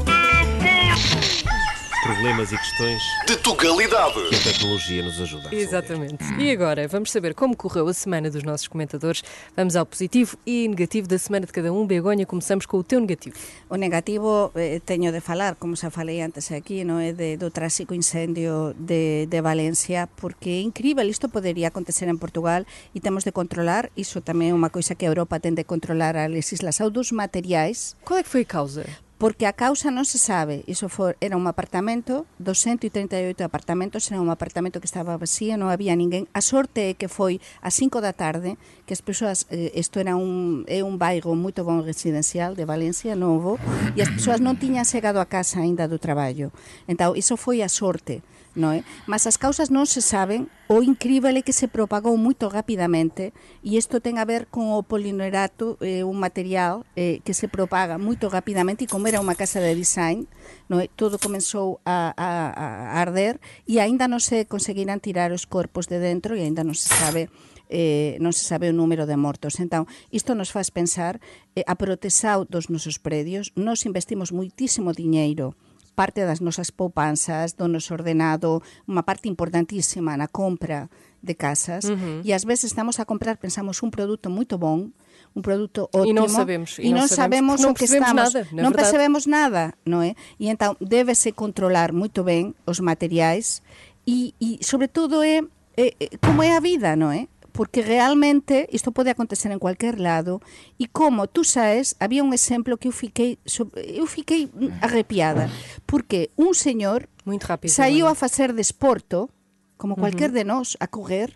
problemas 2.17 2.51
e 2.51 2.57
questões 2.57 3.03
de 3.27 3.35
Tugalidade. 3.37 4.15
Que 4.29 4.35
a 4.35 4.51
tecnologia 4.51 5.03
nos 5.03 5.21
ajuda. 5.21 5.53
Exatamente. 5.53 6.17
E 6.39 6.49
agora, 6.49 6.87
vamos 6.87 7.11
saber 7.11 7.35
como 7.35 7.55
correu 7.55 7.87
a 7.87 7.93
semana 7.93 8.27
dos 8.31 8.41
nossos 8.41 8.67
comentadores. 8.67 9.23
Vamos 9.55 9.75
ao 9.75 9.85
positivo 9.85 10.35
e 10.43 10.67
negativo 10.67 11.07
da 11.07 11.19
semana 11.19 11.45
de 11.45 11.51
cada 11.51 11.71
um. 11.71 11.85
Begonha, 11.85 12.25
começamos 12.25 12.65
com 12.65 12.77
o 12.77 12.83
teu 12.83 12.99
negativo. 12.99 13.35
O 13.69 13.75
negativo, 13.75 14.51
eh, 14.55 14.81
teño 14.83 15.11
de 15.11 15.21
falar, 15.21 15.57
como 15.57 15.75
xa 15.75 15.91
falei 15.91 16.19
antes 16.21 16.51
aquí, 16.51 16.83
no 16.83 16.99
é 16.99 17.13
de, 17.13 17.37
do 17.37 17.51
trágico 17.51 17.93
incendio 17.93 18.73
de, 18.73 19.27
de 19.29 19.39
Valencia, 19.39 20.09
porque 20.15 20.49
é 20.49 20.61
incrível, 20.61 21.07
isto 21.07 21.29
podería 21.29 21.67
acontecer 21.67 22.09
en 22.09 22.17
Portugal 22.17 22.65
e 22.95 22.99
temos 22.99 23.25
de 23.25 23.31
controlar, 23.31 23.91
iso 23.95 24.25
tamén 24.25 24.49
é 24.49 24.53
unha 24.57 24.73
coisa 24.73 24.97
que 24.97 25.05
a 25.05 25.13
Europa 25.13 25.37
ten 25.37 25.53
de 25.53 25.69
controlar 25.69 26.17
a 26.17 26.25
legislación 26.25 26.89
dos 26.89 27.13
materiais. 27.13 27.93
Qual 28.01 28.17
é 28.17 28.23
que 28.25 28.33
foi 28.33 28.41
a 28.41 28.49
causa? 28.49 29.06
Porque 29.17 29.49
a 29.49 29.53
causa 29.53 29.89
non 29.89 30.05
se 30.05 30.21
sabe. 30.21 30.61
Iso 30.69 30.93
for, 30.93 31.17
era 31.25 31.33
un 31.33 31.49
apartamento, 31.49 32.29
238 32.37 33.41
apartamentos, 33.41 34.05
era 34.13 34.21
un 34.21 34.29
apartamento 34.29 34.77
que 34.77 34.85
estaba 34.85 35.17
vacío, 35.17 35.57
non 35.57 35.73
había 35.73 35.97
ninguén. 35.97 36.29
A 36.37 36.41
sorte 36.45 36.93
é 36.93 36.97
que 36.97 37.09
foi 37.09 37.41
a 37.65 37.73
5 37.73 37.97
da 37.97 38.13
tarde, 38.13 38.61
que 38.85 38.93
as 38.93 39.01
persoas, 39.01 39.49
eh, 39.49 39.73
isto 39.73 39.97
era 39.97 40.13
un, 40.13 40.69
é 40.69 40.85
un 40.85 41.01
bairro 41.01 41.33
moito 41.33 41.65
bon 41.65 41.81
residencial 41.81 42.53
de 42.53 42.69
Valencia, 42.69 43.17
novo, 43.17 43.57
e 43.97 44.05
as 44.05 44.13
persoas 44.13 44.37
non 44.37 44.61
tiñan 44.61 44.85
chegado 44.85 45.17
a 45.17 45.25
casa 45.25 45.65
aínda 45.65 45.89
do 45.89 45.97
traballo. 45.97 46.53
Entón, 46.85 47.17
iso 47.17 47.41
foi 47.41 47.65
a 47.65 47.69
sorte 47.73 48.21
no 48.57 48.73
é? 48.73 48.83
Mas 49.05 49.29
as 49.29 49.37
causas 49.37 49.69
non 49.69 49.85
se 49.85 50.01
saben, 50.01 50.49
o 50.65 50.81
incrível 50.81 51.31
é 51.37 51.45
que 51.45 51.53
se 51.53 51.69
propagou 51.69 52.17
moito 52.17 52.49
rapidamente 52.49 53.31
e 53.61 53.77
isto 53.77 54.01
ten 54.01 54.17
a 54.17 54.25
ver 54.25 54.49
con 54.49 54.73
o 54.73 54.81
polinerato, 54.81 55.77
eh, 55.79 56.01
un 56.01 56.17
material 56.17 56.83
eh, 56.97 57.21
que 57.21 57.37
se 57.37 57.45
propaga 57.47 58.01
moito 58.01 58.27
rapidamente 58.33 58.83
e 58.83 58.91
como 58.91 59.05
era 59.05 59.21
unha 59.21 59.37
casa 59.37 59.61
de 59.61 59.77
design, 59.77 60.25
no 60.67 60.81
é? 60.81 60.89
todo 60.89 61.21
comenzou 61.21 61.79
a, 61.85 62.11
a, 62.17 62.29
a 62.51 62.67
arder 62.97 63.37
e 63.69 63.77
aínda 63.77 64.09
non 64.09 64.19
se 64.19 64.49
conseguiran 64.49 64.99
tirar 64.99 65.29
os 65.29 65.45
corpos 65.45 65.85
de 65.85 66.01
dentro 66.01 66.33
e 66.33 66.41
aínda 66.41 66.65
non 66.65 66.73
se 66.73 66.89
sabe 66.89 67.29
eh, 67.69 68.17
non 68.23 68.33
se 68.33 68.47
sabe 68.47 68.71
o 68.71 68.75
número 68.75 69.05
de 69.05 69.19
mortos. 69.19 69.59
Entón, 69.59 69.85
isto 70.09 70.33
nos 70.33 70.49
faz 70.49 70.71
pensar 70.73 71.19
eh, 71.53 71.67
a 71.67 71.75
protesao 71.77 72.47
dos 72.47 72.73
nosos 72.73 72.97
predios, 72.97 73.53
nos 73.53 73.85
investimos 73.85 74.33
moitísimo 74.33 74.95
diñeiro 74.95 75.53
parte 75.97 76.21
das 76.29 76.45
nosas 76.45 76.69
poupanzas, 76.69 77.57
do 77.57 77.65
noso 77.65 77.97
ordenado, 77.97 78.61
unha 78.85 79.01
parte 79.01 79.25
importantísima 79.25 80.13
na 80.13 80.29
compra 80.29 80.93
de 81.25 81.33
casas, 81.33 81.89
uh 81.89 81.97
-huh. 81.97 82.21
e 82.21 82.29
ás 82.37 82.45
veces 82.45 82.69
estamos 82.69 83.01
a 83.01 83.09
comprar, 83.09 83.41
pensamos 83.41 83.81
un 83.81 83.89
produto 83.89 84.29
moito 84.29 84.61
bon, 84.61 84.93
un 85.33 85.41
produto 85.41 85.89
ótimo 85.89 86.05
e 86.05 86.13
non 86.13 86.29
sabemos, 86.29 86.77
e, 86.77 86.93
non 86.93 87.09
sabemos, 87.09 87.57
sabemos 87.57 87.65
o 87.65 87.73
que 87.73 87.89
estamos, 87.89 88.29
nada, 88.29 88.45
non 88.53 88.69
verdade. 88.69 88.77
percebemos 88.77 89.23
nada, 89.25 89.63
non 89.89 90.05
é? 90.05 90.13
E 90.37 90.53
entón 90.53 90.77
débese 90.77 91.33
controlar 91.33 91.97
moito 91.97 92.21
ben 92.21 92.53
os 92.69 92.77
materiais 92.77 93.65
e, 94.05 94.37
e 94.37 94.61
sobre 94.61 94.85
todo 94.85 95.25
é, 95.25 95.41
é, 95.73 95.97
é 95.97 96.07
como 96.21 96.45
é 96.45 96.53
a 96.53 96.61
vida, 96.61 96.93
non 96.93 97.09
é? 97.09 97.25
Porque 97.57 97.81
realmente 97.81 98.69
isto 98.69 98.93
pode 98.93 99.09
acontecer 99.09 99.49
en 99.49 99.57
cualquier 99.57 99.97
lado 99.97 100.45
e 100.77 100.85
como 100.93 101.25
tú 101.25 101.41
sabes, 101.41 101.97
había 101.97 102.21
un 102.21 102.29
exemplo 102.29 102.77
que 102.77 102.85
eu 102.85 102.93
fiquei 102.93 103.41
eu 103.73 104.05
fiquei 104.05 104.45
arrepiada 104.85 105.49
porque 105.89 106.29
un 106.37 106.53
señor 106.53 107.09
Muito 107.25 107.49
rápido. 107.49 107.73
saiu 107.73 108.05
a 108.05 108.13
facer 108.13 108.53
desporto 108.53 109.33
como 109.81 109.97
cualquier 109.97 110.29
de 110.29 110.45
nós 110.45 110.77
a 110.77 110.85
correr 110.85 111.33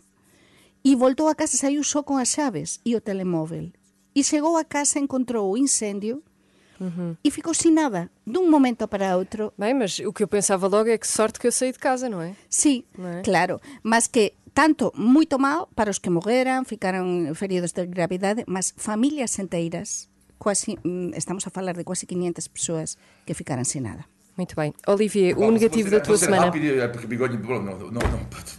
e 0.86 0.94
voltou 0.94 1.26
a 1.26 1.34
casa 1.34 1.58
saiu 1.58 1.82
só 1.82 2.06
con 2.06 2.22
as 2.22 2.30
chaves 2.30 2.78
e 2.86 2.94
o 2.94 3.02
telemóvel 3.02 3.74
e 4.14 4.22
chegou 4.22 4.62
a 4.62 4.66
casa 4.66 5.02
encontrou 5.02 5.50
o 5.50 5.58
incendio 5.58 6.22
e 7.22 7.30
ficou 7.30 7.54
sin 7.54 7.78
nada 7.78 8.10
dun 8.26 8.50
momento 8.50 8.90
para 8.90 9.14
outro 9.18 9.54
Bem, 9.58 9.74
mas 9.74 10.02
o 10.02 10.10
que 10.14 10.22
eu 10.26 10.30
pensava 10.30 10.66
logo 10.66 10.90
é 10.90 10.98
que 10.98 11.06
sorte 11.06 11.38
que 11.38 11.46
eu 11.46 11.54
saí 11.54 11.72
de 11.74 11.78
casa, 11.78 12.10
não 12.10 12.22
é? 12.22 12.34
Sí, 12.50 12.86
Non 12.98 13.10
é? 13.10 13.22
claro, 13.22 13.62
mas 13.86 14.10
que 14.10 14.34
tanto 14.54 14.92
moito 15.00 15.40
mal 15.40 15.72
para 15.76 15.92
os 15.92 16.04
que 16.04 16.12
morreran, 16.12 16.68
ficaron 16.68 17.32
feridos 17.40 17.72
de 17.72 17.88
gravidade, 17.88 18.44
mas 18.52 18.76
familias 18.76 19.40
enteiras, 19.40 20.12
quasi, 20.36 20.76
mm, 20.84 21.16
estamos 21.16 21.48
a 21.48 21.54
falar 21.56 21.80
de 21.80 21.88
quase 21.88 22.04
500 22.04 22.52
persoas 22.52 23.00
que 23.24 23.32
ficaran 23.32 23.64
sin 23.64 23.88
nada. 23.88 24.11
Muito 24.38 24.56
bem. 24.56 24.74
Olivier, 24.88 25.38
o 25.38 25.52
negativo 25.52 25.90
da 25.92 26.00
tua 26.00 26.18
semana. 26.18 26.46
rápido, 26.46 26.66
eh, 26.80 26.88
porque 26.88 27.06
bigode, 27.06 27.38
não, 27.38 27.60
não, 27.62 27.92
não, 27.92 28.02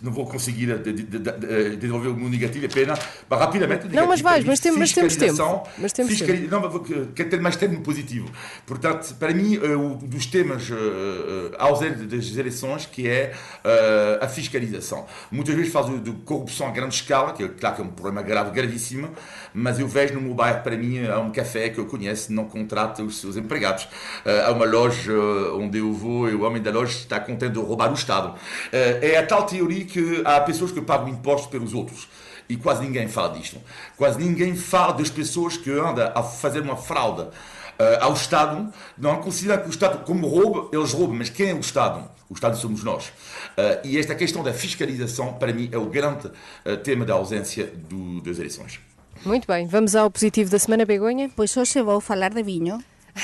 não 0.03 0.13
vou 0.13 0.27
conseguir 0.27 0.79
de, 0.79 0.93
de, 0.93 1.77
desenvolver 1.77 2.09
o 2.09 2.15
meu 2.17 2.29
negativo, 2.29 2.67
é 2.67 2.69
pena. 2.69 2.95
Mas 3.29 3.41
rapidamente, 3.41 3.89
Não, 3.89 4.07
mas 4.07 4.21
vais, 4.21 4.45
mas 4.45 4.61
tem- 4.61 4.71
mas 4.73 4.93
temos 4.93 5.17
tempo. 5.17 5.31
fiscalização, 5.33 5.65
Mas 5.79 5.93
temos 5.93 6.13
fiscali- 6.13 6.47
Não, 6.47 6.61
mas 6.61 6.71
vou- 6.73 6.81
quero 7.15 7.31
ter 7.31 7.41
mais 7.41 7.57
tempo 7.57 7.81
positivo. 7.81 8.31
Portanto, 8.67 9.15
para 9.19 9.33
mim, 9.33 9.59
eh, 9.63 9.75
um 9.77 9.97
dos 9.97 10.27
temas 10.27 10.71
eh, 10.71 10.75
eh, 10.75 11.57
ausentes 11.59 12.07
das 12.07 12.37
eleições, 12.37 12.87
que 12.87 13.09
é 13.09 13.33
eh, 13.65 14.19
a 14.21 14.29
fiscalização. 14.29 15.07
Muitas 15.31 15.55
vezes 15.55 15.73
faz 15.73 15.87
de 16.03 16.13
corrupção 16.25 16.69
a 16.69 16.71
grande 16.71 16.95
escala, 16.95 17.33
que 17.33 17.43
é 17.45 17.49
claro 17.49 17.77
que 17.77 17.83
é 17.83 17.85
um 17.85 17.89
problema 17.89 18.23
grave, 18.23 18.51
gravíssimo, 18.51 19.09
mas 19.55 19.81
eu 19.81 19.89
vejo 19.89 20.15
no 20.15 20.21
meu 20.21 20.35
bairro, 20.35 20.63
para 20.63 20.77
mim, 20.77 21.07
há 21.07 21.19
um 21.19 21.31
café 21.33 21.71
que 21.71 21.79
eu 21.79 21.87
conheço, 21.87 22.33
não 22.33 22.45
contrata 22.45 23.03
os 23.03 23.19
seus 23.21 23.37
empregados. 23.37 23.89
Eh, 24.25 24.45
há 24.47 24.53
uma 24.53 24.67
loja 24.67 25.11
eh, 25.13 25.62
onde 25.63 25.79
eu 25.79 25.93
vou 25.93 26.29
e 26.29 26.35
o 26.35 26.43
homem 26.43 26.61
da 26.63 26.71
loja 26.71 26.93
está 26.93 27.19
contente 27.21 27.53
de 27.53 27.59
roubar 27.61 27.91
o 27.91 27.95
Estado. 27.95 28.35
Eh, 28.73 29.13
é 29.13 29.19
a 29.19 29.27
tal 29.27 29.45
teoria 29.47 29.85
que 29.85 30.23
há 30.25 30.41
pessoas 30.41 30.73
que 30.73 30.81
pagam 30.81 31.09
impostos 31.09 31.51
pelos 31.51 31.73
outros. 31.75 32.09
E 32.49 32.57
quase 32.57 32.83
ninguém 32.83 33.09
fala 33.09 33.39
disto. 33.39 33.59
Quase 33.97 34.19
ninguém 34.19 34.55
fala 34.57 34.93
das 34.93 35.09
pessoas 35.09 35.57
que 35.57 35.71
andam 35.71 36.11
a 36.15 36.23
fazer 36.23 36.61
uma 36.61 36.77
fraude 36.77 37.29
eh, 37.79 37.99
ao 38.01 38.13
Estado. 38.13 38.73
Não 38.99 39.17
consideram 39.23 39.63
que 39.63 39.69
o 39.69 39.71
Estado, 39.71 40.05
como 40.05 40.27
rouba, 40.27 40.69
eles 40.77 40.93
roubam. 40.93 41.17
Mas 41.17 41.31
quem 41.31 41.51
é 41.51 41.55
o 41.55 41.61
Estado? 41.61 42.09
O 42.29 42.35
Estado 42.35 42.57
somos 42.57 42.83
nós. 42.85 43.13
Eh, 43.57 43.81
e 43.85 43.99
esta 43.99 44.15
questão 44.15 44.43
da 44.43 44.53
fiscalização, 44.53 45.35
para 45.35 45.53
mim, 45.53 45.69
é 45.73 45.79
o 45.79 45.87
grande 45.87 46.31
tema 46.83 47.05
da 47.05 47.15
ausência 47.15 47.73
do- 47.89 48.21
das 48.21 48.39
eleições. 48.39 48.81
Muito 49.25 49.47
bem. 49.47 49.67
Vamos 49.67 49.95
ao 49.95 50.11
positivo 50.11 50.51
da 50.51 50.59
semana, 50.59 50.85
Begonha. 50.85 51.31
Pois 51.37 51.57
hoxe 51.57 51.81
vou 51.81 52.01
falar 52.01 52.31
de 52.35 52.43
viño, 52.43 52.83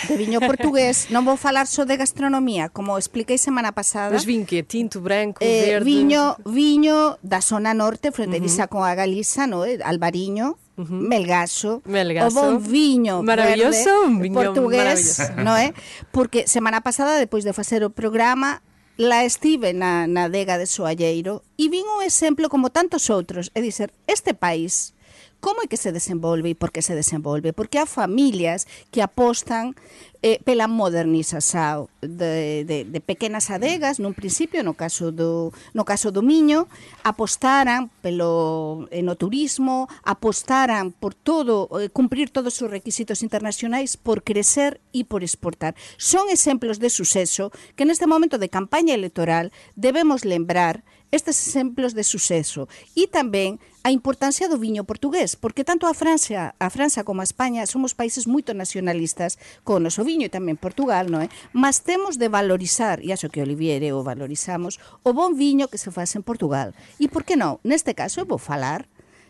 de 0.08 0.16
viño 0.16 0.40
portugués, 0.40 1.08
non 1.08 1.24
vou 1.24 1.40
falar 1.40 1.64
só 1.64 1.88
de 1.88 1.96
gastronomía, 1.96 2.68
como 2.68 3.00
expliquei 3.00 3.40
semana 3.40 3.72
pasada. 3.72 4.12
Mas 4.12 4.28
vin 4.28 4.44
que 4.44 4.60
tinto, 4.60 5.00
branco, 5.00 5.40
eh, 5.40 5.80
verde. 5.80 5.88
Viño, 5.88 6.36
viño 6.44 7.16
da 7.24 7.40
zona 7.40 7.72
norte, 7.72 8.12
fronteriza 8.12 8.64
uh 8.64 8.66
-huh. 8.66 8.72
con 8.72 8.82
a 8.84 8.92
Galiza, 8.92 9.48
no, 9.48 9.64
eh, 9.64 9.80
Albariño, 9.82 10.56
Uh 10.78 10.86
-huh. 10.86 11.08
Melgaso, 11.10 11.82
Melgaso, 11.90 12.30
o 12.30 12.30
bon 12.38 12.62
viño 12.62 13.18
maravilloso, 13.26 13.90
verde, 13.90 14.06
un 14.06 14.14
eh, 14.14 14.22
viño 14.22 14.34
portugués, 14.38 15.18
maravilloso. 15.18 15.42
No, 15.42 15.58
é? 15.58 15.74
Porque 16.14 16.46
semana 16.46 16.86
pasada, 16.86 17.18
depois 17.18 17.42
de 17.42 17.50
facer 17.50 17.82
o 17.82 17.90
programa, 17.90 18.62
la 18.98 19.24
estive 19.24 19.74
na, 19.74 20.06
na 20.06 20.28
dega 20.28 20.58
de 20.58 20.66
Soalleiro 20.66 21.42
e 21.58 21.70
vin 21.70 21.82
un 21.86 22.02
exemplo 22.02 22.46
como 22.46 22.70
tantos 22.70 23.10
outros, 23.10 23.50
é 23.54 23.60
dizer, 23.62 23.90
este 24.06 24.34
país 24.34 24.94
como 25.40 25.62
é 25.62 25.66
que 25.66 25.76
se 25.76 25.92
desenvolve 25.92 26.50
e 26.50 26.58
por 26.58 26.74
que 26.74 26.82
se 26.82 26.94
desenvolve? 26.94 27.54
Porque 27.54 27.78
há 27.78 27.86
familias 27.86 28.66
que 28.90 29.02
apostan 29.02 29.78
eh, 30.22 30.42
pela 30.42 30.66
modernización 30.66 31.86
de, 32.02 32.64
de, 32.66 32.84
de 32.84 33.00
pequenas 33.00 33.50
adegas, 33.54 34.02
nun 34.02 34.18
principio, 34.18 34.66
no 34.66 34.74
caso 34.74 35.14
do, 35.14 35.54
no 35.78 35.86
caso 35.86 36.10
do 36.10 36.26
Miño, 36.26 36.66
apostaran 37.06 37.86
pelo 38.02 38.90
eh, 38.90 38.98
enoturismo, 38.98 39.86
apostaran 40.02 40.90
por 40.90 41.14
todo, 41.14 41.70
eh, 41.78 41.86
cumprir 41.86 42.34
todos 42.34 42.58
os 42.58 42.66
requisitos 42.66 43.22
internacionais 43.22 43.94
por 43.94 44.26
crecer 44.26 44.82
e 44.90 45.06
por 45.06 45.22
exportar. 45.22 45.78
Son 46.02 46.26
exemplos 46.34 46.82
de 46.82 46.90
suceso 46.90 47.54
que 47.78 47.86
neste 47.86 48.10
momento 48.10 48.42
de 48.42 48.50
campaña 48.50 48.98
electoral 48.98 49.54
debemos 49.78 50.26
lembrar 50.26 50.82
estes 51.10 51.40
exemplos 51.46 51.94
de 51.94 52.04
suceso 52.04 52.68
e 52.92 53.08
tamén 53.08 53.56
a 53.86 53.90
importancia 53.94 54.52
do 54.52 54.60
viño 54.60 54.84
portugués, 54.84 55.32
porque 55.36 55.64
tanto 55.64 55.88
a 55.88 55.96
Francia, 55.96 56.52
a 56.60 56.68
França 56.68 57.04
como 57.04 57.24
a 57.24 57.28
España 57.28 57.64
somos 57.64 57.96
países 57.96 58.28
moito 58.28 58.52
nacionalistas 58.52 59.40
con 59.64 59.86
o 59.88 60.02
viño 60.04 60.28
e 60.28 60.34
tamén 60.34 60.60
Portugal, 60.60 61.08
non 61.08 61.24
é? 61.24 61.32
Mas 61.56 61.80
temos 61.80 62.20
de 62.20 62.28
valorizar, 62.28 63.00
e 63.00 63.14
aso 63.16 63.32
que 63.32 63.40
Olivier 63.40 63.80
eu 63.80 64.04
valorizamos, 64.04 64.76
o 65.00 65.16
bon 65.16 65.32
viño 65.32 65.72
que 65.72 65.80
se 65.80 65.88
faz 65.88 66.12
en 66.12 66.22
Portugal. 66.26 66.76
E 67.00 67.08
por 67.08 67.24
que 67.24 67.40
non? 67.40 67.56
Neste 67.64 67.96
caso 67.96 68.28
vou 68.28 68.36
falar 68.36 68.84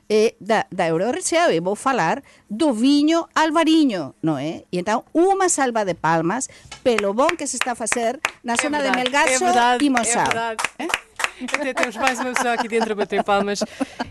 eh, 0.09 0.35
da, 0.41 0.67
da 0.71 0.89
Eurorexea 0.89 1.53
e 1.53 1.61
vou 1.61 1.77
falar 1.77 2.25
do 2.49 2.73
viño 2.73 3.29
albariño, 3.35 4.17
non 4.25 4.41
é? 4.41 4.67
E 4.73 4.81
entón, 4.81 5.05
unha 5.15 5.47
salva 5.53 5.85
de 5.85 5.95
palmas 5.95 6.49
pelo 6.83 7.13
bon 7.13 7.37
que 7.37 7.47
se 7.47 7.61
está 7.61 7.77
a 7.77 7.79
facer 7.79 8.19
na 8.43 8.57
zona 8.57 8.83
de 8.83 8.91
Melgaço 8.91 9.45
e 9.79 9.87
Monção. 9.93 10.25
É 10.25 10.33
verdade. 10.33 11.08
Até 11.45 11.73
temos 11.75 11.97
mais 11.97 12.19
uma 12.19 12.33
pessoa 12.33 12.55
aqui 12.55 12.69
dentro 12.69 12.93
a 12.93 12.95
bater 12.95 13.23
palmas. 13.23 13.61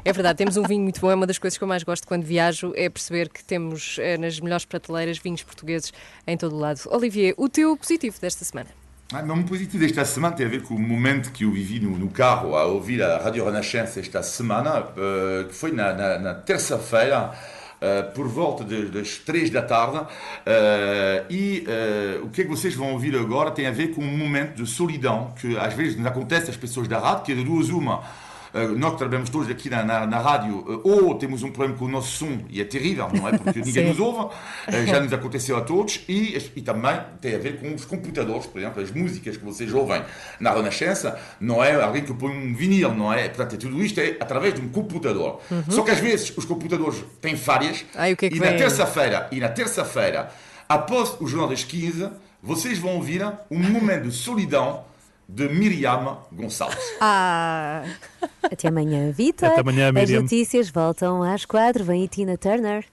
É 0.05 0.13
verdade, 0.13 0.37
temos 0.37 0.57
um 0.57 0.63
vinho 0.63 0.81
muito 0.83 0.99
bom. 1.01 1.11
É 1.11 1.15
uma 1.15 1.27
das 1.27 1.37
coisas 1.37 1.57
que 1.57 1.63
eu 1.63 1.67
mais 1.67 1.83
gosto 1.83 2.07
quando 2.07 2.23
viajo, 2.23 2.73
é 2.75 2.89
perceber 2.89 3.29
que 3.29 3.43
temos 3.43 3.97
eh, 3.99 4.17
nas 4.17 4.39
melhores 4.39 4.65
prateleiras 4.65 5.17
vinhos 5.17 5.43
portugueses 5.43 5.91
em 6.25 6.37
todo 6.37 6.55
o 6.55 6.59
lado. 6.59 6.79
Olivier, 6.87 7.33
o 7.37 7.49
teu 7.49 7.75
positivo 7.75 8.17
desta 8.19 8.45
semana? 8.45 8.69
Ah, 9.13 9.21
meu 9.21 9.41
positivo 9.43 9.79
desta 9.79 10.03
semana 10.03 10.35
tem 10.35 10.45
a 10.45 10.49
ver 10.49 10.63
com 10.63 10.75
o 10.75 10.79
momento 10.79 11.31
que 11.31 11.43
eu 11.45 11.51
vivi 11.51 11.79
no, 11.79 11.97
no 11.97 12.09
carro 12.09 12.55
a 12.57 12.65
ouvir 12.65 13.01
a 13.01 13.17
Rádio 13.17 13.45
Renascença 13.45 13.99
esta 13.99 14.21
semana, 14.21 14.85
eh, 14.97 15.45
que 15.47 15.53
foi 15.55 15.71
na, 15.71 15.93
na- 15.93 16.19
na 16.19 16.33
terça-feira, 16.33 17.31
eh, 17.81 18.01
por 18.15 18.27
volta 18.27 18.63
de- 18.63 18.85
das 18.85 19.17
três 19.17 19.49
da 19.49 19.61
tarde. 19.61 20.05
eh, 20.45 21.23
e 21.29 21.63
eh, 21.67 22.19
o 22.23 22.29
que 22.29 22.41
é 22.41 22.43
que 22.43 22.49
vocês 22.49 22.73
vão 22.75 22.91
ouvir 22.93 23.15
agora 23.15 23.51
tem 23.51 23.67
a 23.67 23.71
ver 23.71 23.89
com 23.89 24.01
um 24.01 24.17
momento 24.17 24.55
de 24.63 24.69
solidão 24.69 25.33
que 25.39 25.57
às 25.57 25.73
vezes 25.73 26.03
acontece 26.05 26.49
às 26.49 26.57
pessoas 26.57 26.87
da 26.87 26.99
rádio, 26.99 27.23
que 27.25 27.31
é 27.31 27.35
de 27.35 27.43
duas 27.43 27.69
uma. 27.69 28.03
Eh, 28.53 28.67
nós 28.67 28.93
que 28.93 28.97
trabalhamos 28.97 29.29
todos 29.29 29.49
aqui 29.49 29.69
na, 29.69 29.83
na, 29.83 30.05
na 30.05 30.19
rádio, 30.19 30.63
eh, 30.67 30.79
ou 30.83 31.15
temos 31.15 31.43
um 31.43 31.51
problema 31.51 31.77
com 31.77 31.85
o 31.85 31.89
nosso 31.89 32.17
som, 32.17 32.39
e 32.49 32.61
é 32.61 32.65
terrível, 32.65 33.09
não 33.13 33.27
é? 33.27 33.37
Porque 33.37 33.59
ninguém 33.59 33.87
nos 33.89 33.99
ouve, 33.99 34.33
eh, 34.67 34.85
já 34.85 34.99
nos 34.99 35.11
aconteceu 35.11 35.57
a 35.57 35.61
todos, 35.61 36.01
e, 36.07 36.37
e 36.55 36.61
também 36.61 36.99
tem 37.21 37.35
a 37.35 37.37
ver 37.37 37.59
com 37.59 37.73
os 37.73 37.85
computadores, 37.85 38.45
por 38.45 38.59
exemplo, 38.59 38.81
as 38.81 38.91
músicas 38.91 39.37
que 39.37 39.43
vocês 39.43 39.73
ouvem 39.73 40.01
na 40.39 40.51
Renascença, 40.53 41.19
não 41.39 41.63
é 41.63 41.81
alguém 41.81 42.03
que 42.03 42.13
põe 42.13 42.31
um 42.31 42.53
vinil, 42.53 42.93
não 42.93 43.11
é? 43.13 43.27
Portanto, 43.27 43.55
é 43.55 43.57
tudo 43.57 43.83
isto 43.83 43.99
é 43.99 44.17
através 44.19 44.53
de 44.53 44.61
um 44.61 44.69
computador. 44.69 45.41
Só 45.69 45.83
que 45.83 45.91
às 45.91 45.99
vezes 45.99 46.35
os 46.35 46.45
computadores 46.45 47.03
têm 47.21 47.35
falhas, 47.35 47.85
Ai, 47.95 48.15
que 48.15 48.25
é 48.25 48.29
que 48.29 48.37
e 48.37 48.39
na 48.39 48.53
terça-feira, 48.53 49.27
e 49.31 49.39
na 49.39 49.49
terça-feira, 49.49 50.31
após 50.67 51.15
o 51.19 51.27
Jornal 51.27 51.49
das 51.49 51.63
15, 51.63 52.09
vocês 52.41 52.77
vão 52.77 52.95
ouvir 52.95 53.25
um 53.49 53.59
momento 53.59 54.03
de 54.03 54.11
solidão 54.11 54.85
de 55.29 55.47
Miriam 55.49 56.19
Gonçalves. 56.31 56.77
Ah, 57.01 57.83
Até 58.43 58.69
amanhã, 58.69 59.11
Vitor. 59.11 59.49
Até 59.49 59.61
amanhã, 59.61 59.89
As 59.89 59.93
Miriam. 59.93 60.21
notícias 60.21 60.69
voltam 60.69 61.21
às 61.23 61.45
quatro. 61.45 61.83
Vem 61.83 62.01
aí 62.03 62.07
Tina 62.07 62.37
Turner. 62.37 62.85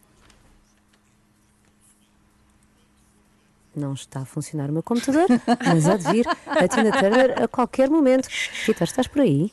Não 3.75 3.93
está 3.93 4.21
a 4.21 4.25
funcionar 4.25 4.71
o 4.71 4.73
meu 4.73 4.83
computador, 4.85 5.27
mas 5.67 5.89
há 5.89 5.97
de 5.97 6.05
vir 6.13 6.27
a 6.47 6.69
Tina 6.69 6.93
Turner 6.93 7.43
a 7.43 7.49
qualquer 7.49 7.91
momento. 7.91 8.29
Vitor, 8.67 8.85
estás 8.85 9.09
por 9.09 9.23
aí? 9.23 9.51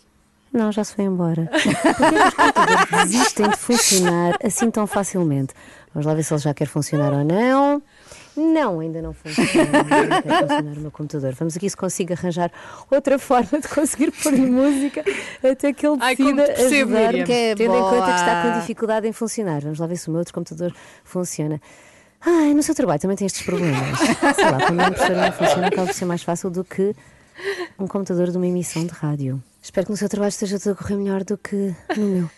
Não, 0.53 0.71
já 0.71 0.84
se 0.84 0.93
foi 0.93 1.05
embora. 1.05 1.45
Porquê 1.49 1.69
que 1.73 2.27
os 2.27 2.34
computadores 2.36 2.89
desistem 2.91 3.49
de 3.49 3.57
funcionar 3.57 4.38
assim 4.43 4.69
tão 4.69 4.86
facilmente? 4.86 5.53
Vamos 5.93 6.05
lá 6.05 6.13
ver 6.13 6.23
se 6.23 6.34
ele 6.34 6.41
já 6.41 6.53
quer 6.53 6.67
funcionar 6.67 7.11
ou 7.13 7.23
não. 7.23 7.82
Não, 8.36 8.79
ainda 8.79 9.01
não 9.01 9.13
funciona. 9.13 9.69
Não 10.25 10.39
funcionar 10.39 10.77
o 10.77 10.79
meu 10.79 10.91
computador. 10.91 11.34
Vamos 11.34 11.57
aqui 11.57 11.69
se 11.69 11.75
consigo 11.75 12.13
arranjar 12.13 12.51
outra 12.89 13.19
forma 13.19 13.59
de 13.59 13.67
conseguir 13.67 14.11
pôr 14.11 14.32
música 14.34 15.03
até 15.43 15.73
que 15.73 15.86
ele 15.86 15.97
Ai, 15.99 16.15
decida 16.15 16.43
percebo, 16.45 16.95
ajudar. 16.97 17.25
Que 17.25 17.55
tendo 17.57 17.75
em 17.75 17.82
conta 17.82 18.05
que 18.05 18.19
está 18.19 18.41
boa. 18.41 18.53
com 18.53 18.59
dificuldade 18.61 19.07
em 19.07 19.11
funcionar. 19.11 19.61
Vamos 19.61 19.79
lá 19.79 19.88
ver 19.88 19.97
se 19.97 20.07
o 20.07 20.11
meu 20.11 20.19
outro 20.19 20.34
computador 20.34 20.73
funciona. 21.03 21.61
Ai, 22.21 22.53
no 22.53 22.63
seu 22.63 22.75
trabalho 22.75 22.99
também 23.01 23.17
tem 23.17 23.25
estes 23.25 23.41
problemas. 23.43 23.99
Sei 24.36 24.45
lá, 24.45 24.65
quando 24.65 24.79
a 24.79 24.88
impressora 24.88 25.25
não 25.25 25.32
funciona, 25.34 25.67
acaba 25.67 25.88
por 25.88 25.93
ser 25.93 26.05
mais 26.05 26.23
fácil 26.23 26.49
do 26.49 26.63
que 26.63 26.95
um 27.79 27.88
computador 27.88 28.29
de 28.29 28.38
uma 28.38 28.47
emissão 28.47 28.86
de 28.86 28.91
rádio. 28.93 29.41
Espero 29.61 29.88
que 29.88 29.91
no 29.91 29.97
seu 29.97 30.07
trabalho 30.07 30.29
esteja 30.29 30.59
tudo 30.59 30.73
a 30.73 30.75
correr 30.75 30.95
melhor 30.95 31.23
do 31.23 31.38
que 31.38 31.75
no 31.97 32.05
meu. 32.05 32.29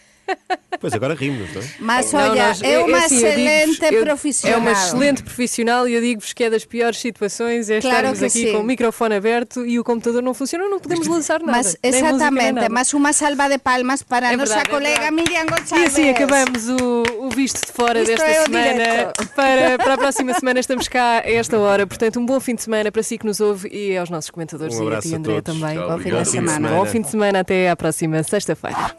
Pois 0.79 0.91
agora 0.93 1.13
rimos, 1.13 1.53
não 1.53 1.61
é? 1.61 1.65
mas 1.79 2.11
Não, 2.11 2.19
olha, 2.31 2.47
nós- 2.47 2.61
é 2.61 2.77
uma 2.79 2.97
assim, 2.97 3.15
excelente 3.25 3.85
eu- 3.95 4.03
profissional. 4.03 4.53
É 4.57 4.59
uma 4.59 4.71
excelente 4.73 5.23
profissional 5.23 5.87
e 5.87 5.93
eu 5.93 6.01
digo-vos 6.01 6.33
que 6.33 6.43
é 6.43 6.49
das 6.49 6.65
piores 6.65 6.97
situações 6.99 7.69
é 7.69 7.79
Claro 7.79 7.95
estarmos 7.97 8.23
aqui 8.23 8.47
sim. 8.47 8.51
com 8.51 8.57
o 8.59 8.63
microfone 8.63 9.15
aberto 9.15 9.65
e 9.65 9.79
o 9.79 9.83
computador 9.83 10.21
não 10.21 10.33
funciona, 10.33 10.67
não 10.67 10.79
podemos 10.79 11.07
lançar 11.07 11.39
nada. 11.39 11.51
Mas 11.57 11.77
exatamente, 11.81 12.51
nada. 12.53 12.67
mas 12.69 12.93
uma 12.93 13.13
salva 13.13 13.47
de 13.47 13.57
palmas 13.59 14.03
para 14.03 14.31
É 14.31 14.33
a 14.33 14.37
nossa 14.37 14.55
verdade, 14.55 14.69
é 14.69 14.71
colega 14.73 14.99
verdade. 15.11 15.15
Miriam 15.15 15.43
E 15.43 15.45
Gonçalves. 15.45 15.87
assim 15.93 16.09
acabamos 16.09 16.67
o, 16.69 17.03
o 17.19 17.29
visto 17.29 17.65
de 17.65 17.71
fora 17.71 17.99
Isto 18.01 18.09
desta 18.11 18.25
é 18.25 18.43
semana. 18.43 19.13
Para, 19.35 19.77
para 19.83 19.93
a 19.93 19.97
próxima 19.97 20.33
semana 20.33 20.59
estamos 20.59 20.87
cá 20.89 21.19
a 21.23 21.31
esta 21.31 21.57
hora. 21.59 21.87
Portanto, 21.87 22.19
um 22.19 22.25
bom 22.25 22.39
fim 22.41 22.55
de 22.55 22.63
semana 22.63 22.91
para 22.91 23.03
si 23.03 23.17
que 23.17 23.25
nos 23.25 23.39
ouve 23.39 23.69
e 23.69 23.95
aos 23.95 24.09
nossos 24.09 24.29
comentadores 24.31 24.77
Um 24.77 24.91
e 24.91 24.95
a 24.95 24.99
ti, 24.99 25.15
André, 25.15 25.41
também. 25.41 25.77
Tchau, 25.77 25.87
Bom 25.89 25.97
fim 25.99 26.09
de 26.11 26.25
semana. 26.29 26.67
Bom 26.69 26.85
fim 26.85 27.01
de 27.01 27.09
semana, 27.09 27.39
até 27.39 27.69
à 27.69 27.75
próxima 27.77 28.21
sexta-feira. 28.23 28.97